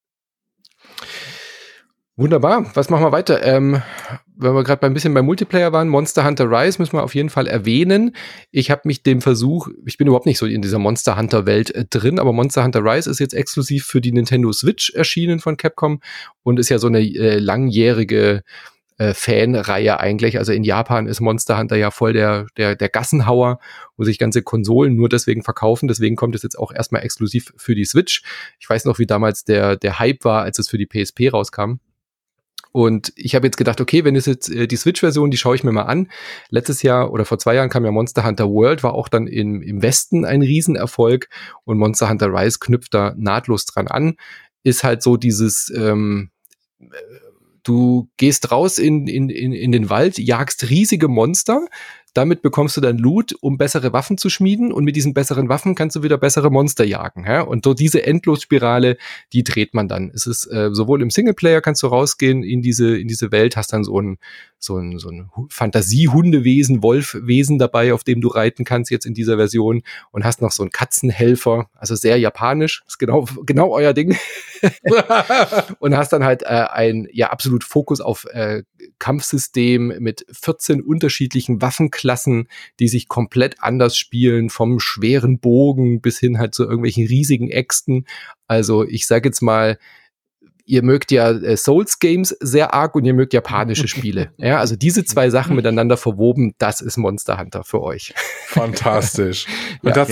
Wunderbar. 2.16 2.70
Was 2.76 2.92
machen 2.92 3.04
wir 3.04 3.12
weiter? 3.12 3.44
Ähm, 3.44 3.82
wenn 4.36 4.54
wir 4.54 4.64
gerade 4.64 4.86
ein 4.86 4.94
bisschen 4.94 5.16
beim 5.16 5.26
Multiplayer 5.26 5.74
waren, 5.74 5.90
Monster 5.90 6.24
Hunter 6.24 6.46
Rise 6.50 6.80
müssen 6.80 6.94
wir 6.94 7.04
auf 7.04 7.16
jeden 7.16 7.32
Fall 7.32 7.48
erwähnen. 7.48 8.16
Ich 8.52 8.70
habe 8.70 8.82
mich 8.86 9.02
dem 9.02 9.20
Versuch, 9.20 9.68
ich 9.86 9.98
bin 9.98 10.06
überhaupt 10.06 10.28
nicht 10.28 10.38
so 10.38 10.46
in 10.46 10.62
dieser 10.62 10.78
Monster 10.78 11.18
Hunter 11.18 11.48
Welt 11.48 11.74
äh, 11.74 11.86
drin, 11.90 12.20
aber 12.20 12.32
Monster 12.32 12.64
Hunter 12.64 12.84
Rise 12.84 13.10
ist 13.10 13.20
jetzt 13.20 13.34
exklusiv 13.34 13.86
für 13.86 14.00
die 14.00 14.12
Nintendo 14.12 14.52
Switch 14.52 14.92
erschienen 14.92 15.40
von 15.40 15.58
Capcom 15.58 16.02
und 16.44 16.60
ist 16.60 16.70
ja 16.70 16.78
so 16.78 16.86
eine 16.86 17.00
äh, 17.00 17.40
langjährige 17.40 18.44
äh, 19.00 19.16
Fanreihe 19.16 20.00
eigentlich. 20.00 20.38
Also 20.38 20.52
in 20.52 20.64
Japan 20.64 21.08
ist 21.08 21.20
Monster 21.20 21.58
Hunter 21.58 21.78
ja 21.78 21.90
voll 21.90 22.14
der, 22.14 22.46
der, 22.58 22.76
der 22.76 22.90
Gassenhauer, 22.90 23.58
wo 23.98 24.04
sich 24.04 24.20
ganze 24.20 24.44
Konsolen 24.44 24.96
nur 24.96 25.10
deswegen 25.10 25.42
verkaufen. 25.42 25.88
Deswegen 25.88 26.16
kommt 26.16 26.36
es 26.36 26.44
jetzt 26.44 26.60
auch 26.60 26.72
erstmal 26.72 27.02
exklusiv 27.02 27.54
für 27.58 27.74
die 27.74 27.86
Switch. 27.86 28.22
Ich 28.60 28.70
weiß 28.70 28.86
noch, 28.86 29.00
wie 29.00 29.08
damals 29.08 29.46
der, 29.46 29.78
der 29.78 29.98
Hype 29.98 30.24
war, 30.26 30.44
als 30.44 30.60
es 30.60 30.70
für 30.70 30.78
die 30.78 30.86
PSP 30.86 31.34
rauskam. 31.34 31.80
Und 32.74 33.14
ich 33.16 33.36
habe 33.36 33.46
jetzt 33.46 33.58
gedacht, 33.58 33.80
okay, 33.80 34.04
wenn 34.04 34.16
es 34.16 34.26
jetzt 34.26 34.50
äh, 34.50 34.68
die 34.68 34.76
Switch-Version, 34.76 35.30
die 35.30 35.38
schaue 35.38 35.56
ich 35.56 35.64
mir 35.64 35.72
mal 35.72 35.84
an. 35.84 36.10
Letztes 36.50 36.82
Jahr 36.82 37.12
oder 37.12 37.24
vor 37.24 37.38
zwei 37.38 37.54
Jahren 37.54 37.70
kam 37.70 37.86
ja 37.86 37.92
Monster 37.92 38.26
Hunter 38.26 38.50
World, 38.50 38.82
war 38.82 38.96
auch 38.96 39.10
dann 39.10 39.28
im, 39.28 39.62
im 39.62 39.84
Westen 39.84 40.26
ein 40.26 40.42
Riesenerfolg 40.42 41.30
und 41.66 41.78
Monster 41.78 42.10
Hunter 42.10 42.34
Rise 42.34 42.58
knüpft 42.60 42.96
da 42.96 43.14
nahtlos 43.16 43.66
dran 43.66 43.88
an. 43.88 44.16
Ist 44.64 44.84
halt 44.84 45.04
so 45.04 45.18
dieses, 45.18 45.72
ähm, 45.76 46.32
du 47.62 48.10
gehst 48.18 48.52
raus 48.52 48.80
in, 48.80 49.06
in, 49.06 49.30
in, 49.30 49.54
in 49.54 49.72
den 49.72 49.92
Wald, 49.92 50.18
jagst 50.18 50.68
riesige 50.68 51.08
Monster, 51.08 51.68
damit 52.14 52.42
bekommst 52.42 52.78
du 52.78 52.82
dann 52.82 52.98
Loot, 52.98 53.34
um 53.42 53.58
bessere 53.58 53.94
Waffen 53.94 54.18
zu 54.18 54.30
schmieden 54.30 54.72
und 54.72 54.84
mit 54.84 54.96
diesen 54.96 55.14
besseren 55.14 55.50
Waffen 55.50 55.76
kannst 55.76 55.96
du 55.96 56.04
wieder 56.04 56.18
bessere 56.18 56.52
Monster 56.52 56.86
jagen. 56.86 57.26
Ja? 57.26 57.42
Und 57.42 57.66
so 57.66 57.74
diese 57.74 58.06
Endlosspirale, 58.06 58.98
die 59.34 59.44
dreht 59.44 59.74
man 59.74 59.88
dann. 59.88 60.12
Es 60.14 60.28
ist 60.28 60.46
äh, 60.48 60.70
sowohl 60.72 61.02
im 61.02 61.10
Singleplayer 61.10 61.62
kannst 61.62 61.82
du 61.84 61.88
rausgehen 61.88 62.44
in 62.44 62.62
diese 62.62 62.98
in 62.98 63.08
diese 63.08 63.32
Welt, 63.32 63.58
hast 63.58 63.74
dann 63.74 63.84
so 63.84 64.00
ein 64.00 64.18
so 64.64 64.78
ein, 64.78 64.98
so 64.98 65.10
ein 65.10 65.30
Fantasiehundewesen, 65.50 66.82
Wolfwesen 66.82 67.60
dabei, 67.60 67.94
auf 67.94 68.04
dem 68.04 68.22
du 68.22 68.30
reiten 68.30 68.64
kannst 68.64 68.92
jetzt 68.92 69.06
in 69.06 69.14
dieser 69.14 69.36
Version 69.36 69.84
und 70.12 70.24
hast 70.24 70.42
noch 70.42 70.52
so 70.52 70.64
einen 70.64 70.72
Katzenhelfer, 70.72 71.70
also 71.76 71.96
sehr 71.96 72.18
japanisch, 72.18 72.84
ist 72.88 72.98
genau 72.98 73.28
genau 73.46 73.72
euer 73.72 73.94
Ding. 73.94 74.18
und 75.80 75.98
hast 75.98 76.14
dann 76.14 76.24
halt 76.24 76.44
äh, 76.44 76.68
ein 76.72 77.08
ja 77.12 77.30
absolut 77.32 77.64
Fokus 77.64 78.00
auf 78.00 78.26
äh, 78.32 78.64
Kampfsystem 79.00 79.96
mit 80.00 80.26
14 80.32 80.82
unterschiedlichen 80.82 81.62
Waffenklassen, 82.04 82.48
die 82.80 82.88
sich 82.88 83.08
komplett 83.08 83.56
anders 83.60 83.98
spielen, 83.98 84.50
vom 84.50 84.80
schweren 84.80 85.40
Bogen 85.40 86.02
bis 86.02 86.20
hin 86.20 86.38
halt 86.38 86.54
zu 86.54 86.64
irgendwelchen 86.64 87.08
riesigen 87.08 87.50
Äxten. 87.50 88.06
Also 88.48 88.84
ich 88.84 89.08
sage 89.08 89.30
jetzt 89.30 89.42
mal, 89.42 89.78
ihr 90.66 90.84
mögt 90.84 91.12
ja 91.12 91.32
äh, 91.32 91.58
Souls 91.58 92.00
Games 92.00 92.30
sehr 92.40 92.74
arg 92.74 92.96
und 92.96 93.06
ihr 93.06 93.14
mögt 93.14 93.34
japanische 93.34 93.88
Spiele. 93.88 94.32
Ja, 94.38 94.60
also 94.60 94.76
diese 94.76 95.06
zwei 95.06 95.30
Sachen 95.30 95.56
miteinander 95.56 95.96
verwoben, 95.96 96.54
das 96.58 96.82
ist 96.82 96.98
Monster 96.98 97.38
Hunter 97.38 97.64
für 97.64 97.82
euch. 97.82 98.14
Fantastisch. 98.48 99.46
ja, 99.84 99.92
das, 99.92 100.10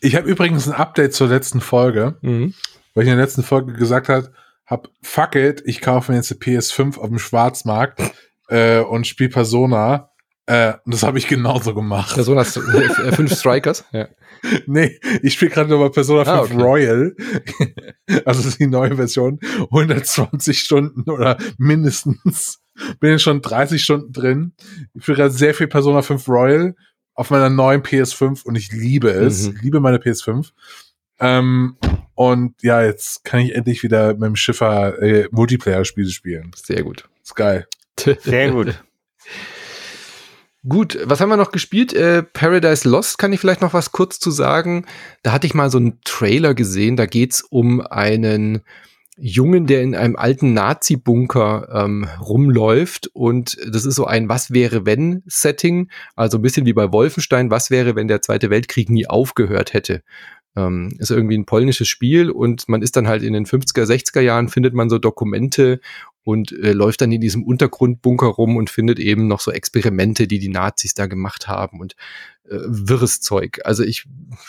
ich 0.00 0.16
habe 0.16 0.28
übrigens 0.28 0.66
ein 0.68 0.74
Update 0.74 1.12
zur 1.12 1.28
letzten 1.28 1.60
Folge, 1.60 2.16
mhm. 2.22 2.54
weil 2.94 3.04
ich 3.04 3.10
in 3.10 3.16
der 3.16 3.24
letzten 3.24 3.42
Folge 3.42 3.74
gesagt 3.74 4.08
habe, 4.08 4.32
hab 4.66 4.88
fuck 5.02 5.34
it, 5.34 5.62
ich 5.66 5.82
kaufe 5.82 6.12
mir 6.12 6.18
jetzt 6.18 6.32
eine 6.32 6.40
PS5 6.40 6.98
auf 6.98 7.08
dem 7.08 7.18
Schwarzmarkt 7.18 8.00
äh, 8.48 8.80
und 8.80 9.06
spiele 9.06 9.30
Persona. 9.30 10.13
Äh, 10.46 10.74
und 10.84 10.92
das 10.92 11.02
habe 11.02 11.18
ich 11.18 11.26
genauso 11.26 11.74
gemacht. 11.74 12.14
Persona 12.14 12.42
äh, 12.42 13.12
5 13.12 13.34
Strikers? 13.34 13.84
Ja. 13.92 14.08
Nee, 14.66 14.98
ich 15.22 15.34
spiele 15.34 15.50
gerade 15.50 15.70
nochmal 15.70 15.90
Persona 15.90 16.24
5 16.24 16.28
ah, 16.28 16.42
okay. 16.42 16.62
Royal. 16.62 17.16
also 18.26 18.50
die 18.50 18.66
neue 18.66 18.96
Version. 18.96 19.38
120 19.40 20.58
Stunden 20.58 21.10
oder 21.10 21.38
mindestens. 21.56 22.60
Bin 23.00 23.12
jetzt 23.12 23.22
schon 23.22 23.40
30 23.40 23.82
Stunden 23.82 24.12
drin. 24.12 24.52
Ich 24.92 25.02
spiele 25.02 25.18
gerade 25.18 25.30
sehr 25.30 25.54
viel 25.54 25.68
Persona 25.68 26.02
5 26.02 26.28
Royal 26.28 26.74
auf 27.14 27.30
meiner 27.30 27.48
neuen 27.48 27.82
PS5 27.82 28.44
und 28.44 28.56
ich 28.56 28.72
liebe 28.72 29.10
es. 29.10 29.48
Mhm. 29.48 29.56
Ich 29.56 29.62
liebe 29.62 29.80
meine 29.80 29.98
PS5. 29.98 30.50
Ähm, 31.20 31.76
und 32.14 32.62
ja, 32.62 32.82
jetzt 32.82 33.24
kann 33.24 33.40
ich 33.40 33.54
endlich 33.54 33.82
wieder 33.82 34.12
mit 34.14 34.24
dem 34.24 34.36
Schiffer 34.36 35.00
äh, 35.00 35.28
Multiplayer-Spiele 35.30 36.10
spielen. 36.10 36.50
Sehr 36.56 36.82
gut. 36.82 37.08
Ist 37.22 37.34
geil. 37.34 37.66
Sehr 37.98 38.50
gut. 38.50 38.82
Gut, 40.66 40.98
was 41.04 41.20
haben 41.20 41.28
wir 41.28 41.36
noch 41.36 41.52
gespielt? 41.52 41.92
Äh, 41.92 42.22
Paradise 42.22 42.88
Lost 42.88 43.18
kann 43.18 43.32
ich 43.34 43.40
vielleicht 43.40 43.60
noch 43.60 43.74
was 43.74 43.92
kurz 43.92 44.18
zu 44.18 44.30
sagen. 44.30 44.86
Da 45.22 45.32
hatte 45.32 45.46
ich 45.46 45.52
mal 45.52 45.70
so 45.70 45.76
einen 45.76 46.00
Trailer 46.04 46.54
gesehen. 46.54 46.96
Da 46.96 47.04
geht's 47.04 47.42
um 47.42 47.82
einen 47.82 48.62
Jungen, 49.18 49.66
der 49.66 49.82
in 49.82 49.94
einem 49.94 50.16
alten 50.16 50.54
Nazi-Bunker 50.54 51.68
ähm, 51.70 52.08
rumläuft. 52.18 53.08
Und 53.12 53.58
das 53.70 53.84
ist 53.84 53.94
so 53.94 54.06
ein 54.06 54.30
Was 54.30 54.52
wäre 54.52 54.86
wenn 54.86 55.22
Setting. 55.26 55.90
Also 56.16 56.38
ein 56.38 56.42
bisschen 56.42 56.64
wie 56.64 56.72
bei 56.72 56.90
Wolfenstein. 56.92 57.50
Was 57.50 57.70
wäre, 57.70 57.94
wenn 57.94 58.08
der 58.08 58.22
Zweite 58.22 58.48
Weltkrieg 58.48 58.88
nie 58.88 59.06
aufgehört 59.06 59.74
hätte? 59.74 60.02
Ähm, 60.56 60.94
ist 60.98 61.10
irgendwie 61.10 61.36
ein 61.36 61.46
polnisches 61.46 61.88
Spiel 61.88 62.30
und 62.30 62.68
man 62.68 62.80
ist 62.80 62.96
dann 62.96 63.08
halt 63.08 63.22
in 63.22 63.32
den 63.32 63.44
50er, 63.44 63.84
60er 63.84 64.20
Jahren 64.20 64.48
findet 64.48 64.72
man 64.72 64.88
so 64.88 64.98
Dokumente 64.98 65.80
und 66.24 66.52
äh, 66.52 66.72
läuft 66.72 67.02
dann 67.02 67.12
in 67.12 67.20
diesem 67.20 67.44
Untergrundbunker 67.44 68.26
rum 68.26 68.56
und 68.56 68.70
findet 68.70 68.98
eben 68.98 69.28
noch 69.28 69.40
so 69.40 69.52
Experimente, 69.52 70.26
die 70.26 70.38
die 70.38 70.48
Nazis 70.48 70.94
da 70.94 71.06
gemacht 71.06 71.46
haben 71.48 71.80
und 71.80 71.94
äh, 72.48 72.56
wirres 72.66 73.20
Zeug. 73.20 73.60
Also 73.64 73.84
ich 73.84 74.06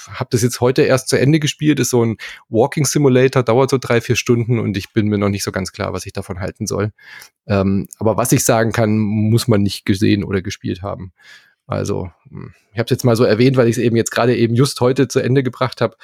habe 0.09 0.29
das 0.31 0.41
jetzt 0.41 0.61
heute 0.61 0.83
erst 0.83 1.09
zu 1.09 1.19
Ende 1.19 1.39
gespielt, 1.39 1.79
ist 1.79 1.89
so 1.89 2.03
ein 2.03 2.17
Walking 2.49 2.85
Simulator, 2.85 3.43
dauert 3.43 3.69
so 3.69 3.77
drei, 3.77 3.99
vier 3.99 4.15
Stunden 4.15 4.57
und 4.59 4.77
ich 4.77 4.93
bin 4.93 5.07
mir 5.07 5.17
noch 5.17 5.29
nicht 5.29 5.43
so 5.43 5.51
ganz 5.51 5.71
klar, 5.73 5.93
was 5.93 6.05
ich 6.05 6.13
davon 6.13 6.39
halten 6.39 6.65
soll. 6.65 6.91
Ähm, 7.45 7.87
aber 7.99 8.17
was 8.17 8.31
ich 8.31 8.43
sagen 8.45 8.71
kann, 8.71 8.97
muss 8.97 9.47
man 9.47 9.61
nicht 9.61 9.85
gesehen 9.85 10.23
oder 10.23 10.41
gespielt 10.41 10.81
haben. 10.81 11.11
Also 11.67 12.09
hm, 12.29 12.53
ich 12.71 12.79
habe 12.79 12.85
es 12.85 12.91
jetzt 12.91 13.03
mal 13.05 13.15
so 13.15 13.25
erwähnt, 13.25 13.57
weil 13.57 13.67
ich 13.67 13.77
es 13.77 13.83
eben 13.83 13.97
jetzt 13.97 14.11
gerade 14.11 14.35
eben 14.35 14.55
just 14.55 14.79
heute 14.81 15.07
zu 15.07 15.19
Ende 15.19 15.43
gebracht 15.43 15.81
habe, 15.81 15.97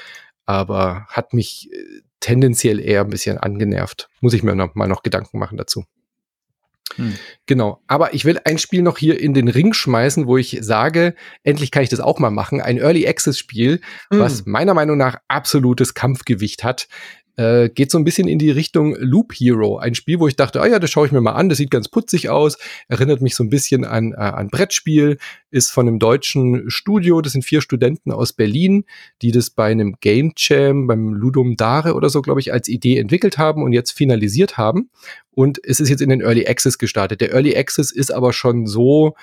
aber 0.45 1.05
hat 1.07 1.33
mich 1.33 1.69
äh, 1.71 2.01
tendenziell 2.21 2.79
eher 2.79 3.01
ein 3.01 3.09
bisschen 3.09 3.37
angenervt. 3.37 4.09
Muss 4.21 4.33
ich 4.33 4.43
mir 4.43 4.55
noch 4.55 4.75
mal 4.75 4.87
noch 4.87 5.03
Gedanken 5.03 5.37
machen 5.37 5.57
dazu. 5.57 5.83
Hm. 6.95 7.15
Genau. 7.45 7.81
Aber 7.87 8.13
ich 8.13 8.25
will 8.25 8.39
ein 8.43 8.57
Spiel 8.57 8.81
noch 8.81 8.97
hier 8.97 9.19
in 9.19 9.33
den 9.33 9.47
Ring 9.47 9.73
schmeißen, 9.73 10.27
wo 10.27 10.37
ich 10.37 10.57
sage, 10.61 11.15
endlich 11.43 11.71
kann 11.71 11.83
ich 11.83 11.89
das 11.89 11.99
auch 11.99 12.19
mal 12.19 12.31
machen. 12.31 12.61
Ein 12.61 12.77
Early 12.77 13.07
Access 13.07 13.37
Spiel, 13.37 13.81
hm. 14.09 14.19
was 14.19 14.45
meiner 14.45 14.73
Meinung 14.73 14.97
nach 14.97 15.17
absolutes 15.27 15.93
Kampfgewicht 15.93 16.63
hat. 16.63 16.87
Äh, 17.41 17.69
geht 17.69 17.89
so 17.89 17.97
ein 17.97 18.03
bisschen 18.03 18.27
in 18.27 18.37
die 18.37 18.51
Richtung 18.51 18.95
Loop 18.99 19.33
Hero. 19.33 19.77
Ein 19.79 19.95
Spiel, 19.95 20.19
wo 20.19 20.27
ich 20.27 20.35
dachte, 20.35 20.61
ah 20.61 20.67
ja, 20.67 20.77
das 20.77 20.91
schaue 20.91 21.07
ich 21.07 21.11
mir 21.11 21.21
mal 21.21 21.31
an, 21.31 21.49
das 21.49 21.57
sieht 21.57 21.71
ganz 21.71 21.89
putzig 21.89 22.29
aus, 22.29 22.59
erinnert 22.87 23.21
mich 23.21 23.33
so 23.33 23.43
ein 23.43 23.49
bisschen 23.49 23.83
an, 23.83 24.11
äh, 24.11 24.17
an 24.17 24.49
Brettspiel, 24.49 25.17
ist 25.49 25.71
von 25.71 25.87
einem 25.87 25.97
deutschen 25.97 26.69
Studio, 26.69 27.19
das 27.19 27.33
sind 27.33 27.43
vier 27.43 27.61
Studenten 27.61 28.11
aus 28.11 28.33
Berlin, 28.33 28.85
die 29.23 29.31
das 29.31 29.49
bei 29.49 29.71
einem 29.71 29.95
Game 30.01 30.33
Jam, 30.37 30.85
beim 30.85 31.15
Ludum 31.15 31.55
Dare 31.55 31.95
oder 31.95 32.09
so, 32.09 32.21
glaube 32.21 32.41
ich, 32.41 32.53
als 32.53 32.67
Idee 32.67 32.99
entwickelt 32.99 33.39
haben 33.39 33.63
und 33.63 33.73
jetzt 33.73 33.91
finalisiert 33.91 34.57
haben. 34.57 34.91
Und 35.31 35.59
es 35.63 35.79
ist 35.79 35.89
jetzt 35.89 36.01
in 36.01 36.09
den 36.09 36.21
Early 36.21 36.45
Access 36.45 36.77
gestartet. 36.77 37.21
Der 37.21 37.33
Early 37.33 37.57
Access 37.57 37.91
ist 37.91 38.13
aber 38.13 38.33
schon 38.33 38.67
so, 38.67 39.15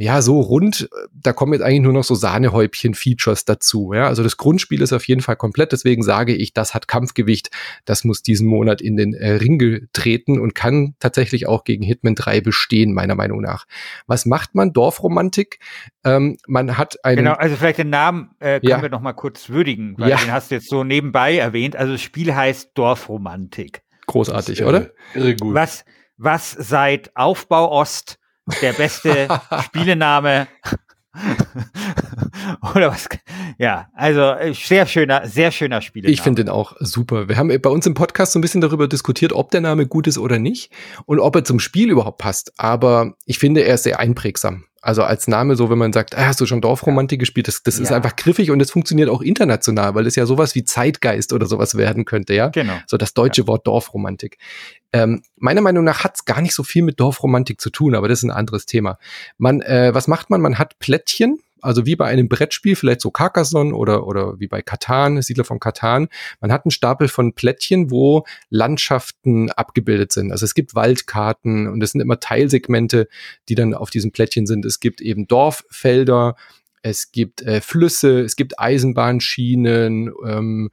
ja, 0.00 0.22
so 0.22 0.40
rund, 0.40 0.88
da 1.12 1.34
kommen 1.34 1.52
jetzt 1.52 1.60
eigentlich 1.60 1.82
nur 1.82 1.92
noch 1.92 2.04
so 2.04 2.14
Sahnehäubchen-Features 2.14 3.44
dazu. 3.44 3.92
Ja? 3.92 4.06
Also 4.06 4.22
das 4.22 4.38
Grundspiel 4.38 4.80
ist 4.80 4.94
auf 4.94 5.06
jeden 5.06 5.20
Fall 5.20 5.36
komplett, 5.36 5.72
deswegen 5.72 6.02
sage 6.02 6.34
ich, 6.34 6.54
das 6.54 6.72
hat 6.72 6.88
Kampfgewicht, 6.88 7.50
das 7.84 8.04
muss 8.04 8.22
diesen 8.22 8.48
Monat 8.48 8.80
in 8.80 8.96
den 8.96 9.12
äh, 9.12 9.32
Ring 9.32 9.58
getreten 9.58 10.40
und 10.40 10.54
kann 10.54 10.94
tatsächlich 11.00 11.46
auch 11.46 11.64
gegen 11.64 11.82
Hitman 11.82 12.14
3 12.14 12.40
bestehen, 12.40 12.94
meiner 12.94 13.14
Meinung 13.14 13.42
nach. 13.42 13.66
Was 14.06 14.24
macht 14.24 14.54
man? 14.54 14.72
Dorfromantik. 14.72 15.58
Ähm, 16.02 16.38
man 16.46 16.78
hat 16.78 17.04
einen. 17.04 17.18
Genau, 17.18 17.34
also 17.34 17.56
vielleicht 17.56 17.78
den 17.78 17.90
Namen 17.90 18.30
äh, 18.38 18.58
können 18.60 18.70
ja. 18.70 18.82
wir 18.82 18.88
noch 18.88 19.02
mal 19.02 19.12
kurz 19.12 19.50
würdigen, 19.50 19.96
weil 19.98 20.08
ja. 20.08 20.16
den 20.16 20.32
hast 20.32 20.50
du 20.50 20.54
jetzt 20.54 20.70
so 20.70 20.82
nebenbei 20.82 21.36
erwähnt. 21.36 21.76
Also 21.76 21.92
das 21.92 22.00
Spiel 22.00 22.34
heißt 22.34 22.70
Dorfromantik. 22.72 23.82
Großartig, 24.06 24.64
oder? 24.64 24.92
Irre 25.14 25.36
gut. 25.36 25.54
Was, 25.54 25.84
was 26.16 26.52
seit 26.52 27.14
Aufbau 27.16 27.70
Ost 27.70 28.19
der 28.60 28.72
beste 28.72 29.28
Spielename. 29.64 30.48
Oder 32.74 32.90
was? 32.90 33.08
Ja, 33.58 33.88
also 33.94 34.20
äh, 34.20 34.54
sehr 34.54 34.86
schöner, 34.86 35.26
sehr 35.26 35.50
schöner 35.50 35.80
Spielename. 35.80 36.12
Ich 36.12 36.22
finde 36.22 36.44
den 36.44 36.50
auch 36.50 36.74
super. 36.80 37.28
Wir 37.28 37.36
haben 37.36 37.48
bei 37.48 37.70
uns 37.70 37.86
im 37.86 37.94
Podcast 37.94 38.32
so 38.32 38.38
ein 38.38 38.42
bisschen 38.42 38.60
darüber 38.60 38.88
diskutiert, 38.88 39.32
ob 39.32 39.50
der 39.50 39.60
Name 39.60 39.86
gut 39.86 40.06
ist 40.06 40.18
oder 40.18 40.38
nicht 40.38 40.70
und 41.06 41.20
ob 41.20 41.36
er 41.36 41.44
zum 41.44 41.60
Spiel 41.60 41.90
überhaupt 41.90 42.18
passt. 42.18 42.52
Aber 42.56 43.14
ich 43.26 43.38
finde, 43.38 43.62
er 43.62 43.74
ist 43.74 43.84
sehr 43.84 44.00
einprägsam. 44.00 44.64
Also 44.82 45.02
als 45.02 45.28
Name, 45.28 45.56
so 45.56 45.68
wenn 45.68 45.76
man 45.76 45.92
sagt, 45.92 46.16
ah, 46.16 46.26
hast 46.26 46.40
du 46.40 46.46
schon 46.46 46.62
Dorfromantik 46.62 47.20
gespielt, 47.20 47.48
das, 47.48 47.62
das 47.62 47.76
ja. 47.76 47.82
ist 47.82 47.92
einfach 47.92 48.16
griffig 48.16 48.50
und 48.50 48.60
es 48.62 48.70
funktioniert 48.70 49.10
auch 49.10 49.20
international, 49.20 49.94
weil 49.94 50.06
es 50.06 50.16
ja 50.16 50.24
sowas 50.24 50.54
wie 50.54 50.64
Zeitgeist 50.64 51.34
oder 51.34 51.44
sowas 51.46 51.76
werden 51.76 52.06
könnte, 52.06 52.32
ja. 52.32 52.48
Genau. 52.48 52.78
So 52.86 52.96
das 52.96 53.12
deutsche 53.12 53.42
ja. 53.42 53.46
Wort 53.46 53.66
Dorfromantik. 53.66 54.38
Ähm, 54.92 55.22
meiner 55.36 55.60
Meinung 55.60 55.84
nach 55.84 56.02
hat 56.02 56.14
es 56.16 56.24
gar 56.24 56.40
nicht 56.40 56.54
so 56.54 56.62
viel 56.62 56.82
mit 56.82 56.98
Dorfromantik 56.98 57.60
zu 57.60 57.68
tun, 57.68 57.94
aber 57.94 58.08
das 58.08 58.20
ist 58.20 58.24
ein 58.24 58.30
anderes 58.30 58.64
Thema. 58.64 58.98
Man, 59.36 59.60
äh, 59.60 59.90
was 59.92 60.08
macht 60.08 60.30
man? 60.30 60.40
Man 60.40 60.58
hat 60.58 60.78
Plättchen, 60.78 61.40
also 61.62 61.86
wie 61.86 61.96
bei 61.96 62.06
einem 62.06 62.28
Brettspiel, 62.28 62.76
vielleicht 62.76 63.00
so 63.00 63.10
Carcassonne 63.10 63.74
oder, 63.74 64.06
oder 64.06 64.38
wie 64.38 64.48
bei 64.48 64.62
Katan, 64.62 65.20
Siedler 65.22 65.44
von 65.44 65.60
Katan. 65.60 66.08
Man 66.40 66.52
hat 66.52 66.64
einen 66.64 66.70
Stapel 66.70 67.08
von 67.08 67.34
Plättchen, 67.34 67.90
wo 67.90 68.24
Landschaften 68.48 69.50
abgebildet 69.50 70.12
sind. 70.12 70.32
Also 70.32 70.44
es 70.44 70.54
gibt 70.54 70.74
Waldkarten 70.74 71.68
und 71.68 71.82
es 71.82 71.92
sind 71.92 72.00
immer 72.00 72.20
Teilsegmente, 72.20 73.08
die 73.48 73.54
dann 73.54 73.74
auf 73.74 73.90
diesen 73.90 74.12
Plättchen 74.12 74.46
sind. 74.46 74.64
Es 74.64 74.80
gibt 74.80 75.00
eben 75.00 75.26
Dorffelder, 75.26 76.36
es 76.82 77.12
gibt 77.12 77.42
äh, 77.42 77.60
Flüsse, 77.60 78.20
es 78.20 78.36
gibt 78.36 78.58
Eisenbahnschienen, 78.58 80.12
ähm, 80.26 80.70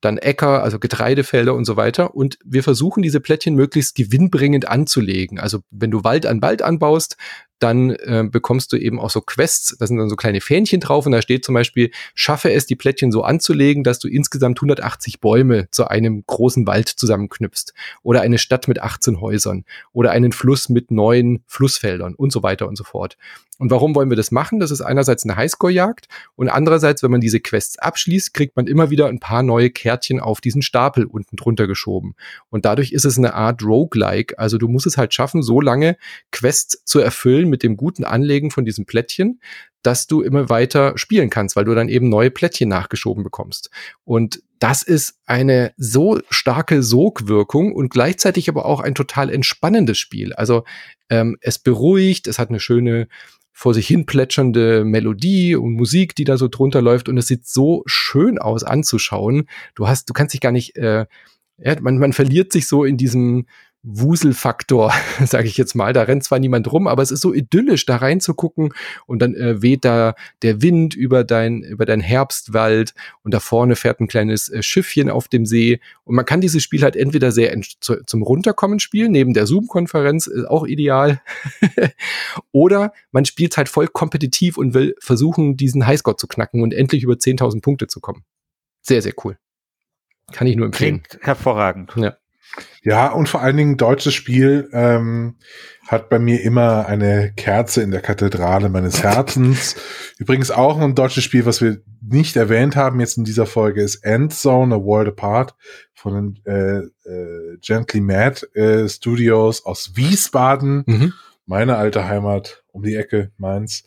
dann 0.00 0.16
Äcker, 0.16 0.62
also 0.62 0.78
Getreidefelder 0.78 1.54
und 1.54 1.66
so 1.66 1.76
weiter. 1.76 2.14
Und 2.14 2.38
wir 2.44 2.62
versuchen 2.62 3.02
diese 3.02 3.20
Plättchen 3.20 3.54
möglichst 3.54 3.94
gewinnbringend 3.94 4.66
anzulegen. 4.66 5.38
Also 5.38 5.60
wenn 5.70 5.90
du 5.90 6.04
Wald 6.04 6.24
an 6.24 6.40
Wald 6.40 6.62
anbaust, 6.62 7.16
dann 7.62 7.90
äh, 7.90 8.24
bekommst 8.30 8.72
du 8.72 8.76
eben 8.76 8.98
auch 8.98 9.10
so 9.10 9.20
Quests, 9.20 9.76
da 9.78 9.86
sind 9.86 9.98
dann 9.98 10.08
so 10.08 10.16
kleine 10.16 10.40
Fähnchen 10.40 10.80
drauf 10.80 11.06
und 11.06 11.12
da 11.12 11.22
steht 11.22 11.44
zum 11.44 11.54
Beispiel, 11.54 11.90
schaffe 12.14 12.50
es, 12.52 12.66
die 12.66 12.76
Plättchen 12.76 13.12
so 13.12 13.22
anzulegen, 13.22 13.84
dass 13.84 13.98
du 13.98 14.08
insgesamt 14.08 14.58
180 14.58 15.20
Bäume 15.20 15.68
zu 15.70 15.86
einem 15.86 16.24
großen 16.26 16.66
Wald 16.66 16.88
zusammenknüpfst 16.88 17.74
oder 18.02 18.22
eine 18.22 18.38
Stadt 18.38 18.66
mit 18.66 18.82
18 18.82 19.20
Häusern 19.20 19.64
oder 19.92 20.10
einen 20.10 20.32
Fluss 20.32 20.68
mit 20.68 20.90
neun 20.90 21.42
Flussfeldern 21.46 22.14
und 22.14 22.32
so 22.32 22.42
weiter 22.42 22.66
und 22.66 22.76
so 22.76 22.84
fort. 22.84 23.16
Und 23.60 23.70
warum 23.70 23.94
wollen 23.94 24.08
wir 24.08 24.16
das 24.16 24.30
machen? 24.30 24.58
Das 24.58 24.70
ist 24.70 24.80
einerseits 24.80 25.24
eine 25.24 25.36
Highscore-Jagd 25.36 26.08
und 26.34 26.48
andererseits, 26.48 27.02
wenn 27.02 27.10
man 27.10 27.20
diese 27.20 27.40
Quests 27.40 27.78
abschließt, 27.78 28.32
kriegt 28.32 28.56
man 28.56 28.66
immer 28.66 28.88
wieder 28.88 29.08
ein 29.08 29.20
paar 29.20 29.42
neue 29.42 29.68
Kärtchen 29.68 30.18
auf 30.18 30.40
diesen 30.40 30.62
Stapel 30.62 31.04
unten 31.04 31.36
drunter 31.36 31.66
geschoben. 31.66 32.14
Und 32.48 32.64
dadurch 32.64 32.92
ist 32.92 33.04
es 33.04 33.18
eine 33.18 33.34
Art 33.34 33.62
Roguelike. 33.62 34.38
Also 34.38 34.56
du 34.56 34.66
musst 34.66 34.86
es 34.86 34.96
halt 34.96 35.12
schaffen, 35.12 35.42
so 35.42 35.60
lange 35.60 35.98
Quests 36.32 36.82
zu 36.86 37.00
erfüllen 37.00 37.49
mit 37.50 37.62
dem 37.62 37.76
guten 37.76 38.04
Anlegen 38.04 38.50
von 38.50 38.64
diesem 38.64 38.86
Plättchen, 38.86 39.40
dass 39.82 40.06
du 40.06 40.22
immer 40.22 40.48
weiter 40.48 40.96
spielen 40.96 41.30
kannst, 41.30 41.56
weil 41.56 41.64
du 41.64 41.74
dann 41.74 41.88
eben 41.88 42.08
neue 42.08 42.30
Plättchen 42.30 42.68
nachgeschoben 42.68 43.24
bekommst. 43.24 43.70
Und 44.04 44.42
das 44.58 44.82
ist 44.82 45.18
eine 45.26 45.72
so 45.76 46.20
starke 46.28 46.82
Sogwirkung 46.82 47.74
und 47.74 47.90
gleichzeitig 47.90 48.48
aber 48.48 48.66
auch 48.66 48.80
ein 48.80 48.94
total 48.94 49.30
entspannendes 49.30 49.98
Spiel. 49.98 50.32
Also 50.34 50.64
ähm, 51.08 51.36
es 51.40 51.58
beruhigt, 51.58 52.26
es 52.26 52.38
hat 52.38 52.50
eine 52.50 52.60
schöne 52.60 53.08
vor 53.52 53.74
sich 53.74 53.86
hin 53.86 54.06
plätschernde 54.06 54.84
Melodie 54.84 55.54
und 55.54 55.74
Musik, 55.74 56.14
die 56.14 56.24
da 56.24 56.38
so 56.38 56.48
drunter 56.48 56.80
läuft 56.80 57.08
und 57.08 57.18
es 57.18 57.26
sieht 57.26 57.46
so 57.46 57.82
schön 57.84 58.38
aus 58.38 58.64
anzuschauen. 58.64 59.48
Du 59.74 59.86
hast, 59.86 60.08
du 60.08 60.14
kannst 60.14 60.32
dich 60.32 60.40
gar 60.40 60.52
nicht, 60.52 60.76
äh, 60.76 61.06
ja, 61.58 61.80
man, 61.80 61.98
man 61.98 62.12
verliert 62.12 62.52
sich 62.52 62.66
so 62.66 62.84
in 62.84 62.96
diesem 62.96 63.46
Wuselfaktor, 63.82 64.92
sage 65.24 65.48
ich 65.48 65.56
jetzt 65.56 65.74
mal. 65.74 65.92
Da 65.92 66.02
rennt 66.02 66.24
zwar 66.24 66.38
niemand 66.38 66.70
rum, 66.70 66.86
aber 66.86 67.02
es 67.02 67.10
ist 67.10 67.22
so 67.22 67.32
idyllisch, 67.32 67.86
da 67.86 67.96
reinzugucken 67.96 68.74
und 69.06 69.20
dann 69.20 69.34
äh, 69.34 69.62
weht 69.62 69.84
da 69.84 70.14
der 70.42 70.60
Wind 70.62 70.94
über 70.94 71.24
dein, 71.24 71.62
über 71.62 71.86
dein 71.86 72.00
Herbstwald 72.00 72.94
und 73.22 73.32
da 73.32 73.40
vorne 73.40 73.76
fährt 73.76 74.00
ein 74.00 74.08
kleines 74.08 74.48
äh, 74.48 74.62
Schiffchen 74.62 75.08
auf 75.08 75.28
dem 75.28 75.46
See 75.46 75.80
und 76.04 76.14
man 76.14 76.26
kann 76.26 76.40
dieses 76.40 76.62
Spiel 76.62 76.82
halt 76.82 76.96
entweder 76.96 77.32
sehr 77.32 77.58
zu, 77.80 78.02
zum 78.04 78.22
Runterkommen 78.22 78.80
spielen, 78.80 79.12
neben 79.12 79.32
der 79.32 79.46
Zoom-Konferenz 79.46 80.26
ist 80.26 80.44
auch 80.44 80.66
ideal, 80.66 81.22
oder 82.52 82.92
man 83.12 83.24
spielt 83.24 83.56
halt 83.56 83.68
voll 83.68 83.86
kompetitiv 83.88 84.58
und 84.58 84.74
will 84.74 84.94
versuchen, 85.00 85.56
diesen 85.56 85.86
Highscore 85.86 86.16
zu 86.16 86.26
knacken 86.26 86.62
und 86.62 86.74
endlich 86.74 87.02
über 87.02 87.14
10.000 87.14 87.62
Punkte 87.62 87.86
zu 87.86 88.00
kommen. 88.00 88.24
Sehr, 88.82 89.02
sehr 89.02 89.14
cool. 89.24 89.38
Kann 90.32 90.46
ich 90.46 90.56
nur 90.56 90.66
empfehlen. 90.66 91.02
Klingt 91.02 91.24
hervorragend. 91.24 91.92
Ja. 91.96 92.16
Ja, 92.82 93.08
und 93.08 93.28
vor 93.28 93.42
allen 93.42 93.56
Dingen 93.56 93.76
deutsches 93.76 94.14
Spiel 94.14 94.68
ähm, 94.72 95.36
hat 95.86 96.08
bei 96.08 96.18
mir 96.18 96.40
immer 96.42 96.86
eine 96.86 97.32
Kerze 97.32 97.82
in 97.82 97.90
der 97.90 98.00
Kathedrale 98.00 98.68
meines 98.68 99.02
Herzens. 99.02 99.76
Übrigens 100.18 100.50
auch 100.50 100.78
ein 100.78 100.94
deutsches 100.94 101.24
Spiel, 101.24 101.46
was 101.46 101.60
wir 101.60 101.82
nicht 102.00 102.36
erwähnt 102.36 102.76
haben 102.76 103.00
jetzt 103.00 103.18
in 103.18 103.24
dieser 103.24 103.46
Folge, 103.46 103.82
ist 103.82 103.96
Endzone, 103.96 104.74
A 104.76 104.78
World 104.78 105.08
Apart 105.08 105.54
von 105.94 106.14
den 106.14 106.46
äh, 106.46 106.78
äh, 107.08 107.58
Gently 107.60 108.00
Mad 108.00 108.46
äh, 108.54 108.88
Studios 108.88 109.66
aus 109.66 109.96
Wiesbaden, 109.96 110.84
mhm. 110.86 111.12
meine 111.44 111.76
alte 111.76 112.06
Heimat, 112.08 112.62
um 112.68 112.82
die 112.82 112.94
Ecke, 112.94 113.30
Mainz. 113.36 113.84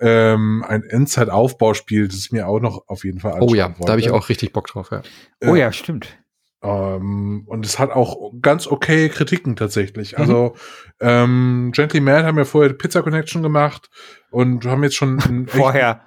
Ähm, 0.00 0.64
ein 0.66 0.82
Endzeit-Aufbauspiel, 0.82 2.08
das 2.08 2.16
ist 2.16 2.32
mir 2.32 2.48
auch 2.48 2.58
noch 2.58 2.88
auf 2.88 3.04
jeden 3.04 3.20
Fall 3.20 3.40
Oh 3.40 3.54
ja, 3.54 3.68
wollte. 3.68 3.84
da 3.84 3.92
habe 3.92 4.00
ich 4.00 4.10
auch 4.10 4.28
richtig 4.28 4.52
Bock 4.52 4.66
drauf, 4.66 4.90
ja. 4.90 5.02
Oh 5.46 5.54
ja, 5.54 5.70
stimmt. 5.72 6.18
Ähm, 6.64 7.44
und 7.46 7.66
es 7.66 7.78
hat 7.78 7.90
auch 7.90 8.32
ganz 8.40 8.66
okay 8.66 9.10
Kritiken 9.10 9.54
tatsächlich. 9.54 10.12
Mhm. 10.12 10.18
Also 10.18 10.54
ähm, 11.00 11.70
Gently 11.74 12.00
Mad 12.00 12.24
haben 12.24 12.38
ja 12.38 12.44
vorher 12.44 12.72
Pizza 12.72 13.02
Connection 13.02 13.42
gemacht 13.42 13.90
und 14.30 14.64
haben 14.64 14.82
jetzt 14.82 14.96
schon 14.96 15.46
vorher. 15.46 16.06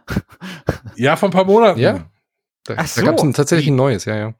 ja, 0.95 1.15
vor 1.15 1.29
ein 1.29 1.33
paar 1.33 1.45
Monaten. 1.45 1.79
Ja. 1.79 2.09
Da, 2.65 2.73
Ach 2.77 2.87
so. 2.87 3.01
da 3.01 3.11
gab 3.11 3.23
es 3.23 3.35
tatsächlich 3.35 3.67
ein 3.67 3.75
neues, 3.75 4.05
ja, 4.05 4.15
ja. 4.15 4.33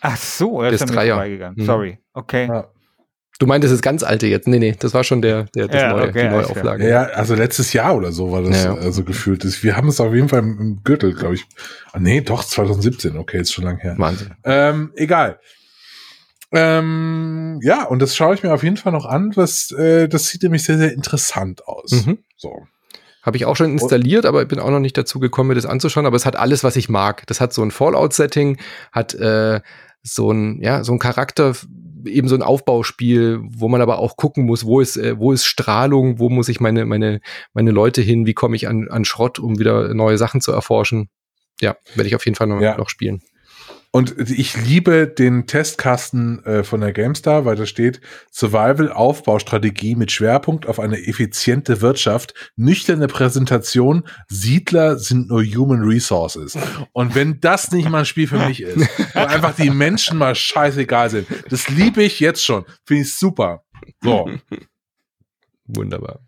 Ach 0.00 0.16
so, 0.16 0.62
das 0.62 0.80
ist 0.80 0.92
vorbeigegangen. 0.92 1.58
Mhm. 1.58 1.66
Sorry. 1.66 1.98
Okay. 2.14 2.46
Ja. 2.46 2.68
Du 3.38 3.46
meintest 3.46 3.72
das 3.72 3.82
ganz 3.82 4.02
alte 4.02 4.26
jetzt. 4.26 4.48
Nee, 4.48 4.58
nee, 4.58 4.74
das 4.76 4.94
war 4.94 5.04
schon 5.04 5.22
der, 5.22 5.44
der 5.54 5.68
das 5.68 5.80
ja, 5.80 5.92
neue, 5.92 6.08
okay, 6.08 6.22
die 6.22 6.28
neue 6.28 6.46
Auflage. 6.46 6.88
Ja, 6.88 7.02
also 7.04 7.36
letztes 7.36 7.72
Jahr 7.72 7.94
oder 7.94 8.10
so 8.10 8.32
war 8.32 8.42
das 8.42 8.64
ja, 8.64 8.74
also 8.74 9.04
gefühlt. 9.04 9.44
Wir 9.62 9.76
haben 9.76 9.88
es 9.88 10.00
auf 10.00 10.12
jeden 10.12 10.28
Fall 10.28 10.40
im 10.40 10.80
Gürtel, 10.82 11.14
glaube 11.14 11.34
ich. 11.34 11.44
Ah, 11.92 12.00
nee, 12.00 12.20
doch, 12.20 12.42
2017. 12.42 13.16
Okay, 13.16 13.40
ist 13.40 13.52
schon 13.52 13.64
lang 13.64 13.78
her. 13.78 13.94
Wahnsinn. 13.96 14.34
Ähm, 14.42 14.92
egal. 14.96 15.38
Ähm, 16.52 17.60
ja, 17.62 17.84
und 17.84 18.00
das 18.00 18.16
schaue 18.16 18.34
ich 18.34 18.42
mir 18.42 18.52
auf 18.52 18.62
jeden 18.62 18.76
Fall 18.76 18.92
noch 18.92 19.06
an. 19.06 19.32
Was, 19.36 19.70
äh, 19.72 20.08
das 20.08 20.28
sieht 20.28 20.42
nämlich 20.42 20.64
sehr, 20.64 20.78
sehr 20.78 20.92
interessant 20.92 21.66
aus. 21.66 21.90
Mhm. 21.90 22.18
So. 22.36 22.66
Habe 23.22 23.36
ich 23.36 23.44
auch 23.44 23.56
schon 23.56 23.72
installiert, 23.72 24.24
aber 24.24 24.42
ich 24.42 24.48
bin 24.48 24.58
auch 24.58 24.70
noch 24.70 24.80
nicht 24.80 24.96
dazu 24.96 25.18
gekommen, 25.18 25.48
mir 25.48 25.54
das 25.54 25.66
anzuschauen. 25.66 26.06
Aber 26.06 26.16
es 26.16 26.24
hat 26.24 26.36
alles, 26.36 26.64
was 26.64 26.76
ich 26.76 26.88
mag. 26.88 27.26
Das 27.26 27.40
hat 27.40 27.52
so 27.52 27.62
ein 27.62 27.70
Fallout-Setting, 27.70 28.58
hat 28.92 29.14
äh, 29.14 29.60
so 30.02 30.30
ein, 30.30 30.62
ja, 30.62 30.84
so 30.84 30.92
ein 30.92 30.98
Charakter, 30.98 31.54
eben 32.06 32.28
so 32.28 32.36
ein 32.36 32.42
Aufbauspiel, 32.42 33.40
wo 33.42 33.68
man 33.68 33.82
aber 33.82 33.98
auch 33.98 34.16
gucken 34.16 34.46
muss, 34.46 34.64
wo 34.64 34.80
ist, 34.80 34.96
äh, 34.96 35.18
wo 35.18 35.32
ist 35.32 35.44
Strahlung, 35.44 36.18
wo 36.18 36.30
muss 36.30 36.48
ich 36.48 36.60
meine, 36.60 36.86
meine, 36.86 37.20
meine 37.52 37.70
Leute 37.70 38.00
hin, 38.00 38.24
wie 38.24 38.34
komme 38.34 38.56
ich 38.56 38.68
an, 38.68 38.88
an 38.88 39.04
Schrott, 39.04 39.38
um 39.38 39.58
wieder 39.58 39.92
neue 39.94 40.16
Sachen 40.16 40.40
zu 40.40 40.52
erforschen. 40.52 41.10
Ja, 41.60 41.76
werde 41.94 42.08
ich 42.08 42.14
auf 42.14 42.24
jeden 42.24 42.36
Fall 42.36 42.46
noch, 42.46 42.60
ja. 42.60 42.76
noch 42.76 42.88
spielen. 42.88 43.22
Und 43.90 44.30
ich 44.30 44.54
liebe 44.56 45.06
den 45.06 45.46
Testkasten 45.46 46.44
äh, 46.44 46.62
von 46.62 46.82
der 46.82 46.92
GameStar, 46.92 47.46
weil 47.46 47.56
da 47.56 47.64
steht 47.64 48.02
Survival 48.30 48.92
Aufbaustrategie 48.92 49.94
mit 49.94 50.12
Schwerpunkt 50.12 50.66
auf 50.66 50.78
eine 50.78 50.98
effiziente 50.98 51.80
Wirtschaft, 51.80 52.34
nüchterne 52.56 53.06
Präsentation, 53.08 54.06
Siedler 54.28 54.98
sind 54.98 55.28
nur 55.28 55.42
Human 55.42 55.82
Resources. 55.82 56.58
Und 56.92 57.14
wenn 57.14 57.40
das 57.40 57.72
nicht 57.72 57.88
mal 57.88 58.00
ein 58.00 58.04
Spiel 58.04 58.28
für 58.28 58.46
mich 58.46 58.60
ist, 58.60 58.88
wo 59.14 59.20
einfach 59.20 59.56
die 59.56 59.70
Menschen 59.70 60.18
mal 60.18 60.34
scheißegal 60.34 61.08
sind, 61.08 61.26
das 61.48 61.68
liebe 61.70 62.02
ich 62.02 62.20
jetzt 62.20 62.44
schon. 62.44 62.66
Finde 62.84 63.04
ich 63.04 63.14
super. 63.14 63.64
So. 64.02 64.30
Wunderbar. 65.64 66.20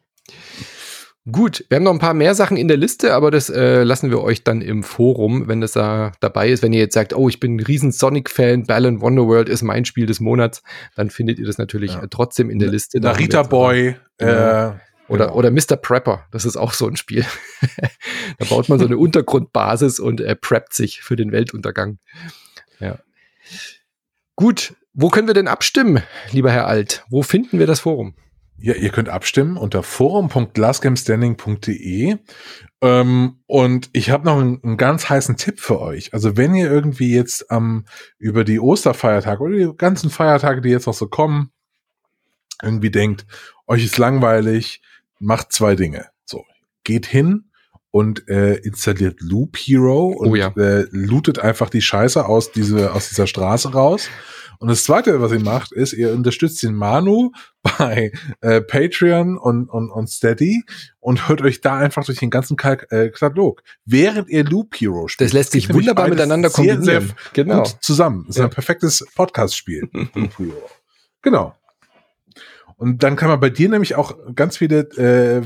Gut, 1.31 1.67
wir 1.69 1.77
haben 1.77 1.83
noch 1.85 1.93
ein 1.93 1.99
paar 1.99 2.15
mehr 2.15 2.35
Sachen 2.35 2.57
in 2.57 2.67
der 2.67 2.79
Liste, 2.79 3.13
aber 3.13 3.31
das 3.31 3.51
äh, 3.51 3.83
lassen 3.83 4.11
wir 4.11 4.23
euch 4.23 4.43
dann 4.43 4.63
im 4.63 4.83
Forum, 4.83 5.49
wenn 5.49 5.61
das 5.61 5.73
da 5.73 6.13
dabei 6.21 6.49
ist. 6.49 6.63
Wenn 6.63 6.73
ihr 6.73 6.81
jetzt 6.81 6.95
sagt, 6.95 7.13
oh, 7.15 7.29
ich 7.29 7.39
bin 7.41 7.57
ein 7.57 7.61
riesen 7.61 7.93
Sonic-Fan, 7.93 8.65
Balan 8.65 9.03
Wonderworld 9.03 9.51
ist 9.51 9.61
mein 9.63 9.85
Spiel 9.85 10.07
des 10.07 10.19
Monats, 10.21 10.63
dann 10.97 11.11
findet 11.11 11.39
ihr 11.39 11.47
das 11.47 11.59
natürlich 11.59 11.93
Ja. 11.93 12.03
äh, 12.03 12.09
trotzdem 12.11 12.49
in 12.49 12.59
der 12.59 12.71
Liste. 12.71 13.01
Narita 13.01 13.43
Boy. 13.43 13.97
Genau. 14.17 14.33
Äh, 14.33 14.73
Oder, 15.09 15.27
genau. 15.27 15.37
oder 15.37 15.51
Mr. 15.51 15.77
Prepper, 15.77 16.27
das 16.31 16.45
ist 16.47 16.57
auch 16.57 16.73
so 16.73 16.87
ein 16.87 16.97
Spiel. 16.97 17.27
da 18.39 18.45
baut 18.49 18.69
man 18.71 18.79
so 18.79 18.87
eine 18.87 18.97
Untergrundbasis 18.99 20.01
und 20.01 20.21
äh, 20.23 20.37
preppt 20.37 20.73
sich 20.73 21.03
für 21.03 21.17
den 21.17 21.33
Weltuntergang. 21.33 21.99
Ja. 22.79 22.99
Gut, 24.37 24.75
wo 24.95 25.09
können 25.09 25.27
wir 25.27 25.35
denn 25.35 25.49
abstimmen, 25.49 26.03
lieber 26.33 26.51
Herr 26.51 26.67
Alt? 26.67 27.05
Wo 27.11 27.23
finden 27.23 27.59
wir 27.59 27.67
das 27.67 27.81
Forum? 27.81 28.15
Ja, 28.63 28.75
ihr 28.75 28.91
könnt 28.91 29.09
abstimmen 29.09 29.57
unter 29.57 29.83
forum.lastgamestanding.de. 29.83 32.17
Ähm, 32.83 33.37
und 33.47 33.91
ich 33.93 34.11
habe 34.11 34.25
noch 34.27 34.39
einen, 34.39 34.63
einen 34.63 34.77
ganz 34.77 35.09
heißen 35.09 35.37
Tipp 35.37 35.61
für 35.61 35.81
euch. 35.81 36.13
Also 36.13 36.37
wenn 36.37 36.55
ihr 36.55 36.71
irgendwie 36.71 37.15
jetzt 37.15 37.51
am 37.51 37.87
über 38.19 38.45
die 38.45 38.61
Osterfeiertage 38.61 39.43
oder 39.43 39.57
die 39.57 39.71
ganzen 39.77 40.11
Feiertage, 40.11 40.61
die 40.61 40.69
jetzt 40.69 40.87
noch 40.87 40.95
so 40.95 41.09
kommen, 41.09 41.51
irgendwie 42.63 42.91
denkt, 42.91 43.27
euch 43.67 43.85
ist 43.85 43.99
langweilig, 43.99 44.83
macht 45.19 45.53
zwei 45.53 45.75
Dinge. 45.75 46.07
So, 46.25 46.45
geht 46.85 47.07
hin 47.07 47.51
und 47.91 48.29
äh, 48.29 48.57
installiert 48.57 49.21
Loop 49.21 49.57
Hero 49.57 50.09
und 50.09 50.29
Oh 50.31 50.35
ja. 50.35 50.49
äh, 50.57 50.87
lootet 50.91 51.39
einfach 51.39 51.71
die 51.71 51.83
Scheiße 51.83 52.27
aus, 52.27 52.53
diese, 52.53 52.93
aus 52.93 53.09
dieser 53.09 53.27
Straße 53.27 53.73
raus. 53.73 54.09
Und 54.61 54.69
das 54.69 54.85
zweite, 54.85 55.23
was 55.23 55.33
ihr 55.33 55.41
macht, 55.41 55.73
ist, 55.73 55.95
ihr 55.95 56.13
unterstützt 56.13 56.63
den 56.63 56.75
Manu 56.75 57.33
bei 57.63 58.13
äh, 58.43 58.61
Patreon 58.61 59.39
und, 59.39 59.71
und, 59.71 59.91
und 59.91 60.09
Steady 60.09 60.65
und 60.99 61.29
hört 61.31 61.41
euch 61.41 61.63
da 61.63 61.79
einfach 61.79 62.05
durch 62.05 62.19
den 62.19 62.29
ganzen 62.29 62.59
Kalk 62.59 62.87
äh, 62.91 63.09
Katalog, 63.09 63.63
während 63.87 64.29
ihr 64.29 64.45
Loop 64.45 64.75
Hero 64.79 65.09
spielt. 65.09 65.29
Das 65.29 65.33
lässt 65.33 65.53
sich 65.53 65.73
wunderbar 65.73 66.09
miteinander 66.09 66.51
sehr, 66.51 66.75
kombinieren. 66.75 67.07
Sehr 67.07 67.15
genau. 67.33 67.63
gut 67.63 67.77
zusammen. 67.81 68.25
Das 68.27 68.37
ist 68.37 68.41
Ja. 68.41 68.45
ein 68.45 68.51
perfektes 68.51 69.07
Podcast-Spiel. 69.15 69.89
Loop 70.15 70.39
Hero. 70.39 70.71
Genau. 71.23 71.55
Und 72.77 73.03
dann 73.03 73.17
kann 73.17 73.31
man 73.31 73.41
bei 73.41 73.51
dir 73.51 73.71
nämlich 73.71 73.95
auch 73.95 74.15
ganz 74.35 74.59
viele 74.59 74.81
äh, 74.97 75.43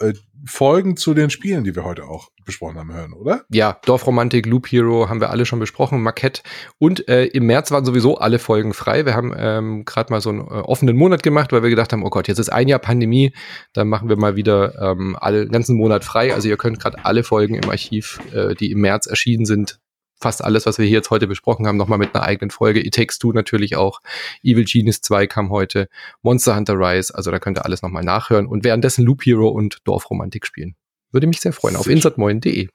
äh, 0.00 0.12
Folgen 0.46 0.96
zu 0.96 1.14
den 1.14 1.30
Spielen, 1.30 1.64
die 1.64 1.74
wir 1.74 1.84
heute 1.84 2.04
auch 2.04 2.28
besprochen 2.44 2.78
haben, 2.78 2.92
hören, 2.92 3.12
oder? 3.12 3.44
Ja, 3.50 3.78
Dorfromantik, 3.84 4.46
Loop 4.46 4.68
Hero 4.68 5.08
haben 5.08 5.20
wir 5.20 5.30
alle 5.30 5.44
schon 5.44 5.58
besprochen, 5.58 6.02
Marquette. 6.02 6.42
Und 6.78 7.08
äh, 7.08 7.24
im 7.26 7.46
März 7.46 7.70
waren 7.70 7.84
sowieso 7.84 8.18
alle 8.18 8.38
Folgen 8.38 8.72
frei. 8.72 9.04
Wir 9.04 9.14
haben 9.14 9.34
ähm, 9.36 9.84
gerade 9.84 10.12
mal 10.12 10.20
so 10.20 10.30
einen 10.30 10.40
äh, 10.40 10.44
offenen 10.44 10.96
Monat 10.96 11.22
gemacht, 11.22 11.52
weil 11.52 11.62
wir 11.62 11.70
gedacht 11.70 11.92
haben, 11.92 12.04
oh 12.04 12.10
Gott, 12.10 12.28
jetzt 12.28 12.38
ist 12.38 12.50
ein 12.50 12.68
Jahr 12.68 12.78
Pandemie, 12.78 13.34
dann 13.72 13.88
machen 13.88 14.08
wir 14.08 14.16
mal 14.16 14.36
wieder 14.36 14.74
ähm, 14.80 15.16
alle, 15.20 15.46
ganzen 15.48 15.76
Monat 15.76 16.04
frei. 16.04 16.32
Also 16.32 16.48
ihr 16.48 16.56
könnt 16.56 16.80
gerade 16.80 17.04
alle 17.04 17.24
Folgen 17.24 17.54
im 17.54 17.68
Archiv, 17.68 18.20
äh, 18.32 18.54
die 18.54 18.70
im 18.70 18.80
März 18.80 19.06
erschienen 19.06 19.44
sind, 19.44 19.80
fast 20.20 20.42
alles, 20.42 20.66
was 20.66 20.78
wir 20.78 20.86
hier 20.86 20.98
jetzt 20.98 21.10
heute 21.10 21.26
besprochen 21.26 21.66
haben, 21.66 21.76
nochmal 21.76 21.98
mit 21.98 22.14
einer 22.14 22.24
eigenen 22.24 22.50
Folge. 22.50 22.84
It 22.84 22.94
Takes 22.94 23.18
Two 23.18 23.32
natürlich 23.32 23.76
auch. 23.76 24.00
Evil 24.42 24.64
Genius 24.64 25.00
2 25.00 25.26
kam 25.26 25.50
heute. 25.50 25.88
Monster 26.22 26.56
Hunter 26.56 26.74
Rise. 26.74 27.14
Also 27.14 27.30
da 27.30 27.38
könnt 27.38 27.58
ihr 27.58 27.64
alles 27.64 27.82
nochmal 27.82 28.04
nachhören 28.04 28.46
und 28.46 28.64
währenddessen 28.64 29.04
Loop 29.04 29.24
Hero 29.24 29.48
und 29.48 29.78
Dorfromantik 29.84 30.46
spielen. 30.46 30.76
Würde 31.10 31.26
mich 31.26 31.40
sehr 31.40 31.52
freuen. 31.52 31.76
Auf 31.76 31.86
insertmoin.de. 31.86 32.68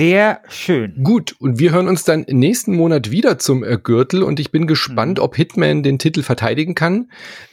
Sehr 0.00 0.40
schön. 0.48 1.02
Gut, 1.04 1.36
und 1.40 1.58
wir 1.58 1.72
hören 1.72 1.86
uns 1.86 2.04
dann 2.04 2.24
nächsten 2.26 2.74
Monat 2.74 3.10
wieder 3.10 3.38
zum 3.38 3.62
äh, 3.62 3.76
Gürtel 3.76 4.22
und 4.22 4.40
ich 4.40 4.50
bin 4.50 4.66
gespannt, 4.66 5.18
Mhm. 5.18 5.24
ob 5.24 5.36
Hitman 5.36 5.82
den 5.82 5.98
Titel 5.98 6.22
verteidigen 6.22 6.74
kann. 6.74 7.10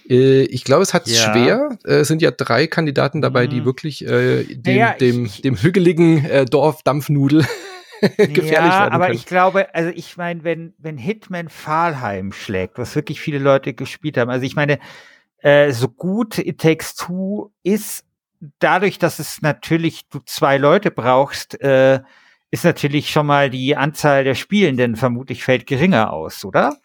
Äh, 0.10 0.44
ich 0.44 0.64
glaube, 0.64 0.82
es 0.84 0.94
hat 0.94 1.08
Ja. 1.10 1.16
schwer. 1.18 1.78
Äh, 1.84 1.96
Es 1.96 2.08
sind 2.08 2.22
ja 2.22 2.32
drei 2.32 2.66
Kandidaten 2.68 3.22
dabei, 3.22 3.48
die 3.48 3.60
Mhm. 3.60 3.66
wirklich 3.66 4.06
äh, 4.08 4.46
dem, 4.46 4.76
Naja, 4.78 4.94
dem, 4.94 5.30
dem 5.44 5.58
hügeligen 5.58 6.24
äh, 6.24 6.46
Dorf 6.46 6.84
Dampfnudel 6.84 7.46
gefährlich 8.18 8.72
ja, 8.72 8.92
aber 8.92 9.12
ich 9.12 9.26
glaube, 9.26 9.76
also 9.76 9.92
ich 9.94 10.16
meine, 10.16 10.46
wenn, 10.46 10.74
wenn 10.78 10.98
Hitman 10.98 11.50
Fahlheim 11.50 12.32
schlägt, 12.32 12.78
was 12.78 12.96
wirklich 12.96 13.20
viele 13.20 13.40
Leute 13.40 13.74
gespielt 13.74 14.16
haben, 14.16 14.30
also 14.32 14.46
ich 14.46 14.56
meine, 14.56 14.80
äh, 15.40 15.74
so 15.74 15.90
gut 15.90 16.38
It 16.38 16.62
Takes 16.62 16.96
Two 16.96 17.52
ist, 17.64 18.06
dadurch, 18.60 19.00
dass 19.00 19.20
es 19.20 19.42
natürlich 19.42 20.08
du 20.08 20.20
zwei 20.26 20.58
Leute 20.58 20.92
brauchst, 20.92 21.60
äh, 21.60 22.00
ist 22.52 22.64
natürlich 22.64 23.10
schon 23.12 23.26
mal 23.26 23.50
die 23.50 23.76
Anzahl 23.76 24.24
der 24.24 24.36
Spielenden 24.36 24.96
vermutlich 24.96 25.44
fällt 25.44 25.66
geringer 25.68 26.12
aus, 26.14 26.44
oder? 26.46 26.78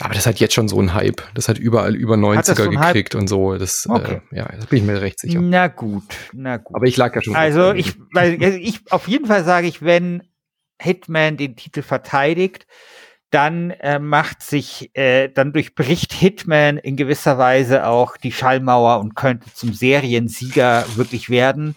aber 0.00 0.12
das 0.12 0.26
hat 0.26 0.40
jetzt 0.40 0.54
schon 0.54 0.66
so 0.66 0.76
einen 0.80 0.92
Hype. 0.92 1.22
Das 1.34 1.48
hat 1.48 1.56
überall 1.56 1.94
über 1.94 2.16
Hat 2.36 2.48
das 2.48 2.56
90er 2.58 2.62
so 2.64 2.68
einen 2.68 2.78
Hype? 2.80 2.86
gekriegt 2.94 3.14
und 3.14 3.28
so. 3.28 3.56
Das, 3.56 3.86
Okay. 3.88 4.20
äh, 4.32 4.38
ja, 4.38 4.44
da 4.48 4.66
bin 4.66 4.80
ich 4.80 4.84
mir 4.84 5.00
recht 5.00 5.20
sicher. 5.20 5.40
Na 5.40 5.68
gut, 5.68 6.02
na 6.32 6.56
gut. 6.56 6.74
Aber 6.74 6.86
ich 6.86 6.96
lag 6.96 7.14
ja 7.14 7.22
schon. 7.22 7.36
Also 7.36 7.70
auf- 7.70 7.76
ich, 7.76 7.94
weil, 8.12 8.36
also 8.42 8.58
ich 8.58 8.80
auf 8.90 9.06
jeden 9.06 9.26
Fall 9.26 9.44
sage 9.44 9.68
ich, 9.68 9.82
wenn 9.82 10.24
Hitman 10.82 11.36
den 11.36 11.54
Titel 11.54 11.82
verteidigt, 11.82 12.66
dann 13.30 13.70
äh, 13.70 14.00
macht 14.00 14.42
sich, 14.42 14.90
äh, 14.94 15.28
dann 15.28 15.52
durchbricht 15.52 16.12
Hitman 16.12 16.76
in 16.78 16.96
gewisser 16.96 17.38
Weise 17.38 17.86
auch 17.86 18.16
die 18.16 18.32
Schallmauer 18.32 18.98
und 18.98 19.14
könnte 19.14 19.46
zum 19.54 19.72
Seriensieger 19.72 20.84
wirklich 20.96 21.30
werden, 21.30 21.76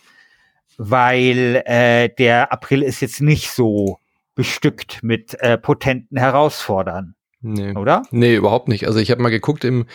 weil 0.78 1.64
äh, 1.66 2.10
der 2.18 2.52
April 2.52 2.84
ist 2.84 3.02
jetzt 3.02 3.22
nicht 3.22 3.52
so 3.52 4.00
bestückt 4.36 5.00
mit 5.02 5.34
äh, 5.42 5.58
potenten 5.58 6.18
Herausfordern, 6.18 7.16
nee. 7.42 7.74
oder? 7.76 8.04
Nee, 8.12 8.36
überhaupt 8.36 8.68
nicht. 8.68 8.86
Also 8.88 9.00
ich 9.00 9.10
habe 9.10 9.22
mal 9.22 9.30
geguckt, 9.30 9.64
im 9.66 9.86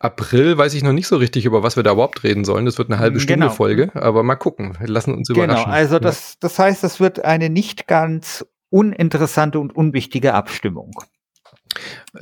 April 0.00 0.58
weiß 0.58 0.74
ich 0.74 0.82
noch 0.82 0.92
nicht 0.92 1.06
so 1.06 1.16
richtig, 1.16 1.44
über 1.44 1.62
was 1.62 1.76
wir 1.76 1.84
da 1.84 1.92
überhaupt 1.92 2.24
reden 2.24 2.44
sollen. 2.44 2.64
Das 2.66 2.78
wird 2.78 2.90
eine 2.90 2.98
halbe 2.98 3.18
Mm, 3.18 3.20
Stunde 3.20 3.44
genau. 3.46 3.52
Folge, 3.54 3.90
aber 3.94 4.24
mal 4.24 4.34
gucken. 4.34 4.76
Wir 4.80 4.88
lassen 4.88 5.14
uns 5.14 5.30
überraschen. 5.30 5.64
Genau, 5.64 5.74
also 5.76 5.94
Ja. 5.94 6.00
das, 6.00 6.38
das 6.40 6.58
heißt, 6.58 6.82
das 6.82 6.98
wird 6.98 7.24
eine 7.24 7.48
nicht 7.48 7.86
ganz 7.86 8.44
uninteressante 8.70 9.60
und 9.60 9.76
unwichtige 9.76 10.34
Abstimmung. 10.34 10.92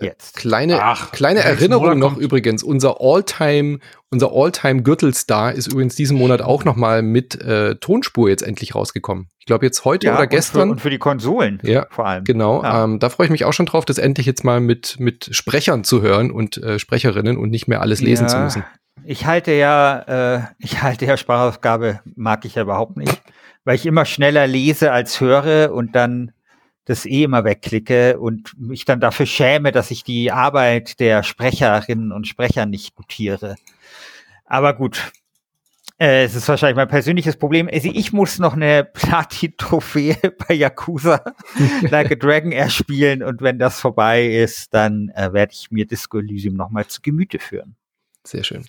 Jetzt. 0.01 0.36
Kleine, 0.36 0.80
Ach, 0.82 1.11
kleine 1.12 1.40
Erinnerung 1.40 1.98
noch 1.98 2.11
kommt- 2.14 2.22
übrigens. 2.22 2.62
Unser 2.62 3.01
Alltime, 3.01 3.78
unser 4.11 4.32
Alltime 4.32 4.82
Gürtelstar 4.82 5.53
ist 5.53 5.66
übrigens 5.72 5.94
diesen 5.96 6.16
Monat 6.16 6.42
auch 6.42 6.64
noch 6.64 6.76
mal 6.76 7.03
mit 7.03 7.40
äh, 7.40 7.74
Tonspur 7.76 8.28
jetzt 8.28 8.42
endlich 8.42 8.74
rausgekommen. 8.74 9.28
Ich 9.38 9.46
glaube 9.46 9.66
jetzt 9.66 9.84
heute 9.84 10.09
oder 10.09 10.18
und 10.18 10.22
für, 10.24 10.28
gestern. 10.28 10.70
und 10.70 10.80
für 10.80 10.90
die 10.90 10.98
Konsolen 10.98 11.59
Ja, 11.62 11.86
vor 11.90 12.07
allem. 12.07 12.24
Genau, 12.24 12.62
Ja. 12.62 12.84
ähm, 12.84 12.98
da 13.01 13.09
freue 13.09 13.26
ich 13.26 13.30
mich 13.30 13.44
auch 13.44 13.53
schon 13.53 13.66
drauf, 13.66 13.84
das 13.84 13.98
endlich 13.98 14.26
jetzt 14.26 14.44
mal 14.44 14.61
mit, 14.61 14.96
mit 15.01 15.28
Sprechern 15.32 15.82
zu 15.84 16.03
hören 16.03 16.30
und 16.30 16.57
äh, 16.59 16.78
Sprecherinnen 16.78 17.36
und 17.36 17.51
nicht 17.51 17.66
mehr 17.68 17.80
alles 17.80 18.01
lesen 18.01 18.24
Ja. 18.24 18.28
zu 18.28 18.38
müssen. 18.38 18.64
Ich 19.05 19.26
halte 19.26 19.53
ja, 19.53 20.36
äh, 20.36 20.40
ich 20.59 20.82
halte 20.82 21.07
ja 21.07 21.16
Sprachausgabe, 21.16 22.01
mag 22.16 22.44
ich 22.44 22.55
ja 22.57 22.62
überhaupt 22.62 22.96
nicht, 22.96 23.20
weil 23.64 23.74
ich 23.74 23.86
immer 23.86 24.05
schneller 24.05 24.46
lese 24.46 24.92
als 24.92 25.20
höre 25.20 25.72
und 25.72 25.96
dann 25.96 26.32
das 26.91 27.07
eh 27.07 27.22
immer 27.22 27.45
wegklicke 27.45 28.18
und 28.18 28.53
mich 28.59 28.84
dann 28.84 29.01
dafür 29.01 29.26
schäme, 29.26 29.72
dass 29.72 29.91
ich 29.91 30.03
die 30.05 30.32
Arbeit 30.32 30.99
der 31.01 31.22
Sprecherinnen 31.22 32.12
und 32.12 32.26
Sprecher 32.26 32.66
nicht 32.66 32.95
gutiere. 32.95 33.57
Aber 34.45 34.74
gut, 34.74 35.12
äh, 35.99 36.24
es 36.24 36.34
ist 36.34 36.49
wahrscheinlich 36.49 36.76
mein 36.76 36.88
persönliches 36.88 37.36
Problem. 37.36 37.68
Also 37.72 37.88
ich 37.93 38.12
muss 38.12 38.38
noch 38.38 38.55
eine 38.55 38.84
Platin-Trophäe 38.84 40.16
bei 40.49 40.55
Yakuza 40.55 41.22
Like 41.82 42.11
a 42.11 42.14
Dragon 42.16 42.53
erspielen 42.53 43.22
und 43.22 43.41
wenn 43.41 43.59
das 43.59 43.80
vorbei 43.80 44.26
ist, 44.26 44.74
dann 44.74 45.11
äh, 45.14 45.32
werde 45.32 45.53
ich 45.53 45.70
mir 45.70 45.86
Disco 45.86 46.18
Elysium 46.18 46.55
nochmal 46.55 46.86
zu 46.86 47.01
Gemüte 47.03 47.38
führen. 47.38 47.76
Sehr 48.26 48.45
schön. 48.45 48.66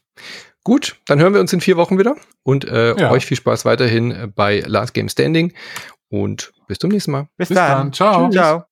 Gut, 0.64 0.96
dann 1.08 1.20
hören 1.20 1.34
wir 1.34 1.42
uns 1.42 1.52
in 1.54 1.62
vier 1.62 1.76
Wochen 1.76 1.98
wieder 1.98 2.16
und 2.44 2.66
äh, 2.66 2.96
Ja. 3.00 3.10
euch 3.12 3.26
viel 3.26 3.38
Spaß 3.38 3.66
weiterhin 3.66 4.12
äh, 4.12 4.28
bei 4.28 4.60
Last 4.60 4.94
Game 4.94 5.10
Standing 5.10 5.54
und 6.10 6.52
bis 6.72 6.80
zum 6.80 6.90
nächsten 6.90 7.12
Mal. 7.12 7.28
Bis, 7.38 7.50
Bis 7.50 7.56
dann. 7.56 7.78
dann. 7.78 7.94
Ciao. 7.94 8.30
Ciao. 8.30 8.64